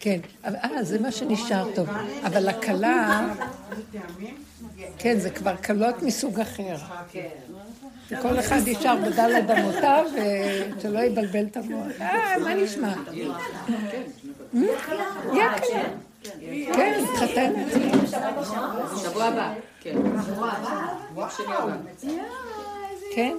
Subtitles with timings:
[0.00, 1.88] כן, אה, זה מה שנשאר טוב.
[2.24, 3.28] אבל הכלה,
[4.98, 6.76] כן, זה כבר כלות מסוג אחר.
[8.22, 11.86] כל אחד נשאר בדלת אמותיו, ושלא יבלבל את המוח.
[12.00, 12.94] אה, מה נשמע?
[14.52, 15.82] יא כלה.
[16.74, 17.52] כן, התחתן.
[19.02, 19.54] שבוע הבא.
[19.80, 19.96] כן.
[23.14, 23.36] כן,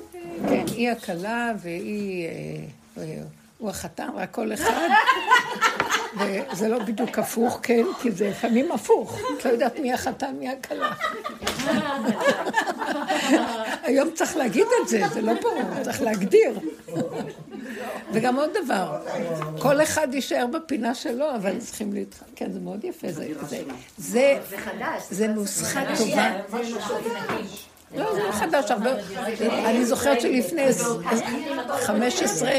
[0.49, 2.27] כן, היא הכלה והיא...
[3.59, 4.89] הוא החתן, רק כל אחד.
[6.19, 9.19] וזה לא בדיוק הפוך, כן, כי זה לפעמים הפוך.
[9.37, 10.91] את לא יודעת מי החתן, מי הכלה.
[13.83, 16.59] היום צריך להגיד את זה, זה לא ברור, צריך להגדיר.
[18.13, 19.01] וגם עוד דבר,
[19.59, 22.29] כל אחד יישאר בפינה שלו, אבל צריכים להתחלק.
[22.35, 23.11] כן, זה מאוד יפה.
[23.11, 23.61] זה, זה,
[23.97, 24.39] זה,
[25.09, 26.31] זה נוסחה טובה.
[27.95, 28.91] לא, זה לא חדש, הרבה...
[29.65, 30.61] אני זוכרת שלפני
[31.81, 32.51] 15,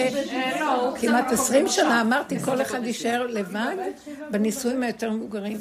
[1.00, 3.77] כמעט 20 שנה, אמרתי, כל אחד יישאר לבד
[4.31, 5.58] בנישואים היותר מבוגרים.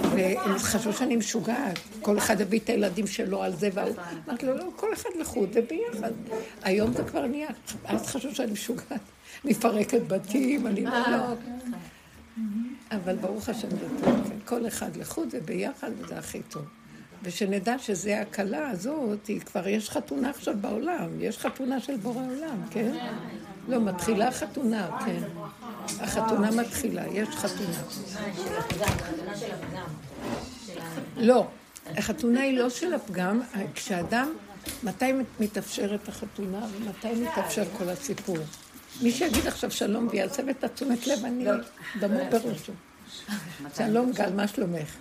[0.00, 1.78] והם חשבו שאני משוגעת.
[2.00, 3.92] כל אחד הביא את הילדים שלו על זה ועל...
[4.28, 6.12] אמרתי לו, לא, כל אחד לחוד וביחד.
[6.62, 7.48] היום זה כבר נהיה,
[7.84, 9.00] אז חשבו שאני משוגעת.
[9.44, 10.92] מפרקת בתים, אני לא...
[11.10, 11.34] לא.
[12.90, 13.68] אבל ברוך השם.
[14.44, 16.62] כל אחד לחוד וביחד, וזה הכי טוב.
[17.22, 22.62] ושנדע שזה הכלה הזאת, היא כבר יש חתונה עכשיו בעולם, יש חתונה של בורא עולם,
[22.70, 22.92] כן?
[23.68, 25.22] לא, מתחילה חתונה, כן.
[26.00, 27.82] החתונה מתחילה, יש חתונה.
[31.16, 31.46] לא,
[31.86, 33.40] החתונה היא לא של הפגם,
[33.74, 34.32] כשאדם,
[34.82, 38.36] מתי מתאפשרת החתונה ומתי מתאפשר כל הסיפור?
[39.02, 41.46] מי שיגיד עכשיו שלום ויעצב את התשומת לב, אני
[42.00, 42.72] דמו בראשו.
[43.76, 44.96] שלום גל, מה שלומך?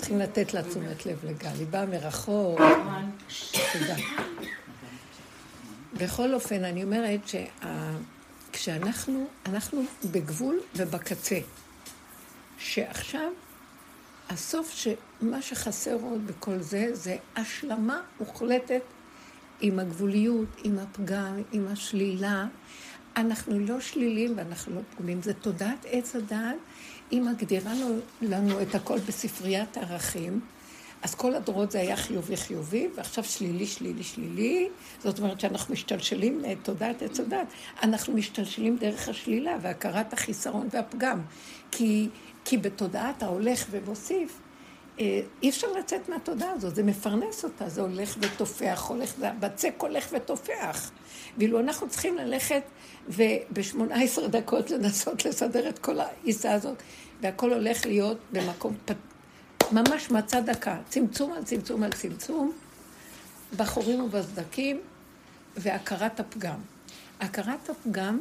[0.00, 1.48] צריכים לתת לה תשומת לב לגל.
[1.58, 2.60] היא באה מרחוק.
[3.72, 3.96] תודה.
[5.94, 7.20] בכל אופן, אני אומרת
[8.52, 11.38] שכשאנחנו, אנחנו בגבול ובקצה.
[12.58, 13.32] שעכשיו,
[14.30, 18.82] הסוף שמה שחסר עוד בכל זה, זה השלמה מוחלטת
[19.60, 22.46] עם הגבוליות, עם הפגם, עם השלילה.
[23.16, 26.56] אנחנו לא שלילים ואנחנו לא פגומים, זה תודעת עץ הדעת
[27.10, 27.72] היא מגדירה
[28.22, 30.40] לנו את הכל בספריית ערכים,
[31.02, 34.68] אז כל הדורות זה היה חיובי חיובי, ועכשיו שלילי, שלילי, שלילי.
[35.02, 37.46] זאת אומרת שאנחנו משתלשלים לתודעת עץ הדת.
[37.82, 41.20] אנחנו משתלשלים דרך השלילה והכרת החיסרון והפגם.
[41.70, 42.08] כי,
[42.44, 44.49] כי בתודעת ההולך ומוסיף, אה,
[45.42, 50.90] אי אפשר לצאת מהתודעה הזאת, זה מפרנס אותה, זה הולך ותופח, הולך, והבצק הולך ותופח.
[51.38, 52.62] ואילו אנחנו צריכים ללכת
[53.08, 56.76] וב-18 דקות לנסות לסדר את כל העיסה הזאת,
[57.20, 58.92] והכל הולך להיות במקום פ...
[59.72, 62.52] ממש מצע דקה, צמצום על צמצום על צמצום,
[63.56, 64.80] בחורים ובסדקים,
[65.56, 66.58] והכרת הפגם.
[67.20, 68.20] הכרת הפגם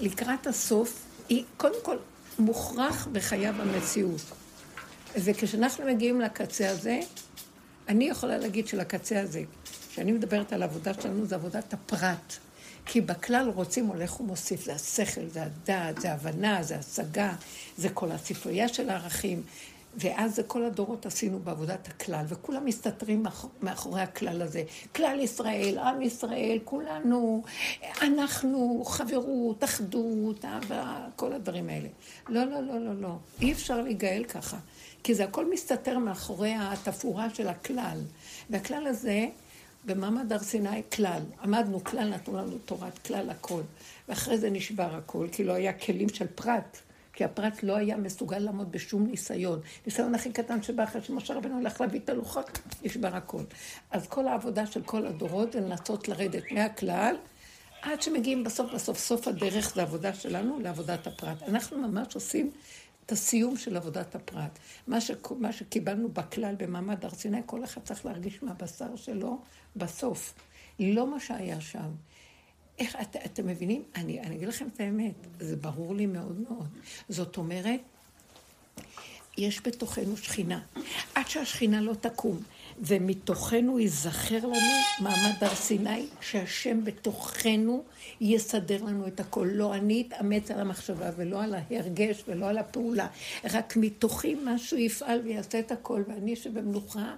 [0.00, 1.96] לקראת הסוף היא קודם כל
[2.38, 4.45] מוכרח בחייו המציאות.
[5.24, 7.00] וכשאנחנו מגיעים לקצה הזה,
[7.88, 9.42] אני יכולה להגיד שלקצה הזה,
[9.90, 12.36] כשאני מדברת על העבודה שלנו, זה עבודת הפרט.
[12.86, 17.32] כי בכלל רוצים הולך ומוסיף, זה השכל, זה הדעת, זה הבנה, זה השגה,
[17.76, 19.42] זה כל הספרייה של הערכים.
[19.98, 23.24] ואז זה כל הדורות עשינו בעבודת הכלל, וכולם מסתתרים
[23.62, 24.62] מאחורי הכלל הזה.
[24.94, 27.42] כלל ישראל, עם ישראל, כולנו,
[28.02, 31.88] אנחנו, חברות, אחדות, אהבה, כל הדברים האלה.
[32.28, 33.16] לא, לא, לא, לא, לא.
[33.40, 34.56] אי אפשר להיגאל ככה.
[35.06, 38.00] כי זה הכל מסתתר מאחורי התפאורה של הכלל.
[38.50, 39.26] והכלל הזה,
[39.84, 41.22] במעמד הר סיני, כלל.
[41.42, 43.60] עמדנו כלל, נתנו לנו תורת כלל הכל.
[44.08, 46.78] ואחרי זה נשבר הכל, כי לא היה כלים של פרט.
[47.12, 49.60] כי הפרט לא היה מסוגל לעמוד בשום ניסיון.
[49.86, 53.42] ניסיון הכי קטן שבא אחרי שמשה רבנו הלך להביא את הלוחות, נשבר הכל.
[53.90, 57.16] אז כל העבודה של כל הדורות זה לנסות לרדת מהכלל,
[57.82, 61.42] עד שמגיעים בסוף, בסוף, סוף הדרך זה עבודה שלנו לעבודת הפרט.
[61.48, 62.50] אנחנו ממש עושים
[63.06, 64.58] את הסיום של עבודת הפרט.
[64.86, 65.10] מה, ש...
[65.38, 69.38] מה שקיבלנו בכלל במעמד הר סיני, כל אחד צריך להרגיש מהבשר שלו
[69.76, 70.34] בסוף.
[70.80, 71.90] לא מה שהיה שם.
[72.78, 73.82] איך, את, אתם מבינים?
[73.94, 76.68] אני, אני אגיד לכם את האמת, זה ברור לי מאוד מאוד.
[77.08, 77.80] זאת אומרת,
[79.38, 80.60] יש בתוכנו שכינה.
[81.14, 82.40] עד שהשכינה לא תקום,
[82.80, 84.56] ומתוכנו ייזכר לנו
[85.00, 87.84] מעמד הר סיני, שהשם בתוכנו
[88.20, 89.48] יסדר לנו את הכל.
[89.52, 93.06] לא אני אתאמץ על המחשבה ולא על ההרגש ולא על הפעולה,
[93.44, 97.14] רק מתוכי משהו יפעל ויעשה את הכל, ואני שבמנוחה,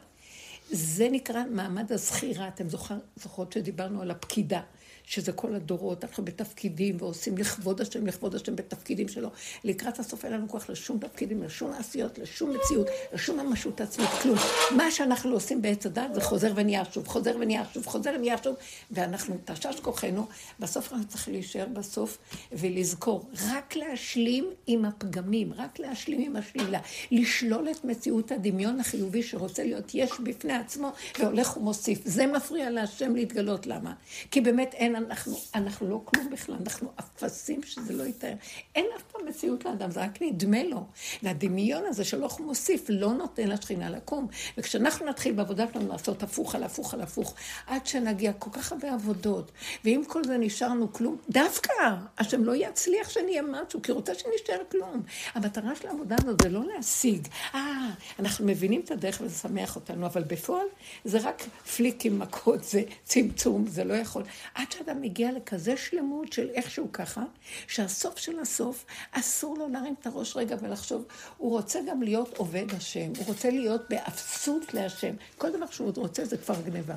[0.70, 2.48] זה נקרא מעמד הזכירה.
[2.48, 4.60] אתם זוכר, זוכרות שדיברנו על הפקידה.
[5.08, 9.28] שזה כל הדורות, אנחנו בתפקידים ועושים לכבוד השם, לכבוד השם בתפקידים שלו.
[9.64, 14.36] לקראת הסוף אין לנו כוח לשום תפקידים, לשום עשיות, לשום מציאות, לשום ממשות עצמית, כלום.
[14.76, 18.56] מה שאנחנו עושים בעץ הדת זה חוזר ונהיה שוב, חוזר ונהיה שוב, חוזר ונהיה שוב,
[18.90, 20.26] ואנחנו, תשש כוחנו,
[20.60, 22.18] בסוף אנחנו צריכים להישאר בסוף
[22.52, 29.64] ולזכור, רק להשלים עם הפגמים, רק להשלים עם השלילה, לשלול את מציאות הדמיון החיובי שרוצה
[29.64, 31.98] להיות יש בפני עצמו והולך ומוסיף.
[32.04, 33.92] זה מפריע להשם להתגלות, למה?
[34.30, 38.32] כי באמת אין, אנחנו, אנחנו לא כלום בכלל, אנחנו אפסים שזה לא יתאר.
[38.74, 40.86] אין אף פעם מציאות לאדם, זה רק נדמה לו.
[41.22, 44.26] והדמיון הזה של הולך ומוסיף לא נותן לשכינה לקום.
[44.58, 47.34] וכשאנחנו נתחיל בעבודה שלנו לעשות הפוך על הפוך על הפוך,
[47.66, 49.52] עד שנגיע כל כך הרבה עבודות,
[49.84, 51.72] ואם כל זה נשארנו כלום, דווקא
[52.18, 55.02] השם לא יצליח שנהיה משהו, כי רוצה שנשאר כלום.
[55.34, 57.28] המטרה של העבודה הזאת זה לא להשיג.
[57.54, 60.66] אה, אנחנו מבינים את הדרך וזה שמח אותנו, אבל בפועל
[61.04, 61.42] זה רק
[61.76, 64.22] פליקים, מכות, זה צמצום, זה לא יכול.
[64.54, 67.24] עד שאדם מגיע לכזה שלמות של איכשהו ככה,
[67.66, 71.04] שהסוף של הסוף, אסור לו להרים את הראש רגע ולחשוב,
[71.36, 75.14] הוא רוצה גם להיות עובד השם, הוא רוצה להיות באפסות להשם.
[75.38, 76.94] כל דבר שהוא רוצה זה כבר גניבה.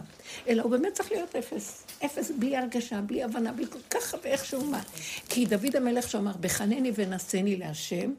[0.48, 1.86] אלא הוא באמת צריך להיות אפס.
[2.06, 4.82] אפס בלי הרגשה, בלי הבנה, בלי כל כך ואיכשהו מה.
[5.30, 8.14] כי דוד המלך שאמר, בחנני ונשני להשם,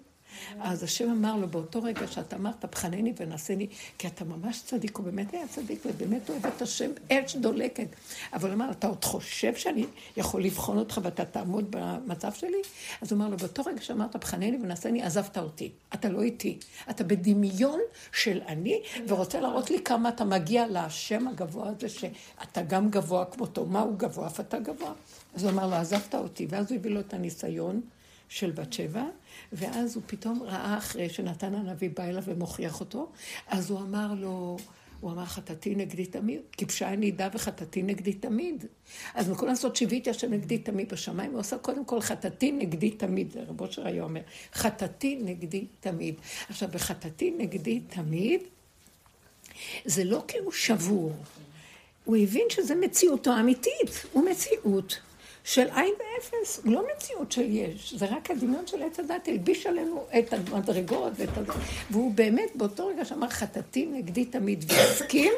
[0.61, 3.67] אז השם אמר לו, באותו רגע שאתה אמרת, בחנני ונעשני,
[3.99, 7.87] כי אתה ממש צדיק, הוא באמת היה צדיק, ובאמת אוהב את השם, אש דולקת.
[8.33, 9.87] אבל הוא אמר, אתה עוד חושב שאני
[10.17, 12.63] יכול לבחון אותך ואתה תעמוד במצב שלי?
[13.03, 15.71] אז הוא אמר לו, באותו רגע שאמרת, בחנני ונעשני, עזבת אותי.
[15.95, 16.59] אתה לא איתי.
[16.91, 17.81] אתה בדמיון
[18.13, 23.67] של אני, ורוצה להראות לי כמה אתה מגיע לשם הגבוה הזה, שאתה גם גבוה כמותו.
[23.67, 24.27] מה הוא גבוה?
[24.27, 24.93] אף אתה גבוה.
[25.35, 26.47] אז הוא אמר לו, עזבת אותי.
[26.51, 27.81] ואז הוא הביא לו את הניסיון
[28.33, 29.05] של בת שבע.
[29.53, 33.13] ואז הוא פתאום ראה אחרי שנתן הנביא בא אליו ומוכיח אותו,
[33.47, 34.57] אז הוא אמר לו,
[35.01, 38.65] הוא אמר חטאתי נגדי תמיד, כיבשה הנידה וחטאתי נגדי תמיד.
[39.15, 43.37] אז במקום לעשות שיוויתי השם נגדי תמיד בשמיים, הוא עושה קודם כל חטאתי נגדי תמיד,
[43.49, 44.21] רב אושר היה אומר,
[44.55, 46.15] חטאתי נגדי תמיד.
[46.49, 48.41] עכשיו, בחטאתי נגדי תמיד,
[49.85, 51.13] זה לא כי הוא שבור,
[52.05, 54.99] הוא הבין שזה מציאותו האמיתית, הוא מציאות.
[55.45, 60.05] של עין ואפס, לא מציאות של יש, זה רק הדמיון של עץ הדת הלביש עלינו
[60.19, 61.47] את המדרגות ואת הד...
[61.91, 65.33] והוא באמת באותו רגע שאמר חטאתי נגדי תמיד והסכים,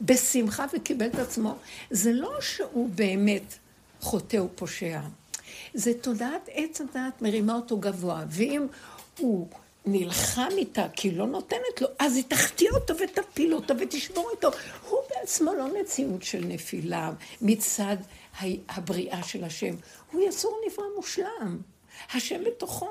[0.00, 1.54] בשמחה וקיבל את עצמו,
[1.90, 3.54] זה לא שהוא באמת
[4.00, 5.00] חוטא ופושע,
[5.74, 8.66] זה תודעת עץ הדת מרימה אותו גבוה, ואם
[9.18, 9.48] הוא
[9.86, 14.48] נלחם איתה כי היא לא נותנת לו, אז היא תחטיא אותו ותפיל אותו ותשבור אותו.
[14.88, 17.10] הוא בעצמו לא מציאות של נפילה
[17.42, 17.96] מצד
[18.68, 19.74] הבריאה של השם.
[20.12, 21.58] הוא יסור נברא מושלם.
[22.14, 22.88] השם בתוכו.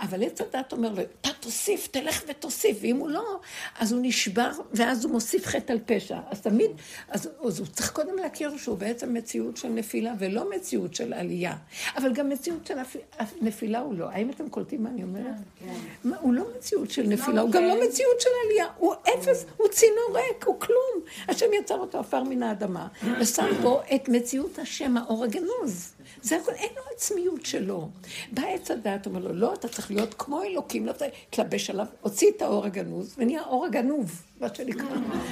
[0.00, 3.40] אבל עץ הדת אומר לו, אתה תוסיף, תלך ותוסיף, ואם הוא לא,
[3.78, 6.18] אז הוא נשבר, ואז הוא מוסיף חטא על פשע.
[6.30, 6.70] אז תמיד,
[7.08, 11.56] אז, אז הוא צריך קודם להכיר שהוא בעצם מציאות של נפילה, ולא מציאות של עלייה.
[11.96, 12.74] אבל גם מציאות של
[13.40, 14.08] נפילה הוא לא.
[14.10, 15.24] האם אתם קולטים מה אני אומרת?
[15.60, 15.66] כן,
[16.02, 16.10] כן.
[16.20, 18.66] הוא לא מציאות של נפילה, הוא גם לא מציאות של עלייה.
[18.76, 21.04] הוא אפס, הוא צינור ריק, הוא כלום.
[21.28, 22.88] השם יצר אותו עפר מן האדמה,
[23.20, 25.94] ושם בו את מציאות השם, האור הגנוז.
[26.22, 27.88] זה הכל, אין לו עצמיות שלו.
[28.32, 32.30] בא עץ הדעת, אומר לו, לא, אתה צריך להיות כמו אלוקים, לא תתלבש עליו, הוציא
[32.36, 34.86] את האור הגנוז, ונהיה אור הגנוב, מה שנקרא.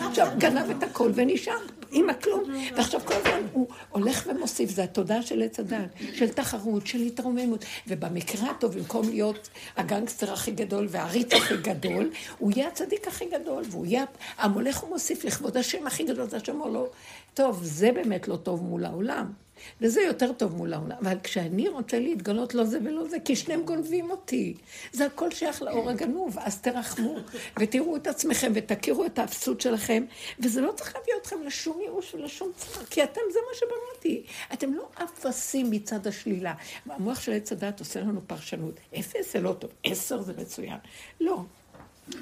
[0.09, 1.59] עכשיו, גנב את הכל ונשאר
[1.93, 2.43] עם הכלום.
[2.77, 7.65] ועכשיו כל הזמן הוא הולך ומוסיף, זה התודעה של עץ הדעת, של תחרות, של התרוממות.
[7.87, 13.65] ובמקרה הטוב, במקום להיות הגנגסטר הכי גדול והעריץ הכי גדול, הוא יהיה הצדיק הכי גדול,
[13.71, 14.05] והוא יהיה
[14.39, 16.89] המולך ומוסיף לכבוד השם הכי גדול, זה השם אומר לו,
[17.35, 19.46] טוב, זה באמת לא טוב מול העולם.
[19.81, 20.97] וזה יותר טוב מול העולם.
[21.03, 24.55] אבל כשאני רוצה להתגלות לא זה ולא זה, כי שניהם גונבים אותי.
[24.93, 27.17] זה הכל שייך לאור הגנוב, אז תרחמו,
[27.59, 30.05] ותראו את עצמכם, ותכירו את האפסות שלכם,
[30.41, 34.23] וזה לא צריך להביא אתכם לשום ייאוש ולשום צער, כי אתם, זה מה שבראתי.
[34.53, 36.55] אתם לא אפסים מצד השלילה.
[36.87, 38.75] המוח של עץ הדת עושה לנו פרשנות.
[38.99, 40.79] אפס זה לא טוב, עשר זה מצוין.
[41.21, 41.43] לא.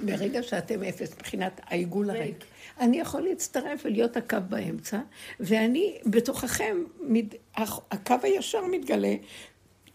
[0.05, 2.45] ברגע שאתם אפס, מבחינת העיגול הריק.
[2.81, 5.01] אני יכול להצטרף ולהיות הקו באמצע,
[5.41, 6.77] ואני בתוככם,
[7.91, 9.15] הקו הישר מתגלה,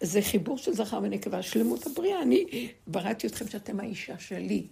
[0.02, 2.22] זה חיבור של זכר ונקבה, שלמות הבריאה.
[2.22, 4.68] אני בראתי אתכם שאתם האישה שלי.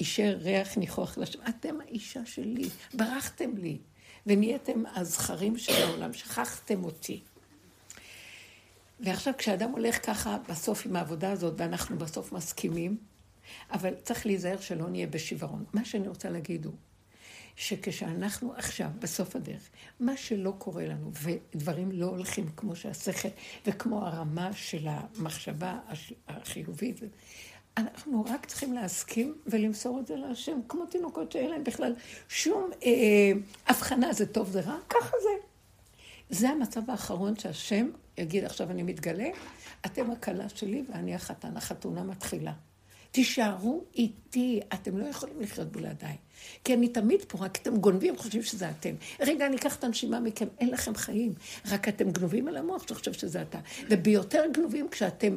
[0.00, 1.38] אישר ריח ניחוח לשם.
[1.48, 3.78] אתם האישה שלי, ברחתם לי,
[4.26, 7.20] ונהייתם הזכרים של העולם, שכחתם אותי.
[9.00, 12.96] ועכשיו כשאדם הולך ככה בסוף עם העבודה הזאת, ואנחנו בסוף מסכימים,
[13.70, 15.64] אבל צריך להיזהר שלא נהיה בשיוורון.
[15.72, 16.74] מה שאני רוצה להגיד הוא,
[17.56, 19.68] שכשאנחנו עכשיו, בסוף הדרך,
[20.00, 23.28] מה שלא קורה לנו, ודברים לא הולכים כמו שהשכל,
[23.66, 25.78] וכמו הרמה של המחשבה
[26.28, 27.00] החיובית,
[27.76, 31.94] אנחנו רק צריכים להסכים ולמסור את זה להשם, כמו תינוקות שאין להם בכלל
[32.28, 33.32] שום אה,
[33.66, 35.46] הבחנה, זה טוב, זה רע, ככה זה.
[36.30, 39.28] זה המצב האחרון שהשם יגיד, עכשיו אני מתגלה,
[39.86, 42.52] אתם הכלה שלי ואני החתן, החתונה מתחילה.
[43.16, 46.16] תישארו איתי, אתם לא יכולים לחיות בלעדיי.
[46.64, 48.94] כי אני תמיד פה, רק אתם גונבים, חושבים שזה אתם.
[49.20, 51.32] רגע, אני אקח את הנשימה מכם, אין לכם חיים.
[51.70, 53.58] רק אתם גנובים על המוח שחושב שזה אתה.
[53.90, 55.36] וביותר גנובים כשאתם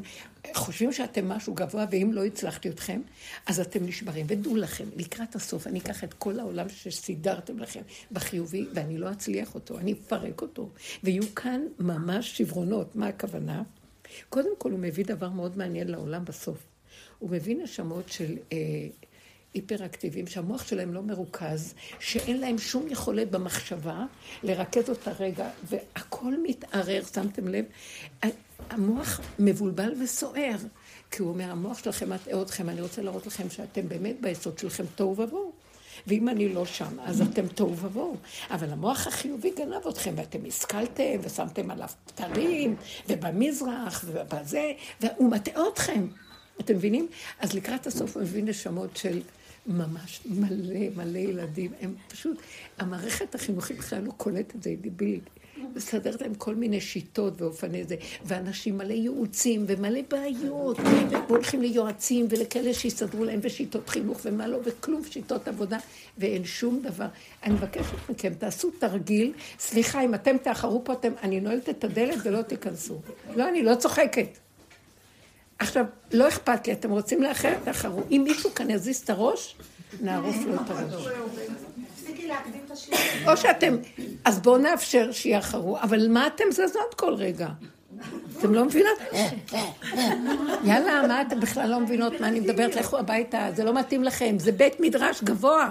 [0.54, 3.02] חושבים שאתם משהו גבוה, ואם לא הצלחתי אתכם,
[3.46, 4.26] אז אתם נשברים.
[4.30, 7.82] ודעו לכם, לקראת הסוף, אני אקח את כל העולם שסידרתם לכם
[8.12, 10.70] בחיובי, ואני לא אצליח אותו, אני אפרק אותו.
[11.04, 12.96] ויהיו כאן ממש שברונות.
[12.96, 13.64] מה הכוונה?
[14.30, 16.69] קודם כל, הוא מביא דבר מאוד מעניין לעולם בסוף.
[17.20, 18.58] הוא מביא נשמות של אה,
[19.54, 24.06] היפראקטיביים, שהמוח שלהם לא מרוכז, שאין להם שום יכולת במחשבה
[24.44, 27.66] לרכז אותה רגע, והכל מתערער, שמתם לב?
[28.70, 30.58] המוח מבולבל וסוער.
[31.12, 34.84] כי הוא אומר, המוח שלכם מטעה אתכם, אני רוצה להראות לכם שאתם באמת ביסוד שלכם
[34.96, 35.52] תוהו ובוהו.
[36.08, 38.18] ואם אני לא שם, אז אתם תוהו ובוהו.
[38.52, 42.76] אבל המוח החיובי גנב אתכם, ואתם השכלתם, ושמתם עליו פתרים,
[43.10, 44.72] ובמזרח, ובזה,
[45.02, 46.08] והוא מטעה אתכם.
[46.60, 47.08] אתם מבינים?
[47.39, 49.22] אז לקראת הסוף הוא מביא נשמות של
[49.68, 51.72] ממש מלא מלא ילדים.
[51.82, 52.38] הם פשוט,
[52.78, 55.30] המערכת החינוכית בכלל לא קולטת את זה, היא דיבילית.
[55.75, 60.78] מסדרת להם כל מיני שיטות ואופני זה, ואנשים מלא ייעוצים ומלא בעיות,
[61.10, 65.78] והולכים ליועצים ולכאלה שיסדרו להם ושיטות חינוך ומה לא, וכלום שיטות עבודה,
[66.18, 67.08] ואין שום דבר.
[67.44, 72.18] אני מבקשת מכם, תעשו תרגיל, סליחה, אם אתם תאחרו פה, אתם, אני נועלת את הדלת
[72.24, 73.00] ולא תיכנסו.
[73.36, 74.49] לא, אני לא צוחקת.
[75.60, 78.01] עכשיו, לא אכפת לי, אתם רוצים לאחר, תאחרו.
[78.12, 79.56] אם מישהו כאן יזיז את הראש,
[80.01, 81.08] נערוף לו את הראש.
[83.28, 83.78] או שאתם,
[84.25, 87.48] אז בואו נאפשר שיאחרו, אבל מה אתם זזות כל רגע?
[88.39, 88.98] אתם לא מבינות?
[90.63, 92.75] יאללה, מה אתם בכלל לא מבינות מה אני מדברת?
[92.75, 95.70] לכו הביתה, זה לא מתאים לכם, זה בית מדרש גבוה.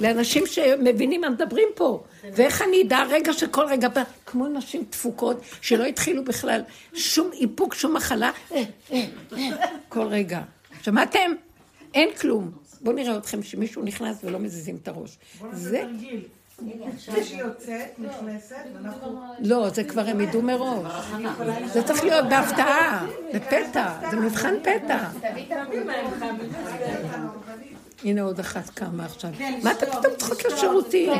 [0.00, 2.04] לאנשים שמבינים מה מדברים פה.
[2.32, 3.88] ואיך אני אדע רגע שכל רגע,
[4.26, 6.60] כמו נשים תפוקות, שלא התחילו בכלל
[6.94, 8.62] שום איפוק, שום מחלה, אה,
[8.92, 10.40] אה, אה, כל רגע.
[10.82, 11.32] שמעתם?
[11.94, 12.50] אין כלום.
[12.80, 15.18] בואו נראה אתכם שמישהו נכנס ולא מזיזים את הראש.
[15.52, 15.84] זה...
[19.38, 20.92] לא, זה כבר הם ידעו מראש.
[21.72, 25.08] זה צריך להיות בהפתעה, בפתע, זה מבחן פתע.
[28.04, 29.30] הנה עוד אחת קמה עכשיו.
[29.38, 31.12] כן, מה אתה פתאום צריכות לשירותים?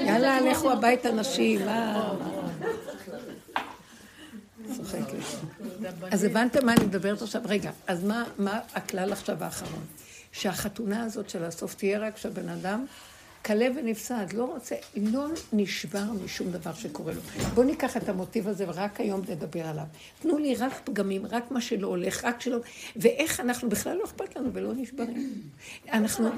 [0.00, 1.60] יאללה, לכו הביתה נשים,
[4.76, 5.14] צוחקת.
[6.10, 7.42] אז הבנתם מה אני מדברת עכשיו?
[7.44, 8.04] רגע, אז
[8.38, 9.84] מה הכלל עכשיו האחרון?
[10.32, 12.86] שהחתונה הזאת של הסוף תהיה רק כשהבן אדם
[13.44, 17.20] כלה ונפסד, לא רוצה, לא נשבר משום דבר שקורה לו.
[17.54, 19.84] בואו ניקח את המוטיב הזה ורק היום נדבר עליו.
[20.20, 22.58] תנו לי רק פגמים, רק מה שלא הולך, רק שלא...
[22.96, 25.42] ואיך אנחנו, בכלל לא אכפת לנו ולא נשברים.
[25.92, 26.30] אנחנו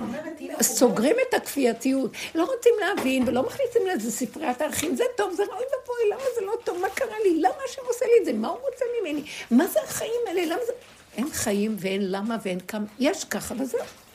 [0.63, 5.65] סוגרים את הכפייתיות, לא רוצים להבין ולא מכניסים לאיזה ספריית ערכים, זה טוב, זה ראוי
[5.65, 8.49] ובואי, למה זה לא טוב, מה קרה לי, למה השם עושה לי את זה, מה
[8.49, 10.73] הוא רוצה ממני, מה זה החיים האלה, למה זה...
[11.17, 14.06] אין חיים ואין למה ואין כמה, יש ככה וזהו.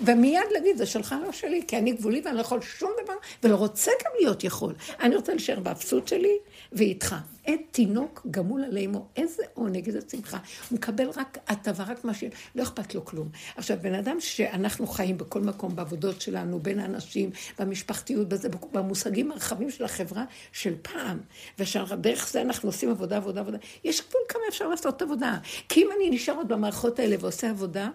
[0.00, 3.56] ומיד להגיד, זה שלך, לא שלי, כי אני גבולי ואני לא יכול שום דבר, ולא
[3.56, 4.74] רוצה גם להיות יכול.
[5.00, 6.38] אני רוצה להישאר באפסות שלי
[6.72, 7.16] ואיתך.
[7.44, 10.38] עת תינוק גמול על אימו, איזה עונג, איזה שמחה.
[10.70, 12.24] הוא מקבל רק הטבה, רק מה ש...
[12.54, 13.28] לא אכפת לו כלום.
[13.56, 19.70] עכשיו, בן אדם שאנחנו חיים בכל מקום, בעבודות שלנו, בין האנשים, במשפחתיות, בזה, במושגים הרחבים
[19.70, 21.18] של החברה של פעם,
[21.58, 23.58] ושדרך זה אנחנו עושים עבודה, עבודה, עבודה.
[23.84, 25.38] יש גבול כמה אפשר לעשות עבודה.
[25.68, 27.88] כי אם אני נשאר עוד במערכות האלה ועושה עבודה,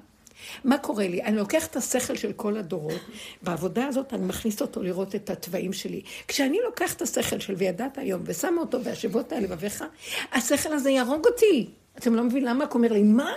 [0.63, 1.23] מה קורה לי?
[1.23, 3.01] אני לוקח את השכל של כל הדורות,
[3.41, 6.01] בעבודה הזאת אני מכניס אותו לראות את התוואים שלי.
[6.27, 9.83] כשאני לוקח את השכל של וידעת היום ושמה אותו בהשבות הלבביך,
[10.31, 11.69] השכל הזה יהרוג אותי.
[11.97, 12.63] אתם לא מבינים למה?
[12.63, 13.31] הוא אומר לי, מה?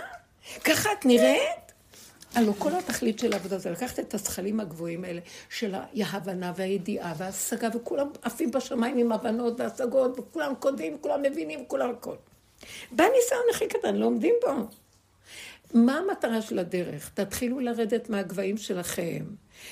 [0.63, 1.67] ככה את נראית?
[2.35, 7.69] הלוא כל התכלית של העבודה זה לקחת את הזכלים הגבוהים האלה של ההבנה והידיעה וההשגה,
[7.73, 12.15] וכולם עפים בשמיים עם הבנות והשגות, וכולם קודמים, כולם מבינים, כולם הכל.
[12.91, 14.51] בא ניסיון הכי קטן, לומדים בו.
[15.73, 17.11] מה המטרה של הדרך?
[17.13, 19.25] תתחילו לרדת מהגבהים שלכם.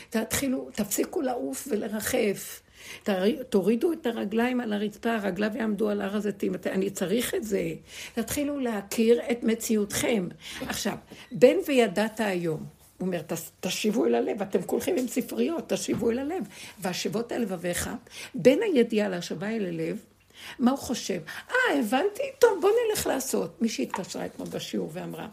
[0.09, 2.61] תתחילו, תפסיקו לעוף ולרחף.
[3.49, 6.53] תורידו את הרגליים על הרצפה, הרגליו יעמדו על הר הזיתים.
[6.65, 7.73] אני צריך את זה.
[8.13, 10.27] תתחילו להכיר את מציאותכם.
[10.61, 10.97] עכשיו,
[11.31, 12.65] בן וידעת היום.
[12.97, 13.21] הוא אומר,
[13.59, 16.43] תשיבו אל הלב, אתם כולכם עם ספריות, תשיבו אל הלב.
[16.79, 17.89] והשיבות אל לבביך,
[18.35, 19.97] בין הידיעה להשבה אל הלב,
[20.59, 21.21] מה הוא חושב?
[21.51, 23.61] אה, הבנתי, טוב, בוא נלך לעשות.
[23.61, 25.27] מישהי התקשרה אתמול בשיעור ואמרה,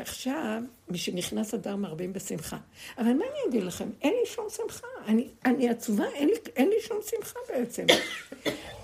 [0.00, 2.56] עכשיו, משנכנס אדר מרבים בשמחה.
[2.98, 3.88] אבל מה אני אגיד לכם?
[4.02, 4.86] אין לי שום שמחה.
[5.06, 7.84] אני, אני עצובה, אין לי, אין לי שום שמחה בעצם.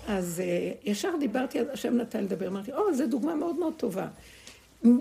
[0.07, 4.07] אז אה, ישר דיברתי, השם נתן לדבר, אמרתי, או, זו דוגמה מאוד מאוד טובה.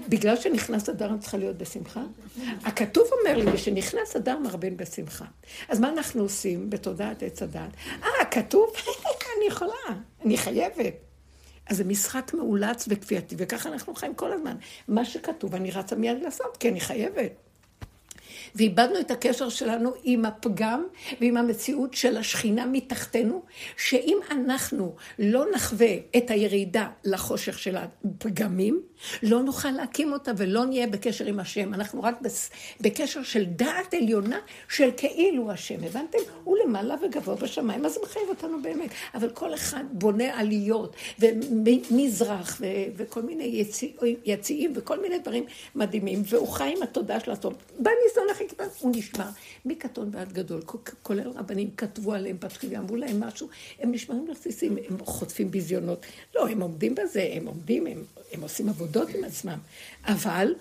[0.09, 2.03] בגלל שנכנס אדר אני צריכה להיות בשמחה?
[2.65, 5.25] הכתוב אומר לי, משנכנס אדר מרבין בשמחה.
[5.69, 7.71] אז מה אנחנו עושים בתודעת עץ הדת?
[8.03, 8.73] אה, כתוב?
[9.39, 9.73] אני יכולה,
[10.25, 11.12] אני חייבת.
[11.67, 14.57] אז זה משחק מאולץ וכפייתי, וככה אנחנו חיים כל הזמן.
[14.89, 17.33] מה שכתוב, אני רצה מיד לעשות, כי אני חייבת.
[18.55, 20.87] ואיבדנו את הקשר שלנו עם הפגם
[21.21, 23.43] ועם המציאות של השכינה מתחתנו,
[23.77, 28.83] שאם אנחנו לא נחווה את הירידה לחושך של הפגמים,
[29.23, 31.75] לא נוכל להקים אותה ולא נהיה בקשר עם השם.
[31.75, 32.15] אנחנו רק
[32.81, 35.85] בקשר של דעת עליונה של כאילו השם.
[35.85, 36.19] הבנתם?
[36.45, 38.91] הוא למעלה וגבוה בשמיים, אז זה מחייב אותנו באמת.
[39.15, 42.67] אבל כל אחד בונה עליות ומזרח ו-
[42.97, 43.89] וכל מיני יציא,
[44.25, 45.45] יציאים וכל מיני דברים
[45.75, 47.55] מדהימים, והוא חי עם התודעה של הטוב.
[47.79, 49.25] בא ניסיון הכי קטן, הוא נשמע.
[49.65, 50.63] מקטון ועד גדול,
[51.03, 53.49] כולל רבנים, כתבו עליהם פתחים, אמרו להם משהו,
[53.81, 56.07] הם נשמעים לרסיסים, הם חוטפים ביזיונות.
[56.35, 59.59] לא, הם עומדים בזה, הם עומדים, הם, הם עושים עבודות עם עצמם.
[60.05, 60.55] אבל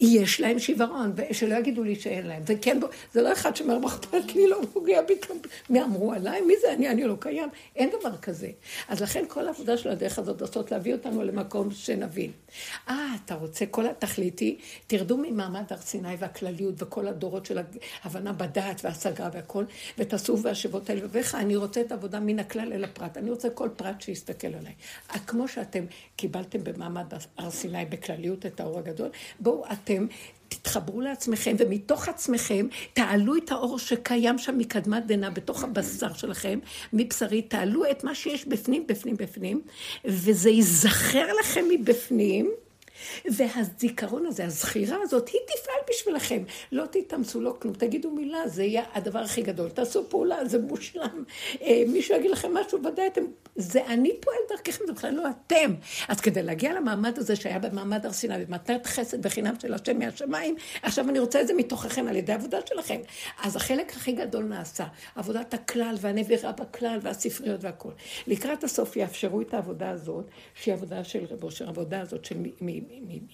[0.00, 2.42] יש להם שיוורון, ושלא יגידו לי שאין להם.
[2.46, 2.80] זה כן,
[3.12, 5.38] זה לא אחד שאומר, מה אכפת לי, לא פוגע בי כלום.
[5.70, 6.40] מי אמרו עליי?
[6.40, 6.88] מי זה אני?
[6.88, 7.48] אני לא קיים.
[7.76, 8.50] אין דבר כזה.
[8.88, 12.30] אז לכן כל העבודה של הדרך הזאת לעשות, להביא אותנו למקום שנבין.
[12.88, 17.58] אה, אתה רוצה, כל התכלית היא, תרדו ממעמד הר סיני והכלליות וכל הדורות של
[18.02, 19.64] ההבנה בדעת והשגה והכל,
[19.98, 21.34] ותעשו והשבות על לבביך.
[21.34, 23.16] אני רוצה את העבודה מן הכלל אל הפרט.
[23.16, 24.72] אני רוצה כל פרט שיסתכל עליי.
[25.26, 25.84] כמו שאתם
[26.16, 29.08] קיבלתם במעמד הר סיני בכלליות את האור הגדול,
[29.40, 30.06] בואו אתם
[30.48, 36.58] תתחברו לעצמכם, ומתוך עצמכם תעלו את האור שקיים שם מקדמת דנא, בתוך הבשר שלכם,
[36.92, 39.60] מבשרי, תעלו את מה שיש בפנים, בפנים, בפנים,
[40.04, 42.50] וזה ייזכר לכם מבפנים.
[43.24, 46.42] והזיכרון הזה, הזכירה הזאת, היא תפעל בשבילכם.
[46.72, 47.74] לא תתאמצו, לא כלום.
[47.74, 49.70] תגידו מילה, זה יהיה הדבר הכי גדול.
[49.70, 51.24] תעשו פעולה, זה מושלם.
[51.62, 53.24] אה, מישהו יגיד לכם משהו, ודאי אתם...
[53.56, 55.74] זה אני פועל דרככם, זה בכלל לא אתם.
[56.08, 60.56] אז כדי להגיע למעמד הזה שהיה במעמד הר סיני, במתנת חסד בחינם של השם מהשמיים,
[60.82, 63.00] עכשיו אני רוצה את זה מתוככם על ידי העבודה שלכם.
[63.42, 64.84] אז החלק הכי גדול נעשה.
[65.14, 67.92] עבודת הכלל והנבירה בכלל והספריות והכול.
[68.26, 70.24] לקראת הסוף יאפשרו את העבודה הזאת,
[70.54, 72.36] שהיא עבודה של רבו, העבודה הזאת של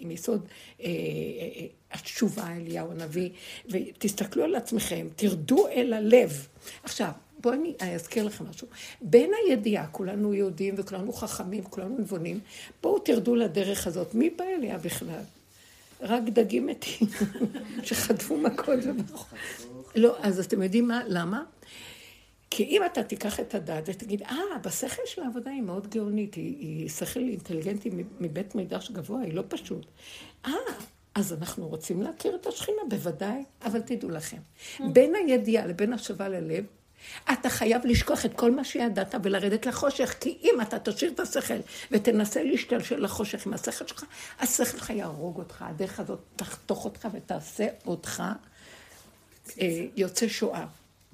[0.00, 0.46] מיסוד
[0.80, 3.30] אה, אה, אה, התשובה, אליהו הנביא,
[3.70, 6.46] ותסתכלו על עצמכם, תרדו אל הלב.
[6.82, 8.66] עכשיו, בואו אני אזכיר לכם משהו.
[9.02, 12.40] בין הידיעה, כולנו יהודים וכולנו חכמים, כולנו נבונים,
[12.82, 14.14] בואו תרדו לדרך הזאת.
[14.14, 15.22] מי בא אליה בכלל?
[16.00, 17.08] רק דגים מתים
[17.82, 18.78] שחטפו מכות.
[19.94, 21.00] לא, אז אתם יודעים מה?
[21.06, 21.42] למה?
[22.50, 26.56] כי אם אתה תיקח את הדעת ותגיד, אה, בשכל של העבודה היא מאוד גאונית, היא,
[26.58, 29.86] היא שכל אינטליגנטי מבית מידש גבוה, היא לא פשוט.
[30.46, 30.52] אה,
[31.14, 34.36] אז אנחנו רוצים להכיר את השכינה, בוודאי, אבל תדעו לכם,
[34.92, 36.64] בין הידיעה לבין השבה ללב,
[37.32, 41.58] אתה חייב לשכוח את כל מה שידעת ולרדת לחושך, כי אם אתה תשאיר את השכל
[41.90, 44.04] ותנסה להשתלשל לחושך עם השכל שלך,
[44.40, 48.22] השכל שלך יהרוג אותך, הדרך הזאת תחתוך אותך ותעשה אותך
[49.60, 50.66] אה, יוצא שואה.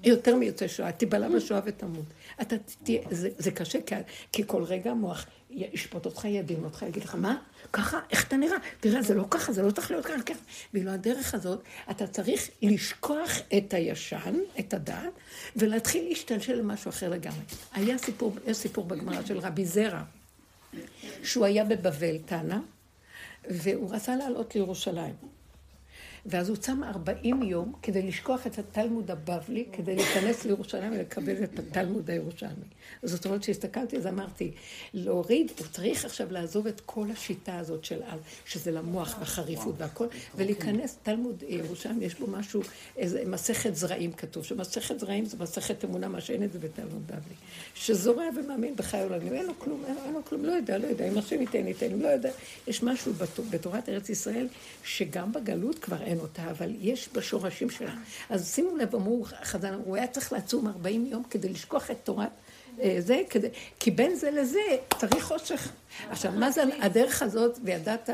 [0.05, 2.05] יותר מיוצא שואה, תיבלע בשואה ותמות.
[2.41, 3.95] אתה תהיה, זה, זה קשה, כי,
[4.33, 7.37] כי כל רגע המוח ישפוט אותך, ידין אותך, יגיד לך, מה?
[7.73, 8.01] ככה?
[8.11, 8.57] איך אתה נראה?
[8.81, 10.39] תראה, זה לא ככה, זה לא צריך להיות ככה, ככה.
[10.75, 15.13] ואילו הדרך הזאת, אתה צריך לשכוח את הישן, את הדעת,
[15.57, 17.41] ולהתחיל להשתלשל למשהו אחר לגמרי.
[17.73, 20.03] היה סיפור, יש סיפור בגמרא של רבי זרע,
[21.23, 22.61] שהוא היה בבבל, טענה,
[23.51, 25.36] והוא רצה לעלות לירושלים.
[26.29, 31.59] ואז הוא צם 40 יום כדי לשכוח את התלמוד הבבלי, כדי להיכנס לירושלים ולקבל את
[31.59, 32.65] התלמוד הירושלמי.
[33.03, 34.53] זאת אומרת, כשהסתכלתי, אז אמרתי,
[34.95, 40.07] להוריד, הוא צריך עכשיו לעזוב את כל השיטה הזאת של על, שזה למוח והחריפות והכל,
[40.35, 42.63] ולהיכנס, תלמוד ירושלים, יש בו משהו,
[42.97, 47.35] איזה מסכת זרעים כתוב, שמסכת זרעים זה מסכת אמונה, מה שאין את זה בתלמוד בבלי.
[47.75, 51.19] שזורע ומאמין בחיי עולמים, אין לו כלום, אין לו כלום, לא יודע, לא יודע, אם
[51.19, 52.31] השם ייתן, ייתן, לא יודע.
[52.67, 53.13] יש משהו
[53.51, 54.49] בתורת ארץ ישראל,
[54.85, 57.95] שגם בגלות כבר אין אותה, אבל יש בשורשים שלה.
[58.31, 62.31] אז שימו לב, אמרו חז"ל, הוא היה צריך לעצום 40 יום כדי לשכוח את תורת
[62.81, 63.49] אה, זה, כדי,
[63.81, 64.61] כי בין זה לזה
[64.99, 65.73] צריך חושך.
[66.11, 68.11] עכשיו, מה זה הדרך הזאת, וידעת,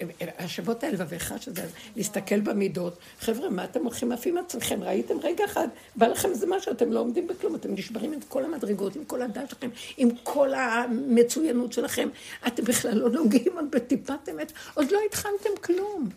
[0.00, 2.98] והשבות האל לבביך, שזה להסתכל במידות.
[3.20, 4.82] חבר'ה, מה אתם הולכים עפים עצמכם?
[4.82, 8.44] ראיתם רגע אחד, בא לכם איזה משהו, אתם לא עומדים בכלום, אתם נשברים עם כל
[8.44, 12.08] המדרגות, עם כל הדעת שלכם, עם כל המצוינות שלכם.
[12.46, 16.08] אתם בכלל לא נוגעים עוד בטיפת אמת, עוד לא התחלתם כלום.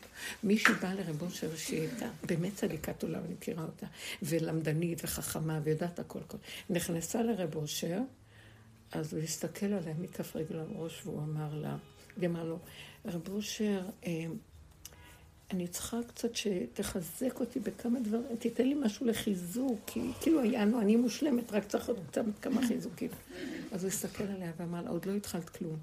[0.44, 3.86] מישהי באה לרב אושר שהיא הייתה באמת צדיקת עולם, אני מכירה אותה,
[4.24, 6.38] ולמדנית וחכמה ויודעת הכל כל.
[6.70, 7.98] נכנסה לרב אושר,
[8.92, 11.78] אז הוא הסתכל עליה מכף רגל על ראש, והוא אמר לה,
[12.18, 12.60] היא אמרה לו,
[13.06, 14.26] רב אושר, אה,
[15.52, 20.96] אני צריכה קצת שתחזק אותי בכמה דברים, תיתן לי משהו לחיזוק, כי כאילו יענו, אני
[20.96, 23.10] מושלמת, רק צריך עוד קצת כמה חיזוקים.
[23.72, 25.78] אז הוא הסתכל עליה ואמר לה, עוד לא התחלת כלום.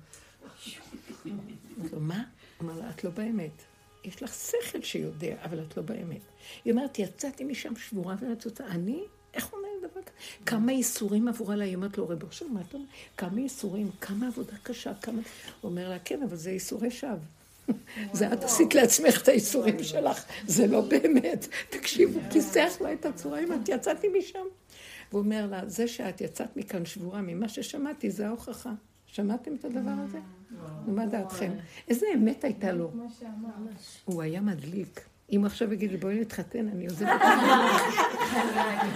[1.27, 2.25] אמרתי לו, מה?
[2.63, 3.63] אמר לה, את לא באמת.
[4.05, 6.21] יש לך שכל שיודע, אבל את לא באמת.
[6.65, 8.67] היא אומרת, יצאתי משם שבורה ורצוצה.
[8.67, 9.05] אני?
[9.35, 9.66] איך צודק.
[10.47, 12.87] כמה ייסורים עברו עליי, היא אומרת לו, רב אושר, מה אתה אומר?
[13.17, 15.21] כמה ייסורים, כמה עבודה קשה, כמה...
[15.61, 17.17] הוא אומר לה, כן, אבל זה ייסורי שווא.
[18.13, 21.49] זה את עשית לעצמך את הייסורים שלך, זה לא באמת.
[21.71, 24.47] תקשיבו, כיסח לה את הצורה, את יצאתי משם.
[25.11, 28.73] והוא אומר לה, זה שאת יצאת מכאן שבורה ממה ששמעתי, זה ההוכחה.
[29.07, 30.19] שמעתם את הדבר הזה?
[30.87, 31.53] מה דעתכם?
[31.89, 32.93] איזה אמת הייתה לו?
[34.05, 35.01] הוא היה מדליק.
[35.33, 37.21] אם עכשיו יגיד לי, בואי נתחתן, אני עוזבת את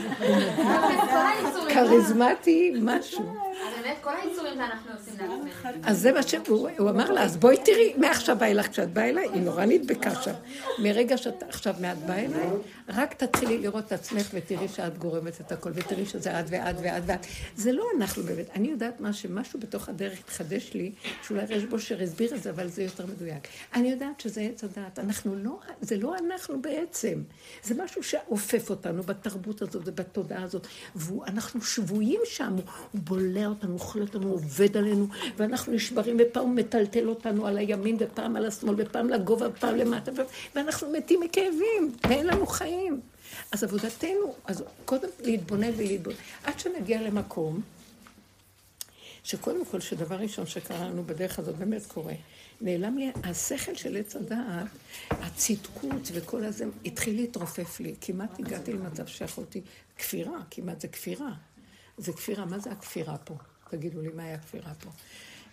[0.02, 1.74] זה.
[1.74, 3.24] כריזמטי, משהו.
[3.24, 5.80] באמת, כל היצורים שאנחנו עושים לעצמנו.
[5.84, 9.42] אז זה מה שהוא אמר לה, אז בואי תראי, מעכשיו ואילך, כשאת באה אליי, היא
[9.42, 10.32] נורא נדבקה שם.
[10.78, 12.48] מרגע שאת עכשיו מעט באה אליי,
[12.94, 17.02] רק תתחילי לראות את עצמך ותראי שאת גורמת את הכל, ותראי שזה את ואת ואת
[17.06, 17.26] ואת.
[17.56, 18.50] זה לא אנחנו באמת.
[18.54, 20.92] אני יודעת מה, שמשהו בתוך הדרך התחדש לי,
[21.26, 23.48] שאולי רש בושר הסביר את זה, אבל זה יותר מדויק.
[23.74, 24.98] אני יודעת שזה עץ הדעת.
[24.98, 27.22] אנחנו לא, זה לא אנחנו בעצם.
[27.62, 32.56] זה משהו שאופף אותנו בתרבות הזאת ובתודעה הזאת, ואנחנו שבויים שם,
[32.92, 37.96] הוא בולע אותנו, אוכל אותנו, עובד עלינו, ואנחנו נשברים ופעם הוא מטלטל אותנו על הימין
[38.00, 40.12] ופעם על השמאל ופעם לגובה ופעם למטה,
[40.54, 42.79] ואנחנו מתים מכאבים, ואין לנו חיים.
[43.52, 47.60] אז עבודתנו, אז קודם להתבונן ולהתבונן, עד שנגיע למקום,
[49.24, 52.14] שקודם כל, שדבר ראשון שקרה לנו בדרך הזאת באמת קורה,
[52.60, 54.66] נעלם לי השכל של עץ הדעת,
[55.10, 57.94] הצדקות וכל הזה, התחיל להתרופף לי.
[58.00, 59.60] כמעט הגעתי למצב שיכולתי,
[59.96, 61.32] כפירה, כמעט זה כפירה.
[61.98, 63.34] זה כפירה, מה זה הכפירה פה?
[63.70, 64.90] תגידו לי, מה היה הכפירה פה?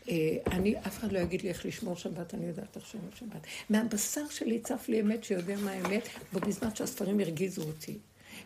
[0.10, 3.48] אה, אני, אף אחד לא יגיד לי איך לשמור שבת, אני יודעת איך לשמור שבת.
[3.70, 7.98] מהבשר שלי צף לי אמת שיודע מה האמת, בזמן שהספרים הרגיזו אותי.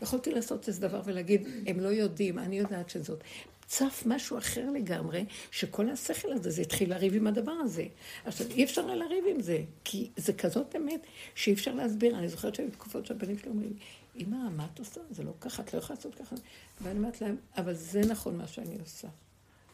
[0.02, 3.24] יכולתי לעשות איזה דבר ולהגיד, הם לא יודעים, אני יודעת שזאת.
[3.72, 7.86] צף משהו אחר לגמרי, שכל השכל הזה, זה התחיל לריב עם הדבר הזה.
[8.26, 12.18] עכשיו, אי אפשר לריב עם זה, כי זה כזאת אמת שאי אפשר להסביר.
[12.18, 13.74] אני זוכרת שהיו תקופות שהבנים שלי אומרים,
[14.16, 15.02] אמא, מה את עושה?
[15.12, 16.36] זה לא ככה, את לא יכולה לעשות ככה.
[16.82, 19.08] ואני אומרת להם, אבל זה נכון מה שאני עושה.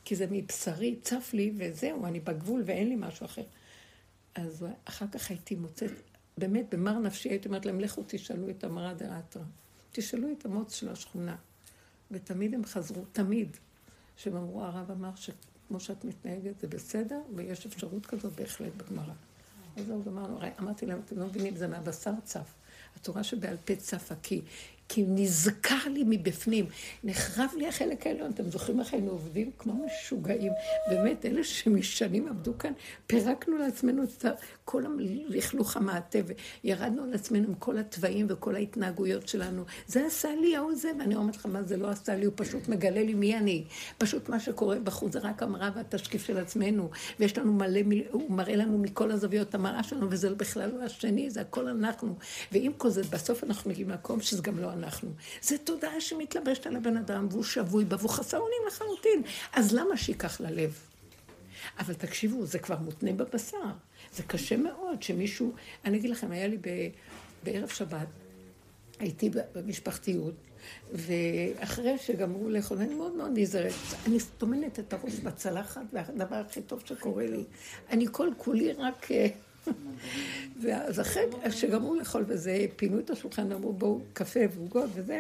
[0.08, 3.44] כי זה מבשרי, צף לי, וזהו, אני בגבול ואין לי משהו אחר.
[4.36, 5.92] אז אחר כך הייתי מוצאת,
[6.38, 9.44] באמת, במר נפשי הייתי אומרת להם, לכו תשאלו את המרא דאתרא.
[9.92, 11.36] תשאלו את המוץ של השכונה.
[12.12, 13.58] ותמיד הם חזרו, תמיד.
[14.18, 19.14] שהם אמרו, הרב אמר שכמו שאת מתנהגת זה בסדר, ויש אפשרות כזאת בהחלט בגמרא.
[19.78, 22.54] אז הוא אמר, אמרתי להם, אתם לא מבינים, זה מהבשר צף.
[22.96, 24.42] התורה שבעל פה צפה, כי
[24.90, 26.66] כי נזכר לי מבפנים,
[27.04, 28.32] נחרב לי החלק העליון.
[28.32, 30.52] אתם זוכרים איך היינו עובדים כמו משוגעים?
[30.90, 32.72] באמת, אלה שמשנים עבדו כאן,
[33.08, 34.26] פירקנו לעצמנו את
[34.66, 36.20] כל הלכלוך המעטה,
[36.64, 39.64] וירדנו על עצמנו עם כל התוואים וכל ההתנהגויות שלנו.
[39.88, 42.26] זה עשה לי ההוא זה, ואני אומרת לך, מה זה לא עשה לי?
[42.26, 43.64] הוא פשוט מגלה לי מי אני.
[43.98, 47.80] פשוט מה שקורה בחוץ זה רק המראה והתשקיף של עצמנו, ויש לנו מלא,
[48.12, 52.16] הוא מראה לנו מכל הזוויות המראה שלנו, וזה בכלל לא השני, זה הכל אנחנו.
[52.52, 55.10] ועם כל זה, בסוף אנחנו מגיעים למקום שזה גם לא אנחנו.
[55.42, 59.22] זה תודעה שמתלבשת על הבן אדם, והוא שבוי בה, והוא חסר אונים לחלוטין.
[59.54, 60.80] אז למה שייקח ללב?
[61.80, 63.58] אבל תקשיבו, זה כבר מותנה בבשר.
[64.14, 65.54] זה קשה מאוד שמישהו...
[65.86, 66.68] אני אגיד לכם, היה לי ב...
[67.44, 68.08] בערב שבת,
[69.00, 70.34] הייתי במשפחתיות,
[70.94, 73.74] ואחרי שגמרו לאכול, אני מאוד מאוד נזהרת.
[74.06, 77.44] אני טומנת את הראש בצלחת, והדבר הכי טוב שקורה לי.
[77.90, 79.08] אני כל כולי רק...
[80.62, 85.20] ואז אחרי שגמרו לאכול וזה, פינו את השולחן, אמרו בואו קפה ועוגות וזה,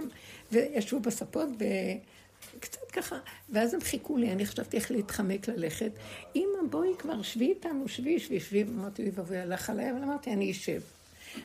[0.51, 1.49] וישבו בספות
[2.57, 3.15] וקצת ככה,
[3.49, 5.91] ואז הם חיכו לי, אני חשבתי איך להתחמק ללכת.
[6.36, 10.33] אמא בואי כבר, שבי איתנו, שבי, שבי, שבי, אמרתי אוי ואבוי, הלך עליי, אבל אמרתי
[10.33, 10.81] אני אשב.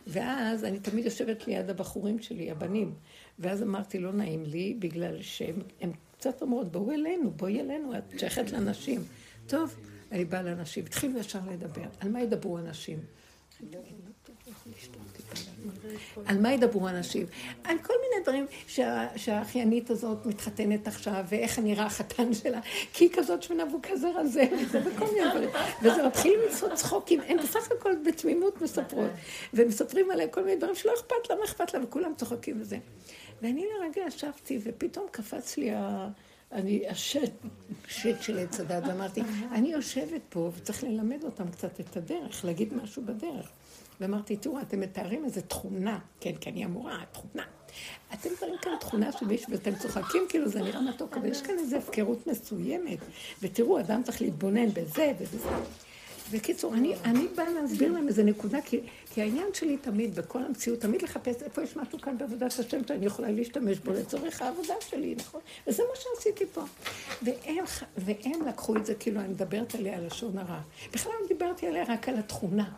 [0.07, 2.95] ואז אני תמיד יושבת ליד הבחורים שלי, הבנים,
[3.39, 8.51] ואז אמרתי לא נעים לי, בגלל שהם קצת אומרות בואו אלינו, בואי אלינו, את שייכת
[8.51, 9.01] לנשים.
[9.47, 9.92] טוב.
[10.13, 11.83] אני באה לאנשים, התחילו ישר לדבר.
[12.01, 12.99] על מה ידברו אנשים?
[16.27, 17.27] על מה ידברו אנשים?
[17.65, 18.47] על כל מיני דברים
[19.17, 22.61] שהאחיינית הזאת מתחתנת עכשיו, ואיך נראה החתן שלה,
[22.93, 25.51] כי היא כזאת שמנה והוא כזה רזה, וכל מיני דברים.
[25.83, 29.11] וזה מתחיל לעשות צחוקים, הם בסך הכל בתמימות מספרות.
[29.55, 32.79] ומספרים עליהם כל מיני דברים שלא אכפת לה, מה אכפת לה, וכולם צוחקים וזה.
[33.43, 36.09] ואני לרגע ישבתי, ופתאום קפץ לי ה...
[36.53, 37.29] אני השד
[38.21, 43.03] של עץ הדת, ואמרתי, אני יושבת פה וצריך ללמד אותם קצת את הדרך, להגיד משהו
[43.05, 43.49] בדרך.
[44.01, 47.43] ואמרתי, תראו, אתם מתארים איזו תכונה, כן, כן, היא אמורה, תכונה.
[48.15, 51.59] אתם מתארים כאן תכונה של מישהו ואתם צוחקים, כאילו זה נראה מתוק, אבל יש כאן
[51.59, 52.99] איזו הפקרות מסוימת.
[53.43, 55.49] ותראו, אדם צריך להתבונן בזה ובזה.
[56.33, 60.81] בקיצור, אני, אני באה להסביר להם איזה נקודה, כי, כי העניין שלי תמיד, בכל המציאות,
[60.81, 65.15] תמיד לחפש איפה יש משהו כאן בעבודת השם שאני יכולה להשתמש בו לצורך העבודה שלי,
[65.19, 65.41] נכון?
[65.67, 66.63] וזה מה שעשיתי פה.
[67.23, 67.65] והם,
[67.97, 70.61] והם לקחו את זה כאילו אני מדברת עליה לשון הרע.
[70.93, 72.71] בכלל לא דיברתי עליה רק על התכונה.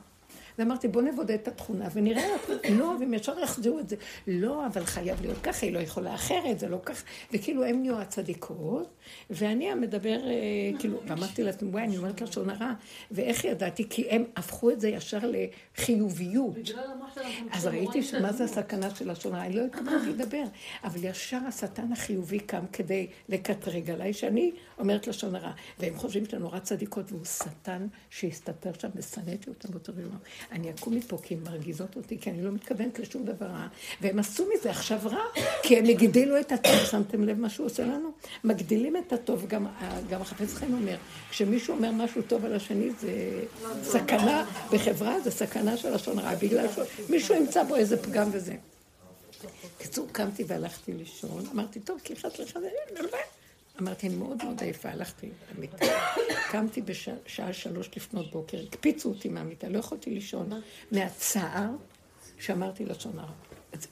[0.58, 2.28] אז אמרתי, בוא נבודד את התכונה ונראה,
[2.70, 3.96] לא, והם ישר יחזירו את זה.
[4.26, 7.04] לא, אבל חייב להיות ככה, היא לא יכולה אחרת, זה לא ככה.
[7.32, 8.88] וכאילו הם נהיו הצדיקות,
[9.30, 12.72] ואני המדבר, אה, כאילו, ואמרתי לעצמי, וואי, אני אומרת לשון הרע,
[13.10, 13.88] ואיך ידעתי?
[13.88, 16.56] כי הם הפכו את זה ישר לחיוביות.
[17.52, 20.44] אז ראיתי שמה זה הסכנה של לשון הרע, אני לא התכוונתי לדבר,
[20.84, 25.52] אבל ישר השטן החיובי קם כדי לקטרג עליי, שאני אומרת לשון הרע.
[25.78, 30.18] והם חושבים שאתה נורא צדיקות, והוא שטן שהסתתר שם, ושנאתי אותם באותו יום.
[30.52, 33.66] אני אקום מפה כי הן מרגיזות אותי, כי אני לא מתכוונת לשום דבר רע.
[34.00, 36.84] והם עשו מזה עכשיו רע, כי הם הגדילו את הטוב.
[36.90, 38.12] שמתם לב מה שהוא עושה לנו?
[38.44, 39.46] מגדילים את הטוב.
[39.48, 39.66] גם,
[40.10, 40.96] גם החפץ חיים אומר,
[41.30, 43.42] כשמישהו אומר משהו טוב על השני, זה
[43.82, 46.66] סכנה בחברה, זה סכנה של לשון רע, בגלל
[47.06, 48.54] שמישהו ימצא בו איזה פגם וזה.
[49.76, 52.70] בקיצור, קמתי והלכתי לישון, אמרתי, טוב, כי חס וחלילה,
[53.80, 55.86] אמרתי, אני מאוד מאוד עייפה, הלכתי למיטה.
[56.50, 60.50] קמתי בשעה שלוש לפנות בוקר, הקפיצו אותי מהמיטה, לא יכולתי לישון
[60.92, 61.70] מהצער
[62.38, 63.32] שאמרתי לשון הרע.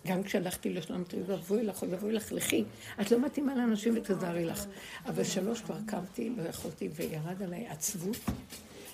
[0.07, 2.65] גם כשהלכתי לשון, אמרתי, אבוי לך, אבוי לך, לכי.
[3.01, 4.65] את לא מתאימה לאנשים ותזהרי לך.
[5.07, 8.17] אבל שלוש כבר קמתי, לא יכולתי, וירד עליי עצבות.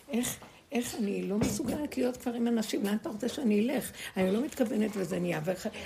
[0.09, 0.39] איך...
[0.73, 3.93] איך אני לא מסוגלת להיות כבר עם אנשים, לאן אתה רוצה שאני אלך?
[4.17, 5.41] אני לא מתכוונת וזה נהיה,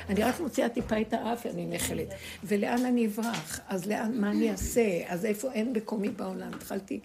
[0.08, 2.08] אני רק מוציאה טיפה את האף, אני נחלת.
[2.44, 3.60] ולאן אני אברח?
[3.68, 5.00] אז לאן, מה אני אעשה?
[5.06, 6.54] אז איפה אין מקומי בעולם?
[6.54, 7.00] התחלתי,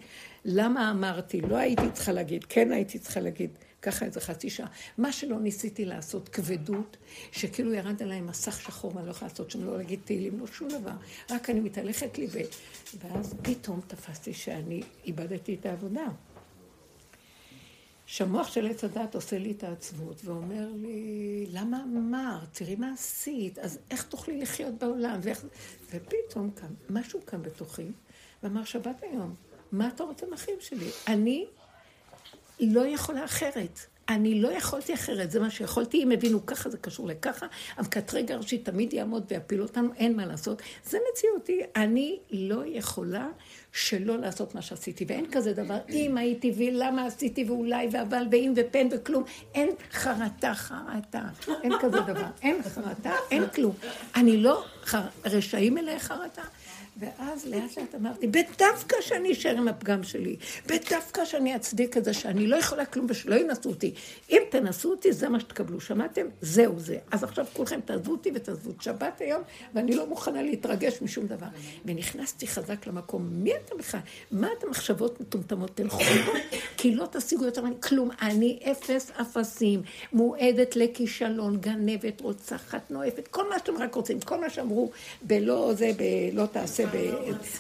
[0.46, 1.42] למה אמרתי?
[1.42, 3.50] לא הייתי צריכה להגיד, כן הייתי צריכה להגיד.
[3.82, 4.68] ככה איזה חצי שעה.
[4.98, 6.98] מה שלא ניסיתי לעשות, כבדות,
[7.32, 10.68] שכאילו ירד עליי מסך שחור ואני לא יכולה לעשות שם, לא להגיד תהילים, לא שום
[10.68, 10.92] דבר.
[11.32, 12.40] רק אני מתהלכת לי, ו...
[13.00, 16.06] ואז פתאום תפסתי שאני איבדתי את העבודה.
[18.08, 22.48] שהמוח של עץ הדת עושה לי את העצבות ואומר לי, למה אמרת?
[22.52, 25.20] תראי מה עשית, אז איך תוכלי לחיות בעולם?
[25.24, 25.46] ואיך...
[25.86, 27.88] ופתאום קם, משהו קם בתוכי,
[28.44, 29.36] ואמר, שבת היום,
[29.72, 30.90] מה אתה רוצה מהחיים שלי?
[31.08, 31.46] אני
[32.60, 33.80] לא יכולה אחרת.
[34.10, 37.46] אני לא יכולתי אחרת, זה מה שיכולתי, אם הבינו ככה, זה קשור לככה,
[37.78, 40.62] המקטרג הראשי תמיד יעמוד ויפיל אותנו, אין מה לעשות.
[40.86, 43.28] זה מציאותי, אני לא יכולה
[43.72, 48.88] שלא לעשות מה שעשיתי, ואין כזה דבר, אם הייתי ולמה עשיתי ואולי ואבל ואם ופן
[48.92, 49.24] וכלום,
[49.56, 51.24] אין חרטה, חרטה,
[51.64, 53.74] אין כזה דבר, אין חרטה, אין כלום.
[54.16, 54.64] אני לא,
[55.26, 56.42] רשעים אליי חרטה,
[57.00, 62.14] ואז לאט לאט אמרתי, בדווקא שאני אשאר עם הפגם שלי, בדווקא שאני אצדיק את זה
[62.14, 63.94] שאני לא יכולה כלום ושלא ינסו אותי.
[64.30, 65.82] אם תנסו אותי, זה מה שתקבלו.
[65.82, 66.26] שמעתם?
[66.42, 66.98] זהו זה.
[67.12, 69.42] אז עכשיו כולכם תעזבו אותי ותעזבו את שבת היום,
[69.74, 71.46] ואני לא מוכנה להתרגש משום דבר.
[71.86, 73.28] ונכנסתי חזק למקום.
[73.32, 74.00] מי אתה בכלל?
[74.32, 75.72] מה את המחשבות מטומטמות?
[75.76, 76.32] תלכו בו,
[76.78, 78.10] כי לא תשיגו יותר ממני כלום.
[78.22, 79.82] אני אפס אפסים,
[80.14, 85.92] מועדת לכישלון, גנבת, רוצחת, נואפת, כל מה שאתם רק רוצים, כל מה שאמרו, בלא זה,
[85.98, 86.87] בלא תעשה.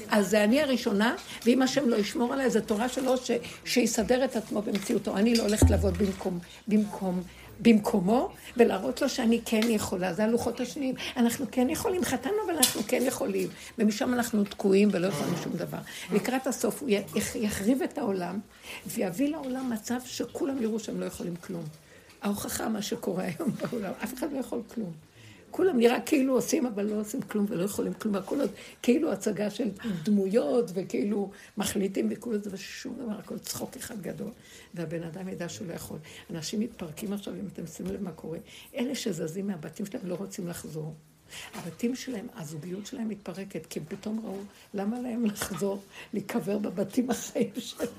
[0.09, 3.31] אז זה אני הראשונה, ואם השם לא ישמור עליי, זו תורה שלו ש...
[3.65, 5.17] שיסדר את עצמו במציאותו.
[5.17, 7.21] אני לא הולכת לעבוד במקום, במקום,
[7.59, 10.13] במקומו, ולהראות לו שאני כן יכולה.
[10.13, 10.95] זה הלוחות השניים.
[11.17, 13.49] אנחנו כן יכולים, חטאנו, אבל אנחנו כן יכולים.
[13.77, 15.77] ומשם אנחנו תקועים ולא יכולים שום דבר.
[16.11, 16.89] לקראת הסוף הוא
[17.35, 18.39] יחריב את העולם,
[18.87, 21.63] ויביא לעולם מצב שכולם יראו שהם לא יכולים כלום.
[22.21, 25.06] ההוכחה מה שקורה היום בעולם, אף אחד לא יכול כלום.
[25.57, 28.49] כולם נראה כאילו עושים, אבל לא עושים כלום ולא יכולים כלום, עוד
[28.81, 29.69] כאילו הצגה של
[30.03, 34.31] דמויות, וכאילו מחליטים וכאילו זה שום דבר, הכל צחוק אחד גדול,
[34.73, 35.97] והבן אדם ידע שהוא לא יכול.
[36.29, 38.37] אנשים מתפרקים עכשיו, אם אתם שימו לב מה קורה,
[38.75, 40.93] אלה שזזים מהבתים שלהם לא רוצים לחזור.
[41.53, 44.39] הבתים שלהם, הזוגיות שלהם מתפרקת, כי הם פתאום ראו,
[44.73, 45.81] למה להם לחזור,
[46.13, 47.89] להיקבר בבתים החיים שלהם?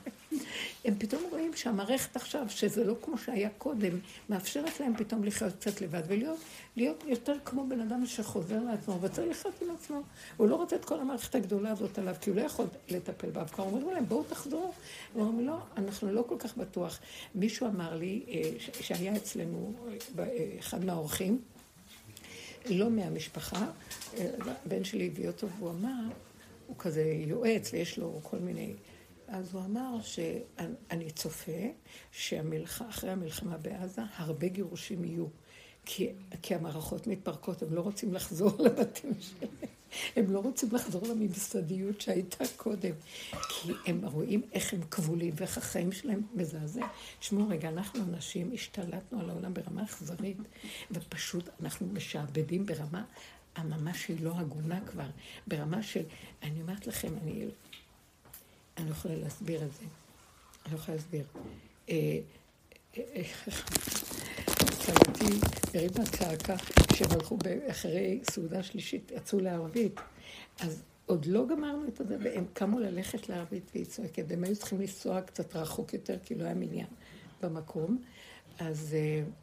[0.85, 5.81] הם פתאום רואים שהמערכת עכשיו, שזה לא כמו שהיה קודם, מאפשרת להם פתאום לחיות קצת
[5.81, 6.39] לבד ולהיות
[6.77, 10.01] להיות יותר כמו בן אדם שחוזר לעצמו וצריך לחיות עם עצמו.
[10.37, 13.45] הוא לא רוצה את כל המערכת הגדולה הזאת עליו, כי הוא לא יכול לטפל בה.
[13.45, 14.73] כבר אומרים להם, בואו תחזרו.
[15.13, 16.99] הוא אומר, לא, אנחנו לא כל כך בטוח.
[17.35, 19.73] מישהו אמר לי, אה, שהיה אצלנו
[20.19, 20.25] אה,
[20.59, 21.41] אחד מהאורחים,
[22.67, 23.67] לא מהמשפחה,
[24.67, 26.09] הבן שלי הביא אותו והוא אמר,
[26.67, 28.75] הוא כזה יועץ ויש לו כל מיני...
[29.29, 31.53] אז הוא אמר שאני צופה
[32.13, 35.27] שאחרי המלחמה בעזה הרבה גירושים יהיו.
[35.85, 39.51] כי, כי המערכות מתפרקות, הם לא רוצים לחזור לבתים שלהם.
[40.17, 42.93] הם לא רוצים לחזור לממסדיות שהייתה קודם.
[43.49, 46.87] כי הם רואים איך הם כבולים ואיך החיים שלהם מזעזע.
[47.21, 50.37] תשמעו רגע, אנחנו אנשים השתלטנו על העולם ברמה אכזרית,
[50.91, 53.05] ופשוט אנחנו משעבדים ברמה
[53.57, 55.11] הממש שהיא לא הגונה כבר.
[55.47, 56.03] ברמה של,
[56.43, 57.45] אני אומרת לכם, אני,
[58.77, 59.85] אני לא יכולה להסביר את זה.
[60.67, 61.25] אני לא יכולה להסביר.
[62.99, 63.53] אה, אה, אה,
[64.73, 65.41] סבתי
[65.75, 66.57] הרימה צעקה
[66.93, 67.39] כשהם הלכו
[67.71, 70.01] אחרי סעודה שלישית, יצאו לערבית.
[70.61, 74.81] אז עוד לא גמרנו את זה, והם קמו ללכת לערבית והיא צועקת, והם היו צריכים
[74.81, 76.87] לנסוע קצת רחוק יותר, כי לא היה מניין
[77.43, 77.99] במקום.
[78.59, 78.97] אז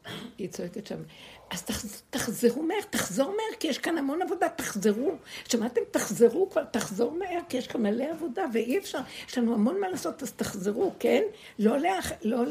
[0.06, 1.02] uh, היא צועקת שם,
[1.50, 5.12] אז תחז, תחזרו מהר, תחזור מהר, כי יש כאן המון עבודה, תחזרו.
[5.48, 5.80] שמעתם?
[5.90, 9.88] תחזרו כבר, תחזור מהר, כי יש כאן מלא עבודה, ואי אפשר, יש לנו המון מה
[9.88, 11.22] לעשות, אז תחזרו, כן?
[11.58, 12.44] לא, להח, לא.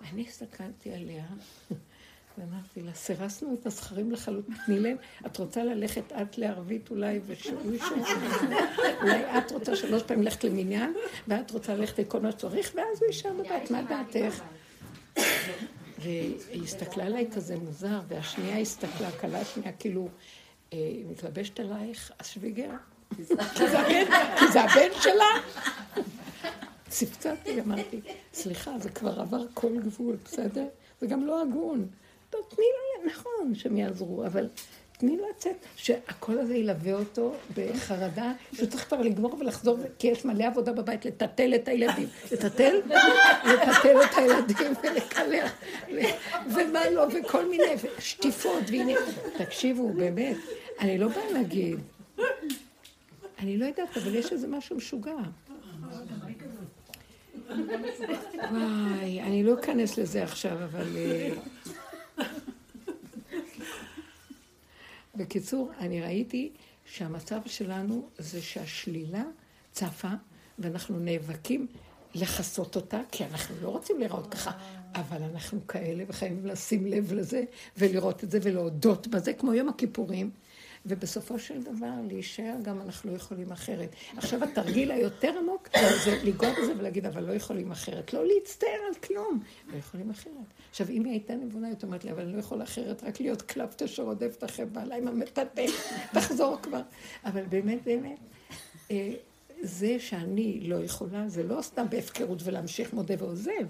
[0.00, 1.24] ואני הסתכלתי עליה,
[2.38, 7.74] ואמרתי לה, סירסנו את הזכרים לחלוטין, תני להם, את רוצה ללכת את לערבית אולי, ושהוא
[7.74, 8.16] ישב,
[9.02, 10.94] אולי את רוצה שלוש פעמים ללכת למניין,
[11.28, 14.42] ואת רוצה ללכת לכל מה שצריך, ואז הוא יישאר בבית, מה דעתך?
[15.98, 20.08] והיא הסתכלה עליי כזה מוזר, והשנייה הסתכלה, כלה שנייה, כאילו,
[20.72, 20.78] אה,
[21.10, 22.70] מתלבשת עלייך, השוויגר?
[23.16, 23.22] כי
[24.52, 25.24] זה הבן שלה?
[26.88, 28.00] צפצפתי, אמרתי,
[28.32, 30.64] סליחה, זה כבר עבר כל גבול, בסדר?
[31.00, 31.86] זה גם לא הגון.
[32.30, 34.48] טוב, תני לו, נכון, שהם יעזרו, אבל
[34.98, 40.24] תני לו לצאת, שהקול הזה ילווה אותו בחרדה, שהוא צריך כבר לגמור ולחזור, כי יש
[40.24, 42.08] מלא עבודה בבית, לטטל את הילדים.
[42.32, 42.80] לטטל?
[43.44, 45.52] לטטל את הילדים ולקלח,
[46.46, 47.64] ומה לא, וכל מיני,
[47.98, 48.92] שטיפות, והנה,
[49.38, 50.36] תקשיבו, באמת,
[50.80, 51.78] אני לא באה להגיד,
[53.38, 55.16] אני לא יודעת, אבל יש איזה משהו משוגע.
[58.50, 60.96] וואי, אני לא אכנס לזה עכשיו, אבל...
[60.96, 61.34] אה,
[65.16, 66.50] בקיצור, אני ראיתי
[66.84, 69.22] שהמצב שלנו זה שהשלילה
[69.72, 70.08] צפה,
[70.58, 71.66] ואנחנו נאבקים
[72.14, 74.50] לכסות אותה, כי אנחנו לא רוצים לראות ככה,
[74.94, 77.44] אבל אנחנו כאלה וחייבים לשים לב לזה,
[77.78, 80.30] ולראות את זה ולהודות בזה, כמו יום הכיפורים.
[80.86, 83.88] ובסופו של דבר להישאר גם אנחנו לא יכולים אחרת.
[84.16, 85.68] עכשיו התרגיל היותר עמוק
[86.04, 88.12] זה לנגוע בזה ולהגיד, אבל לא יכולים אחרת.
[88.12, 89.40] לא להצטער על כלום,
[89.72, 90.34] לא יכולים אחרת.
[90.70, 93.42] עכשיו, אם היא הייתה נבונה, היא אומרת לי, אבל אני לא יכול אחרת, רק להיות
[93.42, 95.66] קלפטה שרודפת אחרי בעלה עם המטאטא,
[96.12, 96.82] תחזור כבר.
[97.24, 98.18] אבל באמת, באמת,
[98.90, 99.12] אה,
[99.62, 103.66] זה שאני לא יכולה, זה לא סתם בהפקרות ולהמשיך מודה ועוזב,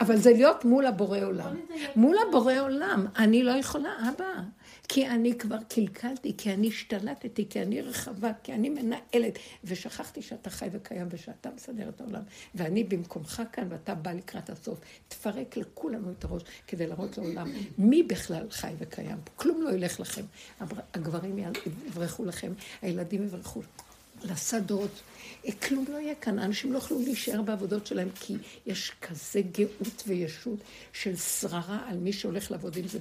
[0.00, 1.56] אבל זה להיות מול הבורא עולם.
[1.96, 4.42] מול הבורא עולם, אני לא יכולה, אבא.
[4.88, 10.50] כי אני כבר קלקלתי, כי אני השתלטתי, כי אני רחבה, כי אני מנהלת, ושכחתי שאתה
[10.50, 12.22] חי וקיים ושאתה מסדר את העולם,
[12.54, 14.78] ואני במקומך כאן ואתה בא לקראת הסוף.
[15.08, 19.18] תפרק לכולנו את הראש כדי להראות לעולם מי בכלל חי וקיים.
[19.36, 20.24] כלום לא ילך לכם.
[20.94, 21.38] הגברים
[21.86, 23.62] יברחו לכם, הילדים יברחו
[24.24, 25.02] לשדות.
[25.52, 30.58] כלום לא יהיה כאן, האנשים לא יוכלו להישאר בעבודות שלהם, כי יש כזה גאות וישות
[30.92, 32.98] של שררה על מי שהולך לעבוד עם זה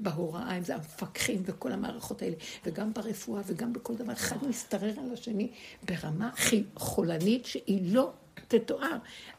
[0.00, 5.12] בהוראה, אם זה המפקחים וכל המערכות האלה, וגם ברפואה וגם בכל דבר, אחד משתרר על
[5.12, 5.48] השני
[5.82, 6.30] ברמה
[6.76, 8.12] חולנית שהיא לא
[8.48, 8.98] תתואר.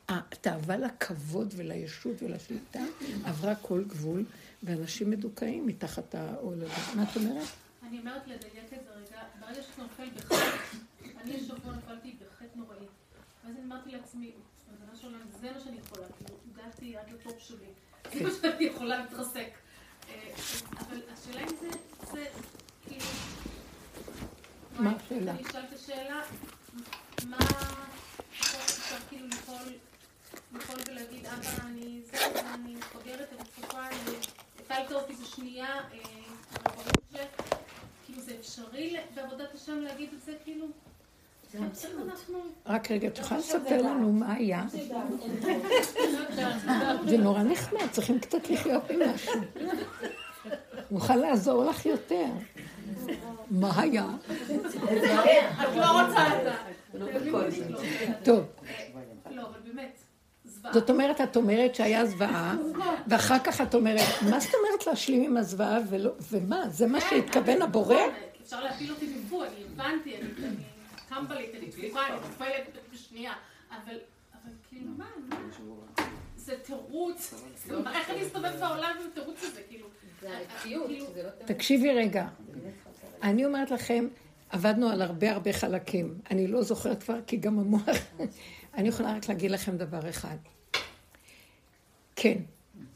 [0.10, 2.80] התאווה לכבוד ולישות ולשליטה
[3.26, 4.26] עברה כל גבול,
[4.64, 6.96] ואנשים מדוכאים מתחת העול הזה.
[6.96, 7.48] מה את אומרת?
[7.88, 10.36] אני אומרת לדייק את זה רגע, ברגע שאתה נופל בחטא,
[11.24, 12.86] אני השבוע נפלתי בחטא נוראי.
[13.44, 14.32] ואז אני אמרתי לעצמי,
[14.72, 17.68] ריבונו של עולם, זה מה שאני יכולה, כאילו, הגעתי עד לטופ שלי.
[18.14, 19.50] זה מה שאני יכולה להתרסק.
[20.10, 20.30] אה,
[20.80, 21.70] אבל השאלה אם זה,
[22.12, 22.26] זה,
[22.88, 23.06] כאילו...
[24.80, 25.32] מה השאלה?
[25.32, 26.22] אני אשאל את השאלה,
[27.28, 27.38] מה...
[28.30, 29.74] אפשר כאילו לפעול,
[30.56, 34.18] לפעול ולהגיד, אבא, אני זה, אני חוגרת, אני צופה, אני...
[34.60, 35.82] הפעלת אותי בשנייה,
[38.06, 40.68] כאילו זה אפשרי בעבודת השם להגיד את זה, כאילו...
[42.66, 44.64] רק רגע, תוכל לספר לנו מה היה?
[47.06, 49.34] זה נורא נחמד, צריכים קצת לחיות עם משהו.
[50.92, 52.26] נוכל לעזור לך יותר.
[53.52, 54.06] מה היה?
[54.26, 57.64] את לא רוצה את זה.
[58.24, 58.46] טוב.
[59.32, 59.98] לא, אבל באמת.
[60.74, 62.56] זאת אומרת, את אומרת שהיה זוועה,
[63.08, 65.78] ואחר כך את אומרת, מה זאת אומרת להשלים עם הזוועה,
[66.32, 66.70] ומה?
[66.70, 67.96] זה מה שהתכוון הבורא?
[68.44, 70.28] אפשר להפיל אותי מבוא, אני הבנתי, אני
[71.10, 73.34] טמבלית, אני דפוקה, אני נופלת בשנייה,
[73.72, 73.98] אבל
[74.70, 75.38] כאילו, מה, מה?
[76.36, 77.34] זה תירוץ,
[77.94, 79.88] איך אני אסתובב בעולם עם התירוץ הזה, כאילו...
[80.62, 80.96] כאילו-
[81.46, 82.28] תקשיבי רגע,
[83.24, 84.08] אני אומרת לכם,
[84.50, 86.20] עבדנו על הרבה הרבה חלקים.
[86.32, 87.84] אני לא זוכרת כבר, כי גם המוח...
[88.78, 90.38] אני יכולה רק להגיד לכם דבר אחד.
[92.16, 92.38] כן,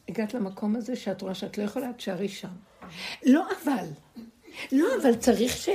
[0.09, 2.47] הגעת למקום הזה שאת רואה שאת לא יכולה, תשארי שם.
[3.25, 3.85] לא אבל,
[4.71, 5.69] לא אבל צריך ש...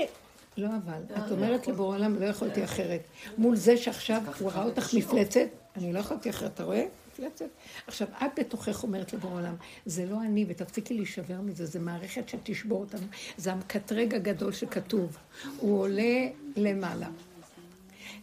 [0.57, 3.01] לא אבל, את אומרת לבורא עולם, לא יכולתי אחרת.
[3.38, 6.85] מול זה שעכשיו הוא ראה אותך מפלצת, אני לא יכולתי אחרת, אתה רואה?
[7.12, 7.47] מפלצת.
[7.87, 9.55] עכשיו, את בתוכך אומרת לבורא עולם,
[9.87, 13.07] זה לא אני, ותפסיקי להישבר מזה, זה מערכת שתשבור אותנו.
[13.37, 15.16] זה המקטרג הגדול שכתוב.
[15.59, 17.09] הוא עולה למעלה,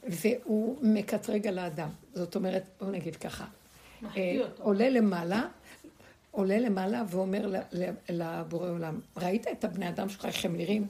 [0.03, 1.89] והוא מקטרג על האדם.
[2.13, 3.45] זאת אומרת, בואו נגיד ככה,
[4.17, 5.47] אה, עולה למעלה,
[6.31, 7.51] עולה למעלה ואומר
[8.09, 10.87] לבורא עולם, ראית את הבני אדם שלך, איך הם נראים?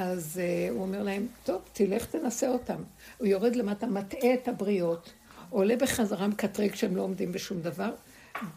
[0.00, 2.82] אז uh, הוא אומר להם, טוב, תלך תנסה אותם.
[3.18, 5.12] הוא יורד למטה, מטעה את הבריות,
[5.50, 7.90] עולה בחזרה מקטרג שהם לא עומדים בשום דבר,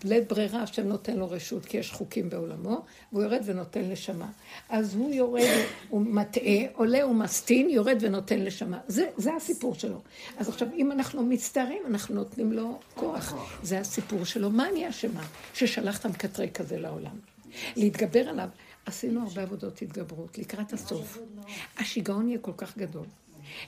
[0.04, 2.82] בלית ברירה השם נותן לו רשות, כי יש חוקים בעולמו,
[3.12, 4.28] והוא יורד ונותן לשמה.
[4.70, 8.80] אז הוא יורד, הוא מטעה, עולה ומסטין, יורד ונותן לשמה.
[8.88, 10.02] זה, זה הסיפור שלו.
[10.38, 13.36] אז עכשיו, אם אנחנו מצטערים, אנחנו נותנים לו כוח.
[13.64, 14.50] זה הסיפור שלו.
[14.50, 15.24] מה אני אשמה?
[15.54, 17.16] ששלח את המקטרי כזה לעולם.
[17.76, 18.50] להתגבר עליו.
[18.86, 21.18] עשינו הרבה עבודות התגברות לקראת הסוף.
[21.78, 23.06] השיגעון יהיה כל כך גדול.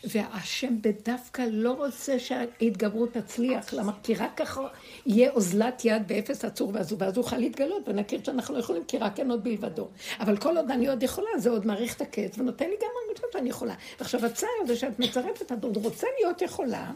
[0.04, 3.92] והשם בדווקא לא רוצה שההתגברות תצליח, למה?
[4.04, 4.68] כי רק ככה
[5.06, 8.98] יהיה אוזלת יד באפס עצור ועזוב, ואז הוא יוכל להתגלות ונכיר שאנחנו לא יכולים, כי
[8.98, 9.88] רק אין עוד בלבדו.
[10.20, 13.24] אבל כל עוד אני עוד יכולה, זה עוד מעריך את הקץ, ונותן לי גם הרגשה
[13.34, 13.74] שאני יכולה.
[14.00, 16.92] ועכשיו הצער זה שאת מצרפת, את עוד רוצה להיות יכולה,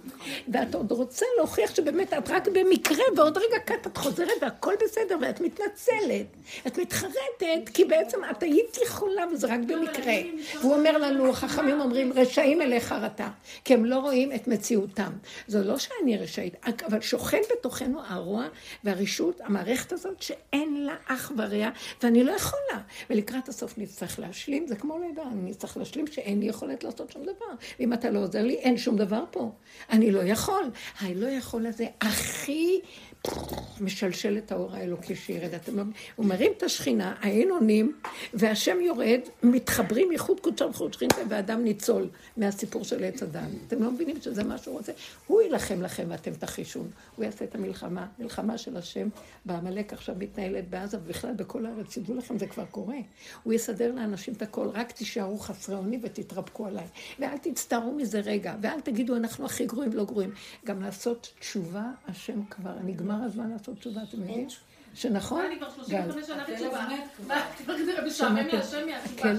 [0.47, 5.17] ואת עוד רוצה להוכיח שבאמת את רק במקרה, ועוד רגע קט את חוזרת והכל בסדר,
[5.21, 6.25] ואת מתנצלת,
[6.67, 10.13] את מתחרטת, כי בעצם את היית יכולה וזה רק במקרה.
[10.61, 13.29] והוא אומר לנו, חכמים אומרים, רשעים אלה חרטה,
[13.63, 15.11] כי הם לא רואים את מציאותם.
[15.47, 16.55] זה לא שאני רשאית,
[16.87, 18.47] אבל שוכן בתוכנו הרוע
[18.83, 21.69] והרישות, המערכת הזאת שאין לה אח ורע,
[22.03, 22.81] ואני לא יכולה.
[23.09, 27.23] ולקראת הסוף נצטרך להשלים, זה כמו לידה, אני צריך להשלים שאין לי יכולת לעשות שום
[27.23, 27.45] דבר.
[27.79, 29.51] ואם אתה לא עוזר לי, אין שום דבר פה.
[29.89, 30.71] אני לא יכול.
[30.99, 32.81] הלא יכול הזה הכי
[33.81, 35.49] משלשל את האור האלוקי שירד.
[36.15, 37.95] הוא מרים את השכינה, האין עונים,
[38.33, 43.49] והשם יורד, מתחברים ייחוד קודשם חוד שכינתה, ואדם ניצול מהסיפור של עץ אדם.
[43.67, 44.91] אתם לא מבינים שזה מה שהוא רוצה?
[45.27, 46.89] הוא יילחם לכם ואתם תחישון.
[47.15, 49.09] הוא יעשה את המלחמה, מלחמה של השם
[49.45, 52.97] בעמלק עכשיו מתנהלת בעזה, ובכלל בכל הארץ, תדעו לכם, זה כבר קורה.
[53.43, 56.87] הוא יסדר לאנשים את הכל, רק תישארו חסרי אונים ותתרפקו עליי.
[57.19, 60.31] ואל תצטערו מזה רגע, ואל תגידו, אנחנו הכי גרועים, לא גרועים.
[60.65, 63.06] גם לעשות תשובה, השם כבר נגמר.
[63.07, 64.47] נגמר הזמן לעשות תשובה, אתם יודעים?
[64.93, 65.45] שנכון?
[65.45, 66.87] אני כבר 35 שנה בתשובה.
[67.27, 69.33] מה, זה משעמם לי השם מהתשובה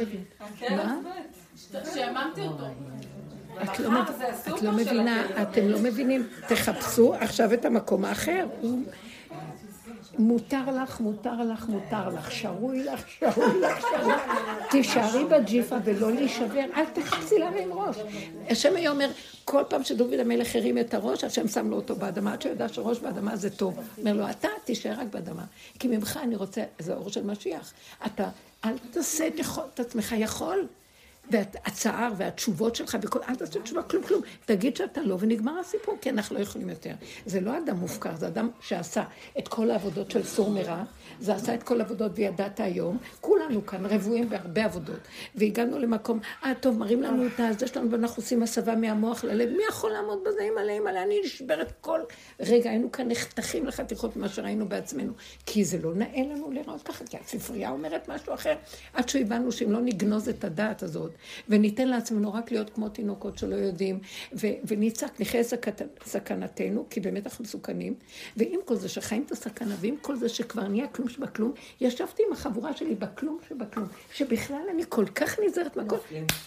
[0.77, 1.01] מה?
[1.95, 2.65] שעממתי אותו.
[3.63, 3.91] את לא,
[4.63, 8.47] לא מבינה, אתם לא מבינים, תחפשו עכשיו את המקום האחר.
[10.19, 14.23] מותר לך, מותר לך, מותר לך, שרוי לך, שרוי לך, שרוי לך.
[14.71, 17.97] תישארי בג'יפה ולא להישבר, אל תחפשי להרים ראש.
[18.49, 19.11] השם היה אומר,
[19.45, 22.99] כל פעם שדוד המלך הרים את הראש, השם שם לו אותו באדמה, עד שיודע שראש
[22.99, 23.79] באדמה זה טוב.
[23.99, 25.45] אומר לו, אתה תישאר רק באדמה,
[25.79, 27.73] כי ממך אני רוצה, זה אור של משיח.
[28.07, 28.29] אתה,
[28.65, 29.29] אל תעשה
[29.75, 30.67] את עצמך יכול.
[31.31, 34.23] והצער והתשובות שלך, וכל, אל תעשה תשובה, כלום, כלום.
[34.45, 36.93] תגיד שאתה לא, ונגמר הסיפור, כי אנחנו לא יכולים יותר.
[37.27, 39.03] זה לא אדם מופקר, זה אדם שעשה
[39.39, 40.85] את כל העבודות של סור מרע,
[41.21, 42.99] זה עשה את כל העבודות וידעת היום.
[43.21, 45.01] כולנו כאן רבועים בהרבה עבודות.
[45.35, 49.49] והגענו למקום, אה, טוב, מראים לנו את הזה שלנו, ואנחנו עושים הסבה מהמוח ללב.
[49.51, 50.43] מי יכול לעמוד בזה?
[50.43, 52.01] אימא'לה, אימא'לה, אני נשברת כל
[52.41, 52.71] רגע.
[52.71, 55.13] היינו כאן נחתכים לחתיכות ממה שראינו בעצמנו.
[55.47, 58.55] כי זה לא נאה לנו לראות ככה, כי הספרייה אומרת משהו אחר.
[58.93, 61.11] עד שהבנו שאם לא נגנוז את הדעת הזאת,
[61.49, 64.01] וניתן לעצמנו רק להיות כמו תינוקות שלא יודעים,
[64.33, 67.95] ו- ונצעק, נחיה זקת, סכנתנו, כי באמת אנחנו מסוכנים,
[68.37, 72.33] ועם כל זה שחיים את הסכנה, ועם כל זה שכבר נהיה כלום שבכלום, ישבתי עם
[72.33, 75.97] החבורה שלי בכלום שבכלום, שבכלל אני כל כך נזהרת מהכל,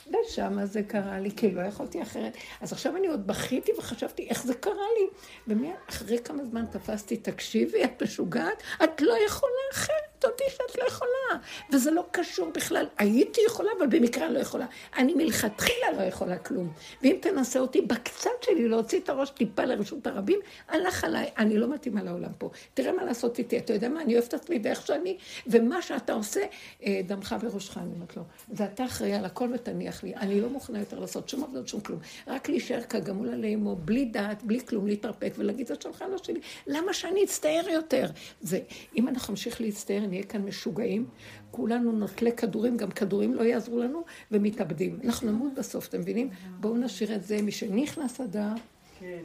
[0.09, 2.38] ושם זה קרה לי, כי לא יכולתי אחרת.
[2.62, 5.55] אז עכשיו אני עוד בכיתי וחשבתי איך זה קרה לי.
[5.88, 10.11] ואחרי כמה זמן תפסתי, תקשיבי, את משוגעת, את לא יכולה אחרת.
[10.22, 11.39] תודי שאת לא יכולה.
[11.72, 12.86] וזה לא קשור בכלל.
[12.97, 14.65] הייתי יכולה, אבל במקרה לא יכולה.
[14.97, 16.72] אני מלכתחילה לא יכולה כלום.
[17.01, 21.30] ואם תנסה אותי בקצת שלי להוציא את הראש טיפה לרשות הרבים, הלך עליי.
[21.38, 22.49] אני לא מתאימה לעולם פה.
[22.74, 23.57] תראה מה לעשות איתי.
[23.57, 24.01] אתה יודע מה?
[24.01, 25.17] אני אוהבת את עצמי באיך שאני,
[25.47, 26.41] ומה שאתה עושה,
[26.86, 28.24] אה, דמך בראשך, אני אומרת לו.
[28.51, 30.15] זה אתה אחראי על הכל ותניח לי.
[30.15, 31.99] אני לא מוכנה יותר לעשות שום עבודות, שום כלום.
[32.28, 36.39] רק להישאר כגמול עלי אמו, בלי דעת, בלי כלום, להתרפק ולהגיד, זה שלך לא שלי.
[36.67, 38.05] למה שאני אצטער יותר?
[38.43, 41.05] ואם אנחנו נמשיך להצטער, נהיה כאן משוגעים,
[41.51, 44.99] כולנו נוטלי כדורים, גם כדורים לא יעזרו לנו, ומתאבדים.
[45.05, 46.30] אנחנו נמות בסוף, אתם מבינים?
[46.59, 48.53] בואו נשאיר את זה, מי שנכנס אדר,
[48.99, 49.22] כן.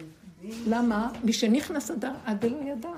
[0.66, 1.12] למה?
[1.24, 2.92] מי שנכנס אדר, עד ולא ידע.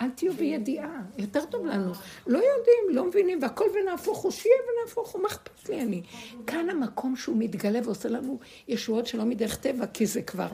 [0.00, 1.92] אל תהיו בידיעה, יותר טוב לנו.
[2.26, 6.02] לא יודעים, לא מבינים, והכל ונהפוך הוא, שיהיה ונהפוך הוא, מה אכפת לי אני?
[6.46, 10.48] כאן המקום שהוא מתגלה ועושה לנו ישועות שלא מדרך טבע, כי זה כבר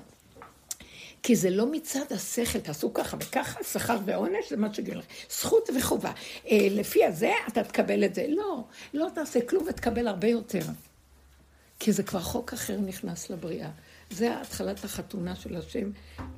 [1.27, 5.05] כי זה לא מצד השכל, תעשו ככה וככה, שכר ועונש, זה מה שגיל לך.
[5.31, 6.12] זכות וחובה.
[6.51, 8.27] אה, לפי הזה, אתה תקבל את זה.
[8.29, 8.64] לא,
[8.95, 10.62] לא תעשה כלום ותקבל הרבה יותר.
[11.79, 13.70] כי זה כבר חוק אחר נכנס לבריאה.
[14.11, 15.91] זה התחלת החתונה של השם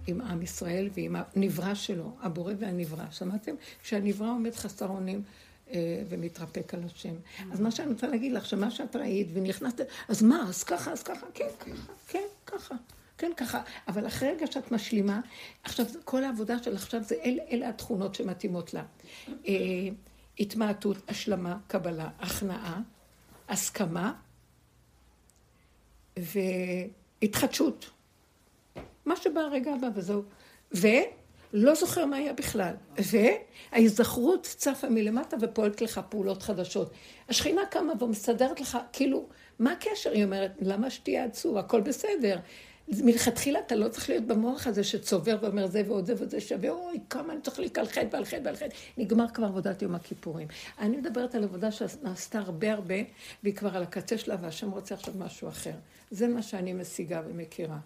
[0.06, 3.04] עם עם ישראל ועם הנברא שלו, הבורא והנברא.
[3.10, 3.54] שמעתם?
[3.82, 5.22] כשהנברא עומד חסר אונים
[5.70, 7.14] אה, ומתרפק על השם.
[7.52, 11.02] אז מה שאני רוצה להגיד לך, שמה שאת ראית ונכנסת, אז מה, אז ככה, אז
[11.02, 12.74] ככה, כן, ככה, כן, ככה.
[13.18, 13.62] כן, ככה.
[13.88, 15.20] אבל אחרי רגע שאת משלימה,
[15.64, 18.82] עכשיו, כל העבודה של עכשיו, זה אל, אלה התכונות שמתאימות לה.
[19.48, 19.54] אה,
[20.40, 22.80] התמעטות, השלמה, קבלה, הכנעה,
[23.48, 24.12] הסכמה
[27.22, 27.90] והתחדשות.
[29.04, 30.22] מה שבא הרגע הבא וזהו.
[31.52, 32.74] לא זוכר מה היה בכלל.
[33.72, 36.90] וההיזכרות צפה מלמטה ופועלת לך פעולות חדשות.
[37.28, 39.26] השכינה קמה ומסדרת לך, כאילו,
[39.58, 40.10] מה הקשר?
[40.10, 41.56] היא אומרת, למה שתהיה עצוב?
[41.56, 42.38] הכל בסדר.
[42.88, 46.98] מלכתחילה אתה לא צריך להיות במוח הזה שצובר ואומר זה ועוד זה וזה שווה, אוי,
[47.10, 47.58] כמה אני צריך
[47.88, 48.74] חטא ועל חטא.
[48.96, 50.48] נגמר כבר עבודת יום הכיפורים.
[50.78, 52.94] אני מדברת על עבודה שנעשתה הרבה הרבה,
[53.42, 55.74] והיא כבר על הקצה שלה, והשם רוצה עכשיו משהו אחר.
[56.10, 57.78] זה מה שאני משיגה ומכירה.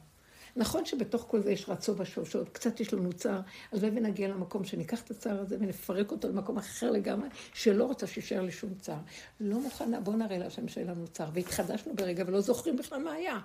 [0.56, 3.40] נכון שבתוך כל זה יש רצו ושוב, שעוד קצת יש לנו צער,
[3.72, 8.06] אז אולי נגיע למקום שניקח את הצער הזה ונפרק אותו למקום אחר לגמרי, שלא רוצה
[8.06, 9.00] שישאר לי שום צער.
[9.40, 11.30] לא מוכנה, בואו נראה להשם שאין לנו צער.
[11.32, 13.38] והתחדשנו ברגע ולא זוכרים בכלל מה היה.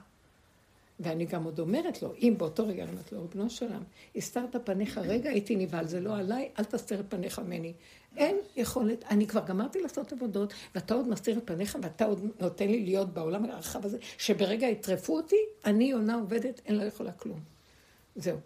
[1.00, 3.84] ואני גם עוד אומרת לו, אם באותו רגע אני אומרת לו, ריבונו שלם,
[4.16, 7.74] הסתרת פניך רגע, הייתי נבהל, זה לא עליי, אל תסתיר את פניך ממני.
[8.18, 12.68] אין יכולת, אני כבר גמרתי לעשות עבודות, ואתה עוד מסתיר את פניך, ואתה עוד נותן
[12.68, 17.39] לי להיות בעולם הרחב הזה, שברגע יטרפו אותי, אני יונה עובדת, אין לה יכולה כלום.
[18.16, 18.38] זהו.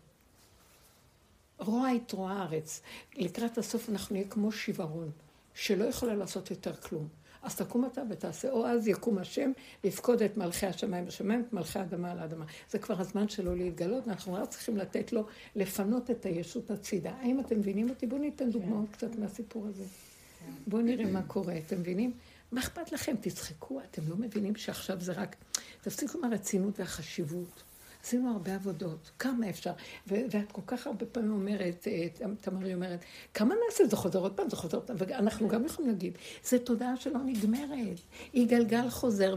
[1.60, 2.82] רוע יתרוע הארץ.
[3.16, 5.12] לקראת הסוף אנחנו נהיה כמו שיוורון,
[5.54, 7.08] שלא יכולה לעשות יותר כלום.
[7.44, 9.52] אז תקום אתה ותעשה, או אז יקום השם
[9.84, 12.46] ויפקוד את מלכי השמיים בשמיים, את מלכי האדמה על האדמה.
[12.70, 15.26] זה כבר הזמן שלו להתגלות, ואנחנו רק צריכים לתת לו
[15.56, 17.12] לפנות את הישות הצידה.
[17.12, 18.08] האם אתם מבינים אותי?
[18.08, 19.84] בואו ניתן דוגמאות קצת מהסיפור הזה.
[20.68, 22.14] בואו נראה מה קורה, אתם מבינים?
[22.52, 23.16] מה אכפת לכם?
[23.22, 25.36] תצחקו, אתם לא מבינים שעכשיו זה רק...
[25.82, 27.64] תפסיקו מהרצינות והחשיבות.
[28.04, 29.72] עשינו הרבה עבודות, כמה אפשר?
[30.08, 32.08] ואת כל כך הרבה פעמים אומרת, אה,
[32.42, 33.00] תמרי אומרת,
[33.34, 33.88] כמה נעשה?
[33.88, 37.20] זה חוזר עוד פעם, זה חוזר עוד פעם, ואנחנו גם יכולים להגיד, זו תודעה שלא
[37.26, 38.00] נגמרת.
[38.34, 39.36] היא גלגל חוזר,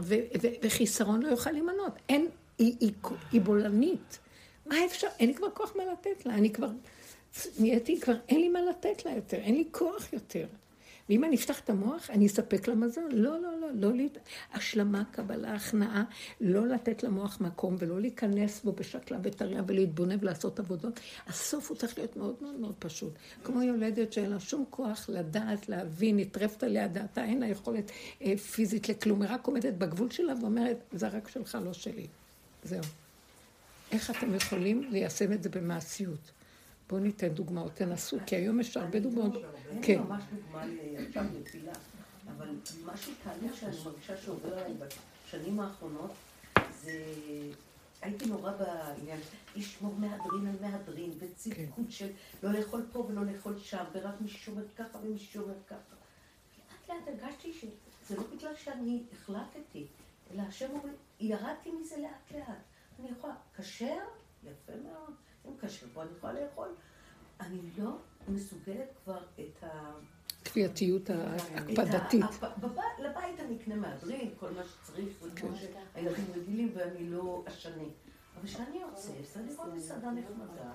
[0.63, 1.93] וחיסרון לא יוכל להימנות.
[2.09, 2.91] אין, היא, היא,
[3.31, 4.19] היא בולנית.
[4.65, 5.07] מה אפשר?
[5.19, 6.69] אין לי כבר כוח מה לתת לה, אני כבר...
[7.59, 10.45] נהייתי כבר, אין לי מה לתת לה יותר, אין לי כוח יותר.
[11.09, 13.09] ואם אני אפתח את המוח, אני אספק לה מזון.
[13.11, 14.17] לא, לא, לא, לא להת...
[14.53, 16.03] השלמה, קבלה, הכנעה,
[16.41, 20.99] לא לתת למוח מקום ולא להיכנס בו בשקלה וטריה ולהתבונן ולעשות עבודות.
[21.27, 23.13] הסוף הוא צריך להיות מאוד מאוד מאוד פשוט.
[23.43, 27.91] כמו יולדת שאין לה שום כוח לדעת, להבין, נטרפת עליה דעתה, אין לה יכולת
[28.21, 32.07] אה, פיזית לכלום, היא רק עומדת בגבול שלה ואומרת, זה רק שלך, לא שלי.
[32.63, 32.83] זהו.
[33.91, 36.31] איך אתם יכולים ליישם את זה במעשיות?
[36.89, 39.33] בואו ניתן דוגמאות, תנסו, כי היום יש הרבה דוגמאות.
[39.81, 39.93] כן.
[39.93, 40.63] אין ממש דוגמה
[41.07, 41.73] עכשיו לתפילה,
[42.37, 42.47] אבל
[42.85, 44.73] משהו תהליך שאני מרגישה שעובר עליי
[45.27, 46.11] בשנים האחרונות,
[46.83, 47.03] זה...
[48.01, 49.19] הייתי נורא בעניין,
[49.55, 52.09] לשמור מהדרין על מהדרין, וצדקות של
[52.43, 55.95] לא לאכול פה ולא לאכול שם, ורק מישהו שאומר ככה ומישהו שאומר ככה.
[56.89, 59.87] לאט לאט הרגשתי שזה לא בגלל שאני החלטתי,
[60.31, 62.57] אלא השם אומר, ירדתי מזה לאט לאט.
[62.99, 63.97] אני יכולה, כשר?
[64.43, 65.13] יפה מאוד.
[65.47, 66.67] אם כשר פה אני יכולה לאכול.
[67.39, 69.91] אני לא מסוגלת כבר את ה...
[70.45, 72.25] כפייתיות ההקפדתית.
[72.99, 75.47] לבית אני אקנה מהדרין, כל מה שצריך, כן.
[75.55, 77.83] שהילדים רגילים ואני לא אשנה.
[78.39, 80.71] אבל כשאני יוצאת, אני רואה מסעדה נחמדה,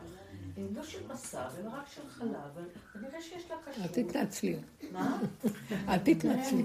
[0.58, 3.84] אה, לא של בשר, אלא רק של חלב, אבל כנראה שיש לה קשור.
[3.84, 4.56] אל תתנצלי.
[4.92, 5.22] מה?
[5.88, 6.64] אל תתנצלי.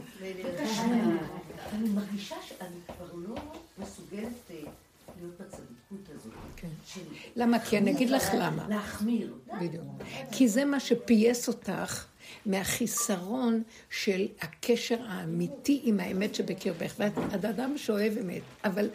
[1.74, 3.36] אני מרגישה שאני כבר לא
[3.78, 4.64] מסוגלת אה,
[5.22, 6.34] להיות בצדיקות הזאת.
[6.56, 6.68] כן.
[7.36, 7.60] למה?
[7.60, 8.66] כי אני אגיד לך למה.
[8.70, 9.34] להחמיר.
[9.62, 9.84] בדיוק.
[10.32, 12.06] כי זה מה שפייס אותך
[12.46, 16.94] מהחיסרון של הקשר האמיתי עם האמת שבקרבך.
[16.98, 18.90] ואת אדם שאוהב אמת, אבל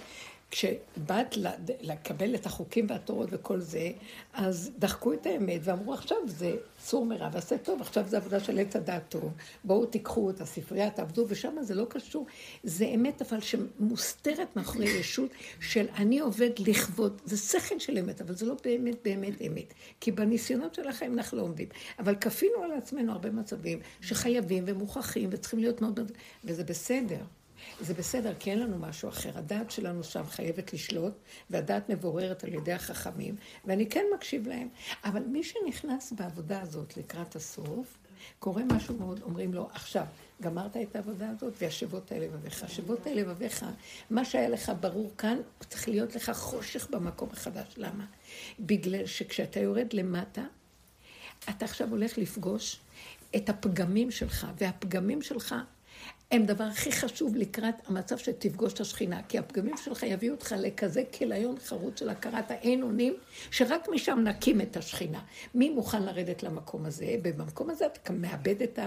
[0.50, 1.36] כשבאת
[1.80, 3.92] לקבל את החוקים והתורות וכל זה,
[4.32, 8.58] אז דחקו את האמת ואמרו עכשיו זה סור מרע ועשה טוב, עכשיו זה עבודה של
[8.58, 9.32] עץ הדעת טוב,
[9.64, 12.26] בואו תיקחו את הספרייה, תעבדו, ושם זה לא קשור.
[12.62, 15.30] זה אמת אבל שמוסתרת מאחורי ישות
[15.60, 19.74] של אני עובד לכבוד, זה שכל של אמת, אבל זה לא באמת באמת אמת.
[20.00, 21.68] כי בניסיונות של החיים אנחנו לא עומדים.
[21.98, 26.12] אבל כפינו על עצמנו הרבה מצבים שחייבים ומוכרחים וצריכים להיות מאוד...
[26.44, 27.20] וזה בסדר.
[27.80, 29.38] זה בסדר, כי אין לנו משהו אחר.
[29.38, 31.12] הדעת שלנו שם חייבת לשלוט,
[31.50, 34.68] והדעת מבוררת על ידי החכמים, ואני כן מקשיב להם.
[35.04, 37.98] אבל מי שנכנס בעבודה הזאת לקראת הסוף,
[38.38, 40.04] קורה משהו מאוד, אומרים לו, עכשיו,
[40.42, 42.62] גמרת את העבודה הזאת, והשבות האלה לבביך.
[42.62, 43.64] השבות האלה לבביך,
[44.10, 47.74] מה שהיה לך ברור כאן, צריך להיות לך חושך במקום החדש.
[47.76, 48.04] למה?
[48.60, 50.42] בגלל שכשאתה יורד למטה,
[51.50, 52.80] אתה עכשיו הולך לפגוש
[53.36, 55.54] את הפגמים שלך, והפגמים שלך
[56.30, 59.22] הם דבר הכי חשוב לקראת המצב שתפגוש את השכינה.
[59.22, 63.16] כי הפגמים שלך יביאו אותך לכזה כליון חרוץ של הכרת האין אונים,
[63.50, 65.20] שרק משם נקים את השכינה.
[65.54, 67.16] מי מוכן לרדת למקום הזה?
[67.22, 68.78] במקום הזה אתה מאבד את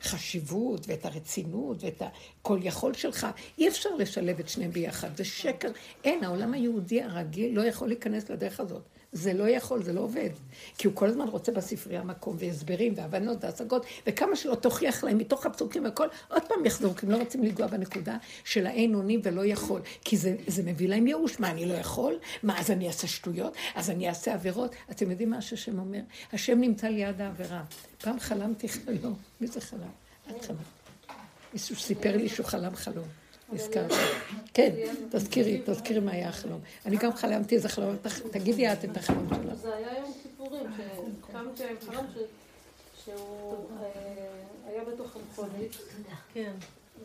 [0.00, 3.26] החשיבות ואת הרצינות ואת הכל יכול שלך.
[3.58, 5.70] אי אפשר לשלב את שניהם ביחד, זה שקר.
[6.04, 8.82] אין, העולם היהודי הרגיל לא יכול להיכנס לדרך הזאת.
[9.12, 10.30] זה לא יכול, זה לא עובד.
[10.78, 15.46] כי הוא כל הזמן רוצה בספרייה מקום והסברים והבנות והשגות, וכמה שלא תוכיח להם מתוך
[15.46, 19.44] הפסוקים והכל, עוד פעם יחזרו, כי הם לא רוצים לנגוע בנקודה של האין אונים ולא
[19.44, 19.80] יכול.
[20.04, 22.18] כי זה, זה מביא להם ייאוש, מה, אני לא יכול?
[22.42, 23.54] מה, אז אני אעשה שטויות?
[23.74, 24.74] אז אני אעשה עבירות?
[24.90, 26.00] אתם יודעים מה שהשם אומר?
[26.32, 27.62] השם נמצא ליד העבירה.
[27.98, 29.14] פעם חלמתי חלום.
[29.40, 29.80] מי זה חלם?
[30.30, 30.58] את חלמת.
[31.52, 33.19] מישהו סיפר לי שהוא חלם חלום.
[33.52, 33.94] נזכרתי.
[34.54, 34.70] כן,
[35.10, 36.60] תזכירי, תזכירי מה היה החלום.
[36.86, 37.96] אני גם חלמתי איזה חלום,
[38.30, 39.54] תגידי את את החלום שלך.
[39.54, 40.66] זה היה יום כיפורים,
[41.26, 42.06] שקמתי עם חלום
[43.04, 43.90] שהוא אה,
[44.66, 45.76] היה בתוך המכונית.
[46.34, 46.52] כן.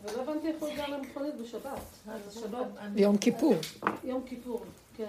[0.02, 1.80] ולא הבנתי איך הוא הגיע למכונית בשבת.
[2.96, 3.54] יום כיפור.
[4.04, 4.64] יום כיפור,
[4.96, 5.04] כן.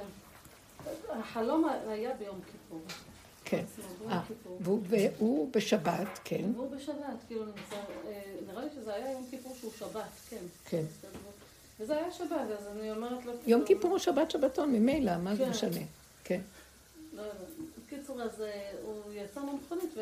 [1.09, 2.81] החלום היה ביום כיפור.
[3.49, 3.63] כן.
[4.09, 4.21] אה,
[4.59, 6.45] והוא בשבת, כן.
[6.55, 10.43] והוא בשבת, כאילו אה, נראה לי שזה היה יום כיפור שהוא שבת, כן.
[10.65, 10.83] כן.
[11.79, 13.31] וזה היה שבת, אז אני אומרת לו...
[13.47, 15.49] יום כיפור הוא שבת שבתון, ממילא, מה זה כן.
[15.49, 15.85] משנה?
[16.23, 16.41] כן.
[17.13, 17.23] לא,
[17.85, 19.93] בקיצור, אז אה, הוא יצא מהמכונית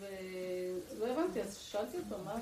[0.00, 2.34] ולא הבנתי, אז שאלתי אותו, מה...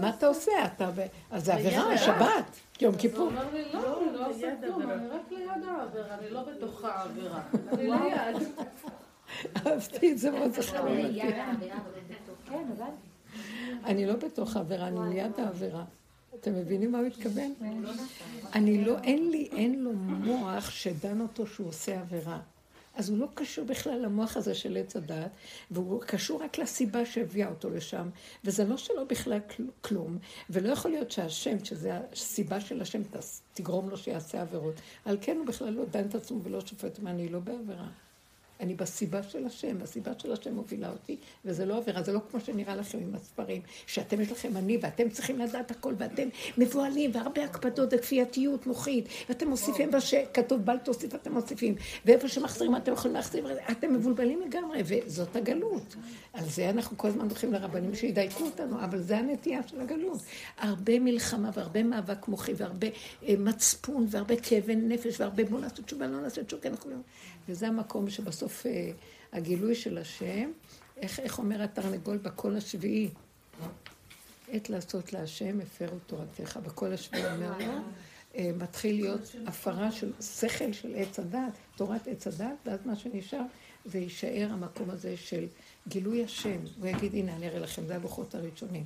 [0.00, 0.52] מה אתה עושה?
[0.66, 0.90] אתה
[1.30, 3.24] אז זה עבירה, שבת, יום כיפור.
[3.24, 6.84] הוא אמר לי, לא, אני לא עושה כלום, אני רק ליד העבירה, אני לא בתוך
[6.84, 7.42] העבירה.
[7.72, 8.48] אני ליד.
[9.66, 10.86] אהבתי את זה מאוד זכר
[13.84, 15.84] אני לא בתוך העבירה, אני ליד העבירה.
[16.34, 17.54] אתם מבינים מה הוא התכוון?
[18.54, 22.38] אני לא, אין לי, אין לו מוח שדן אותו שהוא עושה עבירה.
[22.94, 25.30] אז הוא לא קשור בכלל למוח הזה של עץ הדעת,
[25.70, 28.08] והוא קשור רק לסיבה שהביאה אותו לשם,
[28.44, 29.38] וזה לא שלא בכלל
[29.80, 30.18] כלום,
[30.50, 33.02] ולא יכול להיות שהשם, שזה הסיבה של השם,
[33.54, 34.74] תגרום לו שיעשה עבירות.
[35.04, 37.88] על כן הוא בכלל לא דן את עצמו ולא שופט מה, אני לא בעבירה.
[38.60, 42.40] אני בסיבה של השם, הסיבה של השם מובילה אותי, וזה לא עבירה, זה לא כמו
[42.40, 46.28] שנראה לכם עם הספרים, שאתם יש לכם אני, ואתם צריכים לדעת הכל, ואתם
[46.58, 51.74] מבוהלים, והרבה הקפדות וכפייתיות מוחית, ואתם מוסיפים מה שכתוב בל תוסיף, אתם מוסיפים,
[52.04, 55.96] ואיפה שמחזירים אתם יכולים להחזיר, אתם מבולבלים לגמרי, וזאת הגלות.
[56.32, 60.18] על זה אנחנו כל הזמן הולכים לרבנים שידייקו אותנו, אבל זה הנטייה של הגלות.
[60.58, 62.86] הרבה מלחמה והרבה מאבק מוחי, והרבה
[63.28, 66.96] אה, מצפון, והרבה כאבי נפש, והרבה בוא נעשה תשובה, לא נעשה תשובה, אנחנו לא...
[67.48, 68.90] וזה המקום שבסוף אה,
[69.32, 70.50] הגילוי של השם,
[70.96, 73.08] איך, איך אומר התרנגול בקול השביעי?
[74.48, 76.58] עת לעשות להשם, הפרו תורתך.
[76.62, 77.72] בקול השביעי אומר לו,
[78.36, 83.42] אה, מתחיל להיות הפרה של שכל של עץ הדת, תורת עץ הדת, ואז מה שנשאר
[83.84, 85.46] זה יישאר המקום הזה של
[85.88, 86.58] גילוי השם.
[86.80, 88.84] הוא יגיד, הנה, אני אראה לכם, זה הלוחות הראשונים.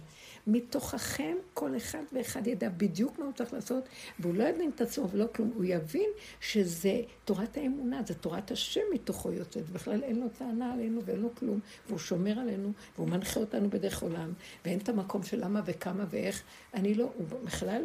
[0.49, 3.89] מתוככם כל אחד ואחד ידע בדיוק מה הוא צריך לעשות,
[4.19, 8.81] והוא לא יבין את עצמו ולא כלום, הוא יבין שזה תורת האמונה, זה תורת השם
[8.95, 13.41] מתוכו יוצאת, בכלל אין לו טענה עלינו ואין לו כלום, והוא שומר עלינו, והוא מנחה
[13.41, 14.33] אותנו בדרך עולם,
[14.65, 16.43] ואין את המקום של למה וכמה ואיך,
[16.75, 17.83] אני לא, הוא בכלל,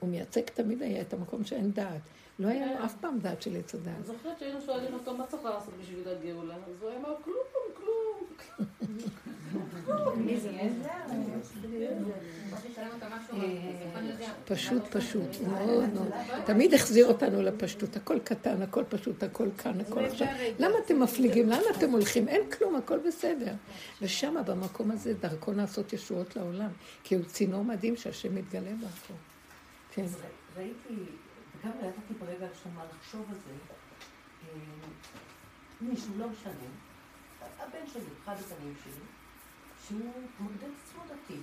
[0.00, 2.02] הוא מייצג תמיד היה את המקום שאין דעת.
[2.38, 3.94] לא היה לו אף פעם דעת של עץ הדעת.
[3.96, 7.36] אני זוכרת שהיינו שואלים אותו מה צריך לעשות בשביל הגאולה, אז הוא אמר כלום,
[7.76, 8.26] כלום.
[14.44, 16.12] פשוט, פשוט, מאוד מאוד.
[16.44, 20.26] תמיד החזיר אותנו לפשטות, הכל קטן, הכל פשוט, הכל כאן, הכל עכשיו.
[20.58, 21.48] למה אתם מפליגים?
[21.48, 22.28] לאן אתם הולכים?
[22.28, 23.54] אין כלום, הכל בסדר.
[24.02, 26.70] ושם, במקום הזה, דרכו נעשות ישועות לעולם,
[27.04, 29.14] כי הוא צינור מדהים שהשם מתגלה דרכו.
[29.90, 30.06] כן.
[30.56, 30.94] ראיתי,
[31.60, 33.52] וגם ידעתי ברגע עכשיו מה לחשוב על זה,
[34.42, 34.58] אה,
[35.80, 36.52] מישהו, לא משנה,
[37.58, 39.15] הבן שלי, אחד הבנים שלי,
[39.88, 40.10] שהוא
[40.40, 41.40] מגדיר את עצמו דתי.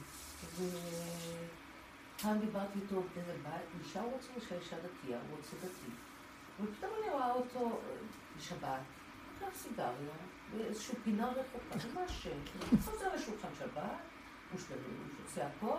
[2.15, 5.91] ופעם דיברתי איתו באיזה בית, אישה הוא רוצה שהאישה דתייה, הוא רוצה דתי.
[6.61, 7.81] ופתאום אני רואה אותו
[8.37, 8.79] בשבת,
[9.37, 10.13] לקח סיגריה,
[10.51, 12.27] באיזושהי פינה רחוקה, ממש,
[12.85, 13.81] חוזר לשולחן שבת,
[14.51, 14.59] הוא
[15.25, 15.77] עושה הכל,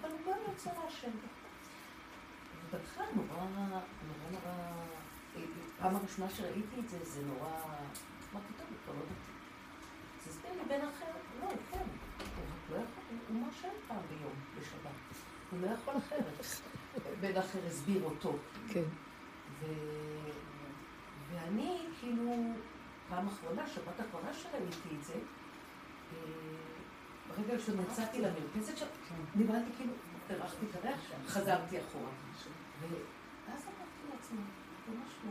[0.00, 1.10] אבל הוא גם יוצא מהשם.
[2.68, 3.80] ובהתחלה נורא, נורא
[4.30, 4.52] נורא,
[5.78, 7.50] פעם הראשונה שראיתי את זה, זה נורא,
[8.32, 9.32] מה פתאום, הוא כבר לא דתי.
[10.28, 11.97] תסביר לי בן אחר, לא, כן, הוא
[12.70, 14.90] לא יכול, הוא מרשה פעם ביום בשבת.
[15.50, 16.44] הוא לא יכול אחרת.
[17.20, 18.36] בן אחר הסביר אותו.
[18.68, 18.84] כן.
[21.30, 22.32] ואני, כאילו,
[23.08, 26.18] פעם אחרונה, שבת אחרונה שראיתי את זה, אה,
[27.28, 28.86] ברגע שנצאתי למרפסת שם,
[29.36, 29.92] דיברתי כאילו,
[30.30, 32.10] הרחתי את הריח שם, חזרתי אחורה.
[32.80, 34.40] ואז אמרתי לעצמי,
[34.88, 35.30] ממש לא.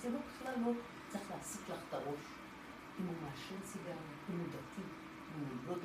[0.00, 0.72] זה לא בכלל לא
[1.08, 2.24] צריך להסיק לך את הראש.
[3.00, 3.94] אם הוא מעשן סיגריה,
[4.30, 4.82] אם הוא דתי,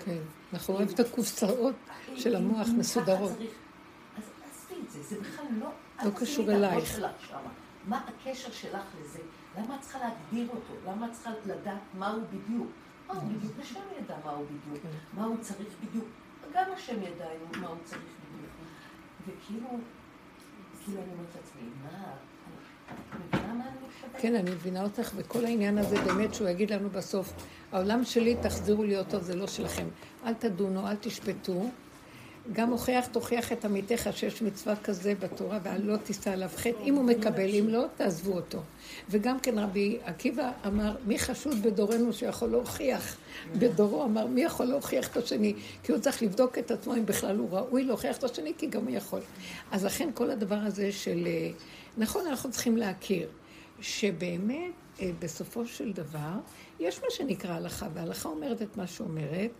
[0.05, 0.21] כן,
[0.53, 1.75] אנחנו רואים את הקופסאות
[2.15, 3.31] של המוח מסודרות.
[3.31, 5.69] אז עזבי את זה, זה בכלל לא...
[6.05, 6.99] לא קשור אלייך.
[7.87, 9.19] מה הקשר שלך לזה?
[9.57, 10.73] למה את צריכה להגדיר אותו?
[10.87, 12.67] למה את צריכה לדעת מה הוא בדיוק?
[13.07, 13.53] מה הוא בדיוק?
[13.61, 14.83] השם ידע מה הוא בדיוק.
[14.83, 14.89] כן.
[15.19, 16.05] מה הוא צריך בדיוק.
[16.53, 17.25] גם השם ידע
[17.61, 18.51] מה הוא צריך בדיוק.
[19.21, 19.67] וכאילו,
[20.83, 22.13] כאילו אני אומרת לעצמי, מה...
[24.17, 27.33] כן, אני מבינה אותך, וכל העניין הזה באמת שהוא יגיד לנו בסוף,
[27.71, 29.85] העולם שלי, תחזירו לי אותו, זה לא שלכם.
[30.25, 31.69] אל תדונו, אל תשפטו.
[32.53, 36.83] גם הוכיח, תוכיח את עמיתך שיש מצווה כזה בתורה, ולא תישא עליו חטא.
[36.83, 38.59] אם הוא מקבל, אם לא, תעזבו אותו.
[39.09, 43.17] וגם כן רבי עקיבא אמר, מי חשוד בדורנו שיכול להוכיח?
[43.59, 45.53] בדורו אמר, מי יכול להוכיח את השני?
[45.83, 48.81] כי הוא צריך לבדוק את עצמו אם בכלל הוא ראוי להוכיח את השני, כי גם
[48.81, 49.19] הוא יכול.
[49.71, 51.27] אז לכן כל הדבר הזה של...
[51.97, 53.29] נכון, אנחנו צריכים להכיר
[53.81, 54.71] שבאמת,
[55.01, 56.33] אה, בסופו של דבר,
[56.79, 59.51] יש מה שנקרא הלכה, וההלכה אומרת את מה שאומרת,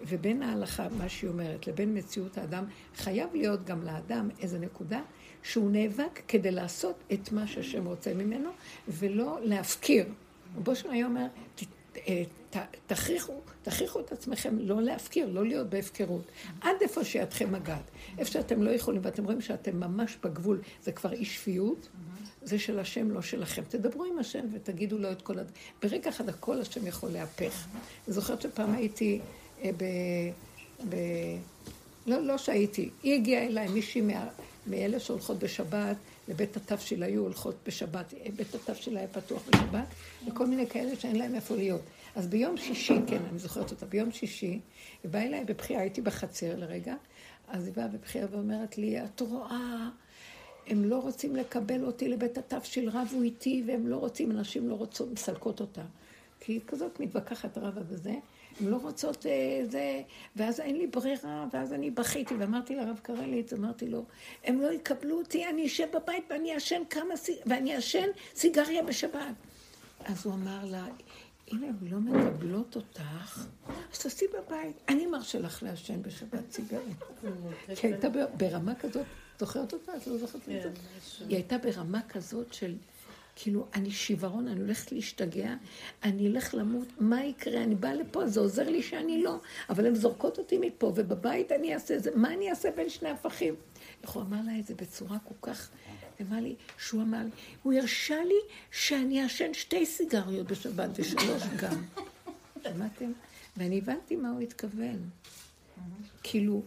[0.00, 2.64] ובין ההלכה, מה שהיא אומרת, לבין מציאות האדם,
[2.96, 5.00] חייב להיות גם לאדם איזו נקודה
[5.42, 8.50] שהוא נאבק כדי לעשות את מה שהשם רוצה ממנו,
[8.88, 10.06] ולא להפקיר.
[10.56, 11.26] רבו שם היה אומר,
[11.96, 12.22] אה,
[12.86, 16.22] תכריחו, תכריחו את עצמכם לא להפקיר, לא להיות בהפקרות.
[16.60, 17.90] עד איפה שידכם מגעת.
[18.18, 21.88] איפה שאתם לא יכולים, ואתם רואים שאתם ממש בגבול, זה כבר אי שפיות,
[22.42, 23.62] זה של השם, לא שלכם.
[23.68, 25.50] תדברו עם השם ותגידו לו את כל הד...
[25.82, 27.66] ברגע אחד הכל השם יכול להפך.
[28.06, 29.20] אני זוכרת שפעם הייתי
[29.62, 29.84] אה, ב...
[30.88, 30.96] ב...
[32.06, 34.28] לא, לא שהייתי, היא הגיעה אליי, מישהי מה...
[34.66, 35.96] מאלה שהולכות בשבת,
[36.28, 39.86] לבית התו שלה היו הולכות בשבת, בית התו שלה היה פתוח בשבת,
[40.28, 41.82] וכל מיני כאלה שאין להם איפה להיות.
[42.14, 44.60] אז ביום שישי, כן, אני זוכרת אותה, ביום שישי,
[45.02, 46.94] היא באה אליי בבחייה, הייתי בחצר לרגע,
[47.48, 49.88] אז היא באה בבחייה ואומרת לי, את רואה,
[50.66, 55.12] הם לא רוצים לקבל אותי לבית התבשיל, רבו איתי, והם לא רוצים, אנשים לא רוצות,
[55.12, 55.82] מסלקות אותה.
[56.40, 58.14] כי היא כזאת מתווכחת רבה וזה,
[58.60, 60.02] הן לא רוצות אה, זה,
[60.36, 64.04] ואז אין לי ברירה, ואז אני בכיתי, ואמרתי לרב קרליץ, אמרתי לו,
[64.44, 67.14] הם לא יקבלו אותי, אני אשב בבית ואני אעשן כמה,
[67.46, 69.34] ואני אעשן סיגריה בשבת.
[70.04, 70.86] אז הוא אמר לה,
[71.54, 73.46] אם הן לא מקבלות אותך,
[73.92, 74.76] אז תעשי בבית.
[74.88, 76.94] אני מרשה לך לעשן בשבת סיגריה.
[77.76, 79.06] כי הייתה ברמה כזאת,
[79.38, 79.96] זוכרת אותה?
[79.96, 80.70] את לא זוכרת את זה?
[81.28, 82.74] היא הייתה ברמה כזאת של...
[83.36, 85.54] כאילו, אני שיוורון, אני הולכת להשתגע,
[86.02, 87.62] אני אלך למות, מה יקרה?
[87.62, 89.40] אני באה לפה, זה עוזר לי שאני לא,
[89.70, 93.54] אבל הן זורקות אותי מפה, ובבית אני אעשה זה, מה אני אעשה בין שני הפכים?
[94.02, 95.70] איך הוא אמר לה את זה בצורה כל כך...
[96.20, 97.30] אמר לי, שהוא אמר לי,
[97.62, 101.82] הוא הרשה לי שאני אעשן שתי סיגריות בשבת ושלוש גם.
[102.62, 103.12] שמעתם?
[103.56, 105.10] ואני הבנתי מה הוא התכוון.
[106.22, 106.62] כאילו,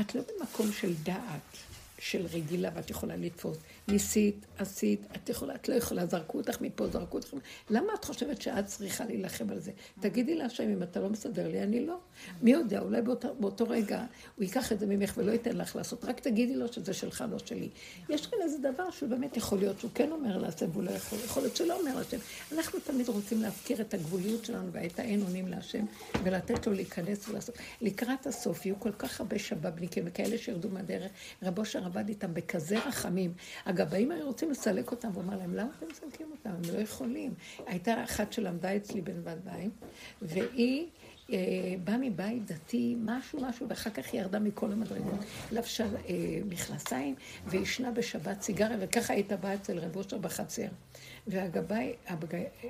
[0.00, 1.56] את לא במקום של דעת,
[1.98, 3.58] של רגילה, ואת יכולה לתפוס.
[3.88, 7.34] ניסית, עשית, את יכולה, את לא יכולה, זרקו אותך מפה, זרקו אותך.
[7.70, 9.70] למה את חושבת שאת צריכה להילחם על זה?
[10.00, 11.98] תגידי להשם, אם אתה לא מסדר לי, אני לא.
[12.42, 14.04] מי יודע, אולי באותו, באותו רגע
[14.36, 17.38] הוא ייקח את זה ממך ולא ייתן לך לעשות, רק תגידי לו שזה שלך, לא
[17.38, 17.68] שלי.
[18.08, 21.18] יש כאן איזה דבר שהוא באמת יכול להיות שהוא כן אומר להשם והוא לא יכול,
[21.24, 22.18] יכול להיות שלא אומר להשם.
[22.52, 25.84] אנחנו תמיד רוצים להפקיר את הגבוליות שלנו ואת האין אונים להשם
[26.22, 27.54] ולתת לו להיכנס ולעשות.
[27.80, 31.10] לקראת הסוף יהיו כל כך הרבה שבבניקים וכאלה שירדו מהדרך.
[31.42, 33.32] רבו שר איתם בכזה רחמים.
[33.80, 36.50] הגבאים היו רוצים לסלק אותם, והוא אמר להם, למה אתם מסלקים אותם?
[36.50, 37.34] הם לא יכולים.
[37.66, 39.70] הייתה אחת שלמדה אצלי בנבדיים,
[40.22, 40.86] והיא...
[41.32, 45.20] אה, באה מבית דתי, משהו משהו, ואחר כך היא ירדה מכל המדרגות,
[45.52, 46.14] לבשה אה,
[46.48, 47.14] מכנסיים
[47.46, 50.66] ועישנה בשבת סיגריה, וככה הייתה באה אצל רב אושר בחצר.
[51.26, 51.92] והגבאי,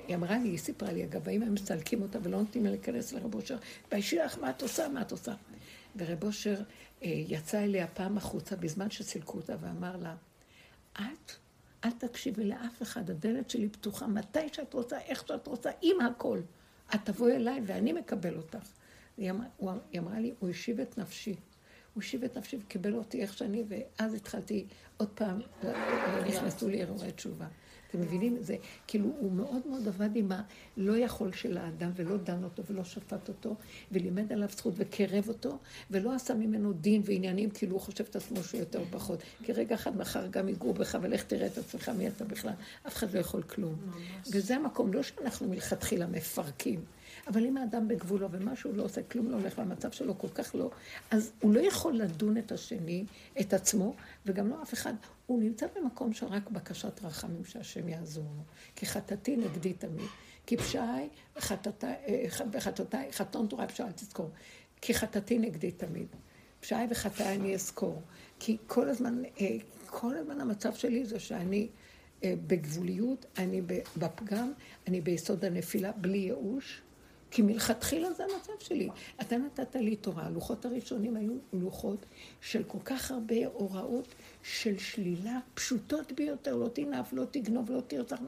[0.06, 3.34] היא אמרה לי, היא סיפרה לי, הגבאים הם מסלקים אותה ולא נותנים לה להיכנס לרב
[3.34, 3.56] אושר,
[3.90, 4.88] והאישי לך, מה את עושה?
[4.88, 5.32] מה את עושה?
[5.96, 6.56] ורב אושר
[7.02, 10.14] אה, יצא אליה פעם החוצה בזמן שסילקו אותה ואמר לה,
[11.00, 11.32] את,
[11.84, 16.40] אל תקשיבי לאף אחד, הדלת שלי פתוחה, מתי שאת רוצה, איך שאת רוצה, עם הכל.
[16.94, 18.68] את תבואי אליי ואני מקבל אותך.
[19.16, 21.34] היא אמרה, היא אמרה לי, הוא השיב את נפשי.
[21.94, 25.40] הוא השיב את נפשי וקיבל אותי איך שאני, ואז התחלתי עוד פעם,
[26.26, 27.46] נכנסו לי אירועי תשובה.
[27.88, 28.36] אתם מבינים?
[28.40, 32.84] זה כאילו, הוא מאוד מאוד עבד עם הלא יכול של האדם, ולא דן אותו ולא
[32.84, 33.54] שפט אותו,
[33.92, 35.58] ולימד עליו זכות וקרב אותו,
[35.90, 39.22] ולא עשה ממנו דין ועניינים, כאילו הוא חושב את עצמו שהוא יותר או פחות.
[39.44, 42.52] כי רגע אחד מחר גם ייגעו בך, ולך תראה את עצמך מי אתה בכלל.
[42.86, 43.74] אף אחד לא יכול כלום.
[44.32, 46.84] וזה המקום, לא שאנחנו מלכתחילה מפרקים.
[47.26, 50.70] אבל אם האדם בגבולו ומשהו לא עושה, כלום לא הולך והמצב שלו כל כך לא,
[51.10, 53.04] אז הוא לא יכול לדון את השני,
[53.40, 53.94] את עצמו,
[54.26, 54.94] וגם לא אף אחד.
[55.26, 58.42] הוא נמצא במקום של רק בקשת רחמים שהשם יעזור לו.
[58.76, 60.08] כי חטאתי נגדי תמיד.
[60.46, 61.86] כי פשעי וחטאתי,
[63.12, 64.30] חתון תורה פשעי, אל תזכור.
[64.80, 66.06] כי חטאתי נגדי תמיד.
[66.60, 68.02] פשעי וחטאי אני אזכור.
[68.38, 69.56] כי כל הזמן, אה,
[69.86, 71.68] כל הזמן המצב שלי זה שאני
[72.24, 73.62] אה, בגבוליות, אני
[73.96, 74.52] בפגם,
[74.88, 76.82] אני ביסוד הנפילה, בלי ייאוש.
[77.30, 78.88] כי מלכתחילה זה המצב שלי.
[79.20, 82.06] אתה נתת לי תורה, הלוחות הראשונים היו לוחות
[82.40, 88.18] של כל כך הרבה הוראות של שלילה, פשוטות ביותר, לא תנאף, לא תגנוב, לא תרצח.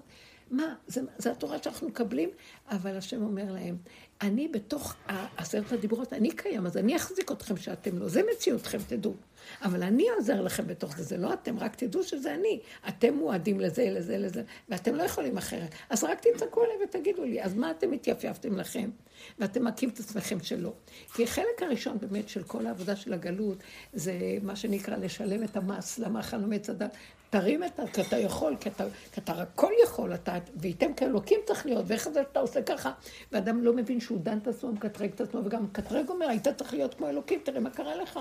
[0.51, 0.75] מה?
[0.87, 2.31] זה, זה התורה שאנחנו מקבלים,
[2.69, 3.77] אבל השם אומר להם,
[4.23, 4.95] אני בתוך
[5.37, 8.09] עשרת הדיברות, אני קיים, אז אני אחזיק אתכם שאתם לא.
[8.09, 9.15] זה מציאותכם, תדעו.
[9.63, 12.61] אבל אני עוזר לכם בתוך זה, זה לא אתם, רק תדעו שזה אני.
[12.89, 15.75] אתם מועדים לזה, לזה, לזה, ואתם לא יכולים אחרת.
[15.91, 18.91] אז רק תצעקו עליי ותגידו לי, אז מה אתם התייפייפתם לכם?
[19.39, 20.73] ואתם מכים את עצמכם שלא.
[21.15, 23.59] כי החלק הראשון באמת של כל העבודה של הגלות,
[23.93, 24.13] זה
[24.43, 26.97] מה שנקרא לשלם את המס למאכל עומד הדת.
[27.31, 27.87] תרים את ה...
[27.87, 32.09] כי אתה יכול, כי אתה, כי אתה הכל יכול, אתה, וייתם כאלוקים צריך להיות, ואיך
[32.09, 32.93] זה שאתה עושה ככה?
[33.33, 36.75] ואדם לא מבין שהוא דן את עצמו, מקטרג את עצמו, וגם מקטרג אומר, היית צריך
[36.75, 38.21] להיות כמו אלוקים, תראה מה קרה לך.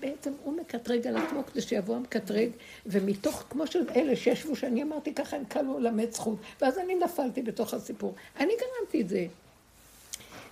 [0.00, 2.50] בעצם הוא מקטרג על עצמו כדי שיבוא המקטרג,
[2.86, 7.42] ומתוך, כמו של אלה שישבו, שאני אמרתי ככה, הם קלו למד זכות, ואז אני נפלתי
[7.42, 8.14] בתוך הסיפור.
[8.40, 9.26] אני גרמתי את זה.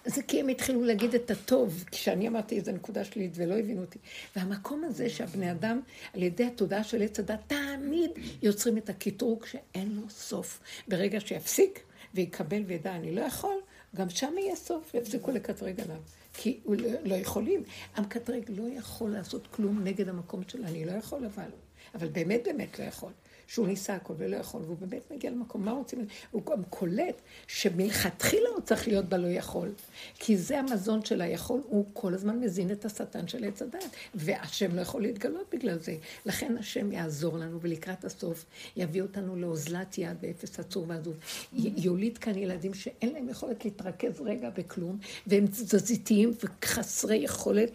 [0.04, 3.98] זה כי הם התחילו להגיד את הטוב, כשאני אמרתי איזו נקודה שלילית ולא הבינו אותי.
[4.36, 5.80] והמקום הזה שהבני אדם,
[6.14, 8.10] על ידי התודעה של עץ הדת, תמיד
[8.42, 10.60] יוצרים את הקטרוג שאין לו סוף.
[10.88, 11.80] ברגע שיפסיק
[12.14, 13.56] ויקבל וידע, אני לא יכול,
[13.96, 16.00] גם שם יהיה סוף, ויפסיקו לקטרג עליו.
[16.34, 17.62] כי הוא לא, לא יכולים.
[17.94, 21.50] המקטרג לא יכול לעשות כלום נגד המקום שלו, אני לא יכול אבל.
[21.94, 23.12] אבל באמת באמת לא יכול.
[23.52, 26.06] שהוא ניסה הכל ולא יכול, והוא באמת מגיע למקום, מה רוצים?
[26.30, 29.72] הוא גם קולט שמלכתחילה הוא צריך להיות בלא יכול.
[30.18, 34.76] כי זה המזון של היכול, הוא כל הזמן מזין את השטן של עץ הדת, והשם
[34.76, 35.96] לא יכול להתגלות בגלל זה.
[36.26, 38.44] לכן השם יעזור לנו, ולקראת הסוף
[38.76, 41.16] יביא אותנו לאוזלת יד באפס עצור ועזוב.
[41.52, 47.70] יוליד כאן ילדים שאין להם יכולת להתרכז רגע בכלום, והם תזזיתיים וחסרי יכולת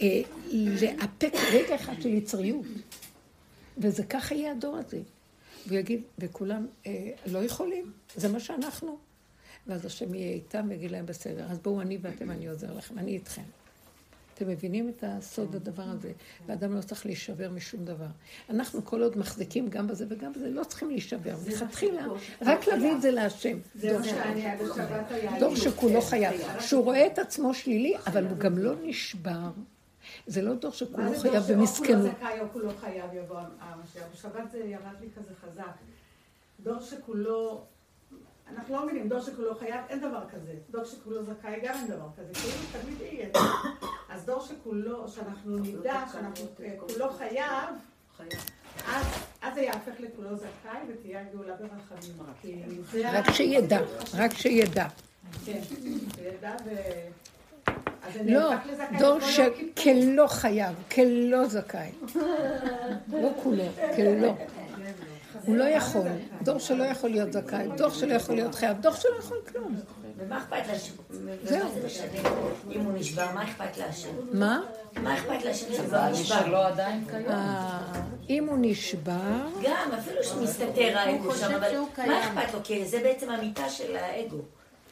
[0.00, 0.22] אה,
[0.52, 2.66] לאפק רגע אחד של יצריות.
[3.78, 5.13] וזה ככה יהיה הדור הזה.
[5.66, 8.98] והוא יגיד, וכולם אה, לא יכולים, זה מה שאנחנו.
[9.66, 13.12] ואז השם יהיה איתם ויגיד להם בסדר, אז בואו אני ואתם, אני עוזר לכם, אני
[13.12, 13.42] איתכם.
[14.34, 16.12] אתם מבינים את הסוד הדבר הזה?
[16.46, 18.06] ואדם לא צריך להישבר משום דבר.
[18.50, 21.36] אנחנו כל עוד מחזיקים גם בזה וגם בזה, לא צריכים להישבר.
[21.46, 22.06] מלכתחילה,
[22.42, 23.58] רק להביא את זה להשם.
[25.40, 26.40] דור שכולו חייב.
[26.60, 29.50] שהוא רואה את עצמו שלילי, אבל הוא גם לא נשבר.
[30.26, 31.50] זה לא דור שכולו חייב במסכנות.
[31.50, 34.04] מה זה דור שכולו זכאי או כולו חייב יבוא המשיח?
[34.12, 35.74] בשבת זה ירד לי כזה חזק.
[36.60, 37.64] דור שכולו...
[38.48, 40.54] אנחנו לא מבינים, דור שכולו חייב, אין דבר כזה.
[40.70, 42.34] דור שכולו זכאי, גם אין דבר כזה.
[42.34, 43.28] כאילו תמיד יהיה.
[44.08, 46.44] אז דור שכולו, שאנחנו נדע שאנחנו
[46.78, 47.74] כולו חייב,
[49.42, 52.16] אז זה יהפך לכולו זכאי ותהיה גאולה ברחמים.
[53.04, 53.80] רק שידע,
[54.14, 54.88] רק שידע.
[55.44, 55.60] כן,
[56.16, 56.70] שידע ו...
[58.24, 58.50] לא,
[58.98, 61.90] דור שכלא חייב, כלא זכאי.
[63.12, 63.64] לא כולו,
[63.96, 64.34] כלא.
[65.46, 66.08] הוא לא יכול,
[66.42, 69.76] דור שלא יכול להיות זכאי, דור שלא יכול להיות חייב, דור שלא יכול כלום.
[70.18, 70.92] ומה אכפת להשם?
[71.42, 71.68] זהו.
[72.72, 74.08] אם הוא נשבר, מה אכפת להשם?
[74.32, 74.60] מה?
[75.02, 76.48] מה אכפת להשם שזה נשבר?
[76.48, 77.26] לא עדיין קיים.
[78.30, 79.46] אם הוא נשבר...
[79.62, 82.60] גם, אפילו שמסתתר האגו שם, אבל מה אכפת לו?
[82.64, 84.42] כי זה בעצם המיטה של האגו.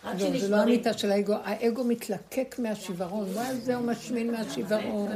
[0.04, 5.08] לא, זה לא אמיתה של האגו, האגו מתלקק מהשיוורון, ואז זהו משמין מהשיוורון,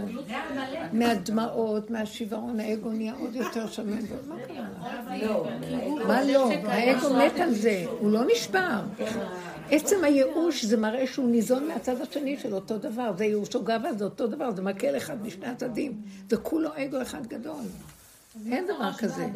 [0.93, 5.17] מהדמעות, מהשיוורון, האגו נהיה עוד יותר שמן, מה קרה?
[5.23, 5.47] לא,
[6.07, 6.51] מה לא?
[6.65, 8.81] האגו מת על זה, הוא לא נשבר.
[9.71, 13.95] עצם הייאוש זה מראה שהוא ניזון מהצד השני של אותו דבר, זה ייאוש או גאווה,
[13.95, 17.65] זה אותו דבר, זה מקל אחד משני הצדדים, זה כולו אגו אחד גדול.
[18.51, 19.29] אין דבר כזה.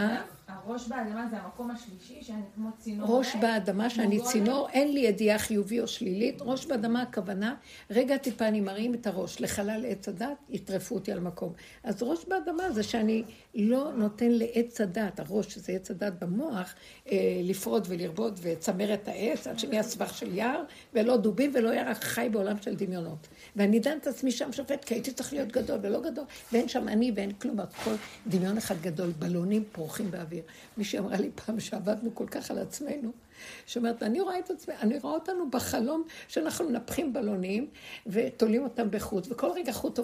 [0.00, 0.22] אה?
[0.48, 3.18] הראש באדמה זה המקום השלישי, שאני כמו צינור.
[3.18, 6.36] ראש באדמה, שאני צינור, אין לי ידיעה חיובי או שלילית.
[6.40, 7.54] ראש באדמה הכוונה,
[7.90, 11.52] רגע טיפה אני מרים את הראש לחלל עץ הדת, יטרפו אותי על מקום.
[11.84, 13.22] אז ראש באדמה זה שאני
[13.54, 16.74] לא נותן לעץ הדת, הראש, שזה עץ הדת במוח,
[17.10, 20.62] אה, לפרוד ולרבוד וצמר את העץ עד שנהיה סבך של יער,
[20.94, 23.28] ולא דובים ולא ירח חי בעולם של דמיונות.
[23.56, 26.88] ואני דן את עצמי שם שופט, כי הייתי צריך להיות גדול ולא גדול, ואין שם
[26.88, 27.94] אני ואין כלום, הכל
[28.26, 30.42] דמיון אחד גדול, בלונים פורחים באוויר.
[30.76, 33.12] מישהי אמרה לי פעם שעבדנו כל כך על עצמנו,
[33.66, 37.66] שאומרת, אני רואה את עצמי, אני רואה אותנו בחלום שאנחנו מנפחים בלונים
[38.06, 39.98] ותולים אותם בחוט, וכל רגע חוט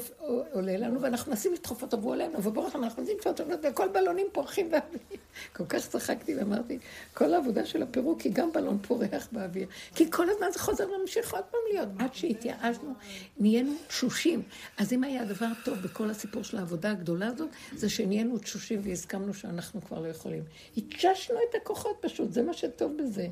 [0.53, 3.89] עולה לנו, ואנחנו מנסים לדחוף אותו והוא עולה לנו, וברוך אנחנו מנסים לדחוף אותו, וכל
[3.89, 5.01] בלונים פורחים באוויר.
[5.57, 6.79] כל כך צחקתי ואמרתי,
[7.15, 9.69] כל העבודה של הפירוק היא גם בלון פורח באוויר.
[9.95, 12.95] כי כל הזמן זה חוזר להמשיך עוד פעם להיות, עד שהתייאשנו,
[13.39, 14.43] נהיינו תשושים.
[14.79, 19.35] אז אם היה דבר טוב בכל הסיפור של העבודה הגדולה הזאת, זה שנהיינו תשושים והסכמנו
[19.35, 20.43] שאנחנו כבר לא יכולים.
[20.77, 23.27] התששנו את הכוחות פשוט, זה מה שטוב בזה.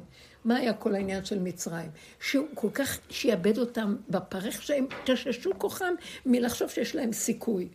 [0.45, 1.91] מה היה כל העניין של מצרים?
[2.21, 5.95] שהוא כל כך שיאבד אותם בפרך, שהם תששו כוחם
[6.27, 7.69] מלחשוב שיש להם סיכוי.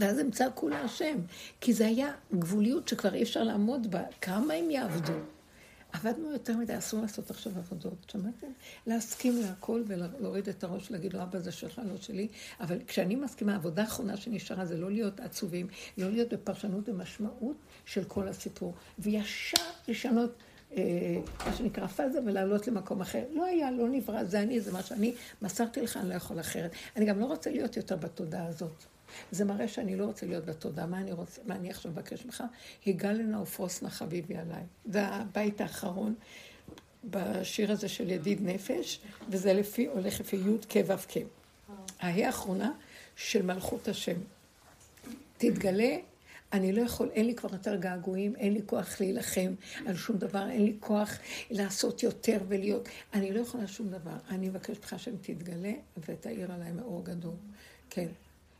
[0.00, 1.18] ואז הם צעקו להשם,
[1.60, 5.12] כי זה היה גבוליות שכבר אי אפשר לעמוד בה, כמה הם יעבדו.
[5.92, 8.46] עבדנו יותר מדי, אסור לעשות עכשיו עבודות, שמעתם?
[8.86, 12.28] להסכים להכל ולהוריד את הראש ולהגיד לו, אבא זה שלך, לא שלי.
[12.60, 15.66] אבל כשאני מסכימה, העבודה האחרונה שנשארה זה לא להיות עצובים,
[15.98, 20.30] לא להיות בפרשנות ומשמעות של כל הסיפור, וישר לשנות
[21.46, 23.24] מה שנקרא פאזה ולעלות למקום אחר.
[23.32, 26.70] לא היה, לא נברא, זה אני, זה מה שאני מסרתי לך, אני לא יכול אחרת.
[26.96, 28.84] אני גם לא רוצה להיות יותר בתודעה הזאת.
[29.30, 30.86] זה מראה שאני לא רוצה להיות בתודעה.
[30.86, 32.44] מה אני רוצה, מה אני עכשיו מבקש ממך?
[32.84, 34.62] היגלנה ופרוסנה חביבי עליי.
[34.84, 36.14] זה הבית האחרון
[37.10, 41.16] בשיר הזה של ידיד נפש, וזה לפי, הולך לפי י' כ' ו' כ'.
[42.00, 42.72] ההיא האחרונה
[43.16, 44.16] של מלכות השם.
[45.38, 45.96] תתגלה,
[46.54, 49.54] אני לא יכול, אין לי כבר יותר געגועים, אין לי כוח להילחם
[49.86, 51.18] על שום דבר, אין לי כוח
[51.50, 52.88] לעשות יותר ולהיות.
[53.14, 54.16] אני לא יכולה שום דבר.
[54.28, 55.72] אני מבקשת ממך שהם תתגלה
[56.08, 57.34] ותאיר עליי מאור גדול.
[57.90, 58.06] כן.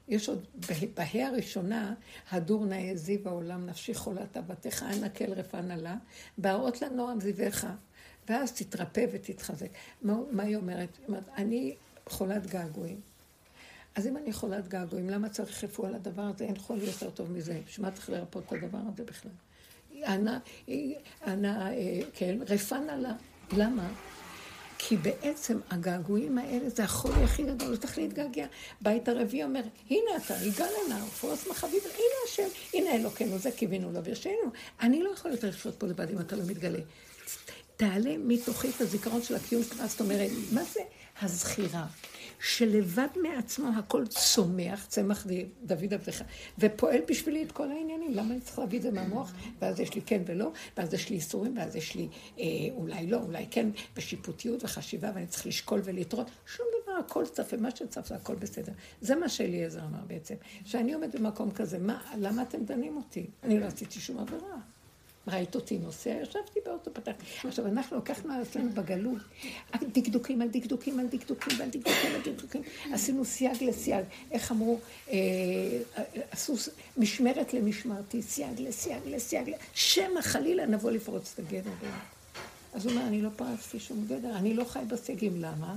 [0.09, 1.95] יש עוד, בה"א הראשונה,
[2.31, 5.97] הדור נא העזיב העולם, נפשי חולת אבתך, אנא כל רפא נלה,
[6.39, 7.65] בהראות לנועם זיווך,
[8.29, 9.69] ואז תתרפא ותתחזק.
[10.03, 10.89] מה, מה היא אומרת?
[10.99, 11.75] היא אומרת, אני
[12.09, 13.01] חולת געגועים.
[13.95, 16.45] אז אם אני חולת געגועים, למה צריך רפואה לדבר הזה?
[16.45, 17.61] אין חול יותר טוב מזה.
[17.67, 19.33] בשביל מה צריך לרפות את הדבר הזה בכלל?
[20.07, 20.39] אנא,
[20.69, 23.13] אה, כן, רפא נלה.
[23.53, 23.89] למה?
[24.79, 28.47] כי בעצם הגעגועים האלה זה החולי הכי גדול, לא צריך להתגעגע.
[28.81, 34.05] בית הרביעי אומר, הנה אתה, הגעלנה, ופרוס מחביב, הנה השם, הנה אלוקינו, זה קיווינו לו
[34.05, 34.33] וישנו.
[34.81, 36.79] אני לא יכול יותר לחיות פה לבד אם אתה לא מתגלה.
[37.77, 40.81] תעלה מתוכי את הזיכרון של הקיום שלך, זאת אומרת, מה זה
[41.23, 41.87] הזכירה?
[42.45, 45.27] שלבד מעצמו הכל צומח, צמח
[45.63, 46.23] דוד עבדך,
[46.59, 48.15] ופועל בשבילי את כל העניינים.
[48.15, 49.33] למה אני צריך להביא את זה מהמוח?
[49.61, 53.17] ואז יש לי כן ולא, ואז יש לי איסורים, ואז יש לי אה, אולי לא,
[53.17, 56.31] אולי כן, בשיפוטיות וחשיבה, ואני צריך לשקול ולטרוח.
[56.47, 58.73] שום דבר, הכל צף, ומה שצף זה הכל בסדר.
[59.01, 60.35] זה מה שאליעזר אמר בעצם.
[60.65, 63.27] שאני עומד במקום כזה, מה, למה אתם דנים אותי?
[63.43, 64.74] אני לא עשיתי שום עבירה.
[65.29, 67.13] ראית אותי נוסע, ישבתי באוטו פתח.
[67.45, 69.19] עכשיו, אנחנו לקחנו על עצמנו בגלות,
[69.83, 72.63] דקדוקים על דקדוקים על דקדוקים על דקדוקים על דקדוקים.
[72.93, 74.05] עשינו סייג לסייג.
[74.31, 74.79] איך אמרו,
[75.11, 75.17] אה,
[76.31, 76.55] עשו
[76.97, 79.51] משמרת למשמרתי, סייג לסייג לסייג.
[79.75, 81.71] שמא חלילה נבוא לפרוץ את הגדר.
[82.75, 85.43] אז הוא אומר, אני לא פרצתי שום גדר, אני לא חי בסייגים.
[85.43, 85.77] למה?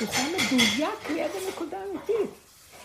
[0.00, 2.30] הוא חי מדויק ליד הנקודה האמיתית.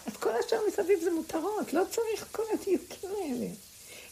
[0.05, 3.47] אז כל השאר מסביב זה מותרות, לא צריך כל הדיוקים האלה.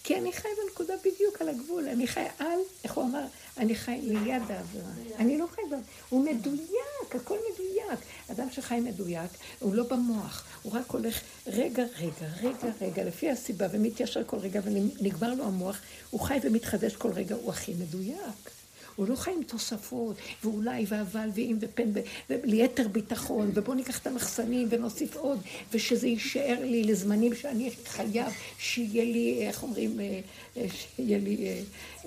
[0.08, 3.24] כי אני חי בנקודה בדיוק על הגבול, אני חי על, איך הוא אמר?
[3.58, 4.90] אני חי ליד העבירה.
[5.20, 5.76] אני לא חי ב...
[6.10, 8.00] הוא מדויק, הכל מדויק.
[8.32, 13.68] אדם שחי מדויק, הוא לא במוח, הוא רק הולך רגע, רגע, רגע, רגע, לפי הסיבה,
[13.72, 15.80] ומתיישר כל רגע, ונגמר לו המוח,
[16.10, 18.57] הוא חי ומתחדש כל רגע, הוא הכי מדויק.
[18.98, 21.84] הוא לא חי עם תוספות, ואולי, ואבל, ואם, ופן,
[22.30, 25.40] וליתר ביטחון, ובואו ניקח את המחסנים ונוסיף עוד,
[25.74, 30.20] ושזה יישאר לי לזמנים שאני חייב, שיהיה לי, איך אומרים, אה,
[30.58, 31.48] אה, שיהיה לי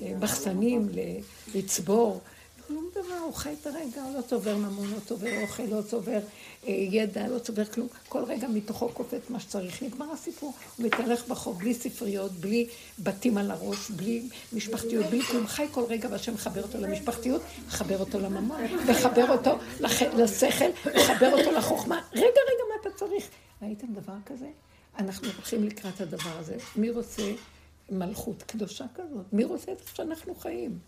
[0.02, 0.88] אה, מחסנים
[1.54, 2.20] לצבור.
[2.70, 6.20] כלום דבר, הוא חי את הרגע, לא צובר ממון, לא צובר אוכל, לא צובר
[6.66, 7.88] אה, ידע, לא צובר כלום.
[8.08, 9.82] כל רגע מתוכו קופץ מה שצריך.
[9.82, 10.52] נגמר הסיפור.
[10.76, 12.68] הוא מתהלך ברחוב בלי ספריות, בלי
[12.98, 15.46] בתים על הראש, בלי משפחתיות, בלי כלום.
[15.46, 18.60] חי כל רגע, והשם מחבר אותו למשפחתיות, מחבר אותו לממון,
[18.90, 19.50] מחבר אותו.
[20.16, 22.00] לשכל, מחבר אותו לחוכמה.
[22.12, 23.28] רגע, רגע, מה אתה צריך?
[23.62, 24.48] ראיתם דבר כזה?
[24.98, 26.56] אנחנו הולכים לקראת הדבר הזה.
[26.76, 27.32] מי רוצה
[27.90, 29.32] מלכות קדושה כזאת?
[29.32, 30.78] מי רוצה את שאנחנו חיים?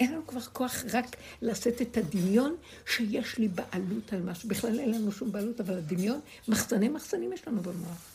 [0.00, 4.48] אין לנו כבר כוח רק לשאת את הדמיון שיש לי בעלות על משהו.
[4.48, 8.06] בכלל אין לנו שום בעלות, אבל הדמיון, מחסני מחסנים יש לנו במוח.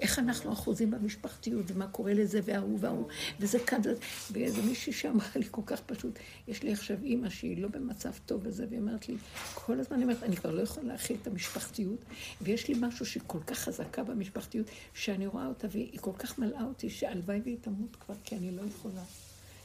[0.00, 3.08] איך אנחנו אחוזים במשפחתיות, ומה קורה לזה, וההוא וההוא,
[3.40, 3.80] וזה כאן,
[4.32, 6.18] ואיזה מישהי שאמרה לי כל כך פשוט,
[6.48, 9.16] יש לי עכשיו אימא שהיא לא במצב טוב וזה, והיא אומרת לי,
[9.54, 12.04] כל הזמן אני אומרת, אני כבר לא יכולה להכיל את המשפחתיות,
[12.40, 16.64] ויש לי משהו שהיא כל כך חזקה במשפחתיות, שאני רואה אותה, והיא כל כך מלאה
[16.64, 19.02] אותי, שהלוואי והיא תמות כבר, כי אני לא יכולה.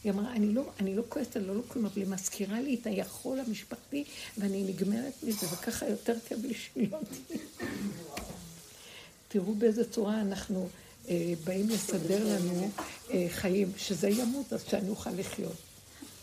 [0.04, 2.88] היא אמרה, אני לא, אני לא כועסת, אני לא כלום, אבל היא מזכירה לי את
[2.88, 4.04] היכול המשפחתי,
[4.38, 7.00] ואני נגמרת מזה, וככה יותר לי שהיא לא
[9.34, 10.70] תראו באיזה צורה אנחנו
[11.10, 12.70] אה, באים לסדר לנו
[13.12, 15.56] אה, חיים, שזה ימות, אז שאני אוכל לחיות.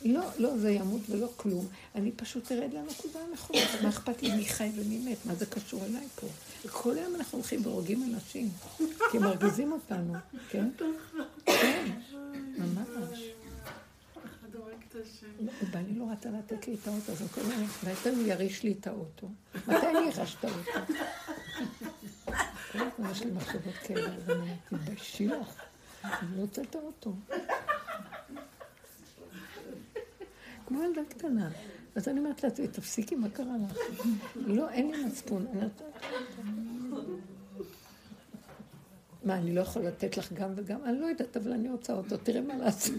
[0.04, 1.68] לא, לא, זה ימות ולא כלום.
[1.94, 3.82] אני פשוט ארד לנקודה הנכונה.
[3.82, 5.18] מה אכפת לי מי חי ומי מת?
[5.24, 6.26] מה זה קשור אליי פה?
[6.64, 8.50] וכל היום אנחנו הולכים והורגים אנשים,
[9.10, 10.14] כי מרגיזים אותנו,
[10.50, 10.68] כן?
[11.46, 11.90] כן,
[12.58, 13.18] ממש.
[15.72, 18.62] בא לי לא רצה לתת לי את האוטו, אז הוא קורא לי, ואתה הוא יריש
[18.62, 19.28] לי את האוטו.
[19.54, 20.94] מתי אני ארש את האוטו?
[22.72, 25.62] כל הזמן יש לי מחשבות כאלה, אז אני תתביישי לך,
[26.04, 27.14] אני לא רוצה את האוטו.
[30.66, 31.50] כמו ילדה קטנה.
[31.94, 33.78] אז אני אומרת לעצמי, תפסיקי, מה קרה לך?
[34.36, 35.46] לא, אין לי מצפון.
[39.24, 40.84] מה, אני לא יכול לתת לך גם וגם?
[40.84, 42.94] אני לא יודעת, אבל אני רוצה אותו, תראה מה לעשות.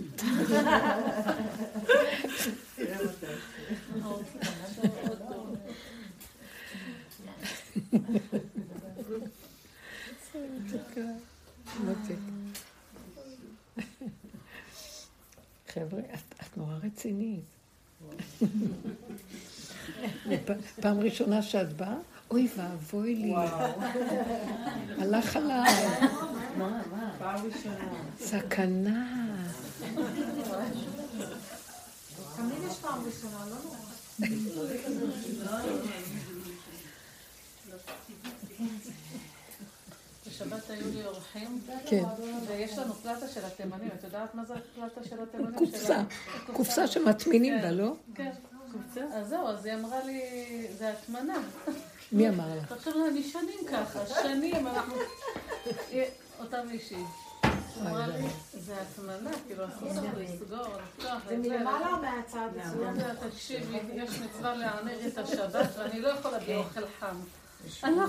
[15.68, 17.44] חבר'ה, את, נורא רצינית.
[20.82, 21.98] פעם ראשונה שאת באה,
[22.32, 23.34] אוי ואבוי לי.
[24.98, 25.88] הלך עליי.
[28.20, 29.26] סכנה.
[29.90, 29.98] לא.
[40.28, 42.04] בשבת היו לי אורחים, כן.
[42.48, 43.90] ויש לנו פלטה של התימנים.
[44.00, 45.56] את יודעת מה זה הפלטה של התימנים?
[45.56, 46.04] קופסה.
[46.54, 47.96] קופסה שמטמינים בה, לא?
[48.16, 48.32] כן.
[49.14, 50.22] אז זהו, אז היא אמרה לי,
[50.78, 51.38] זה הטמנה.
[52.12, 52.72] מי אמר לך?
[52.72, 54.96] עכשיו אני שנים ככה, שנים אנחנו...
[56.40, 57.04] אותה מישהי.
[57.82, 61.38] אמרה לי, זה הטמנה, כאילו, אסור לסגור, לפתוח זה.
[61.38, 62.50] מלמעלה או מהצד?
[63.30, 67.16] תקשיבי, יש מצווה לענג את השבת, ואני לא יכולה באוכל חם.
[67.84, 68.06] אני לא.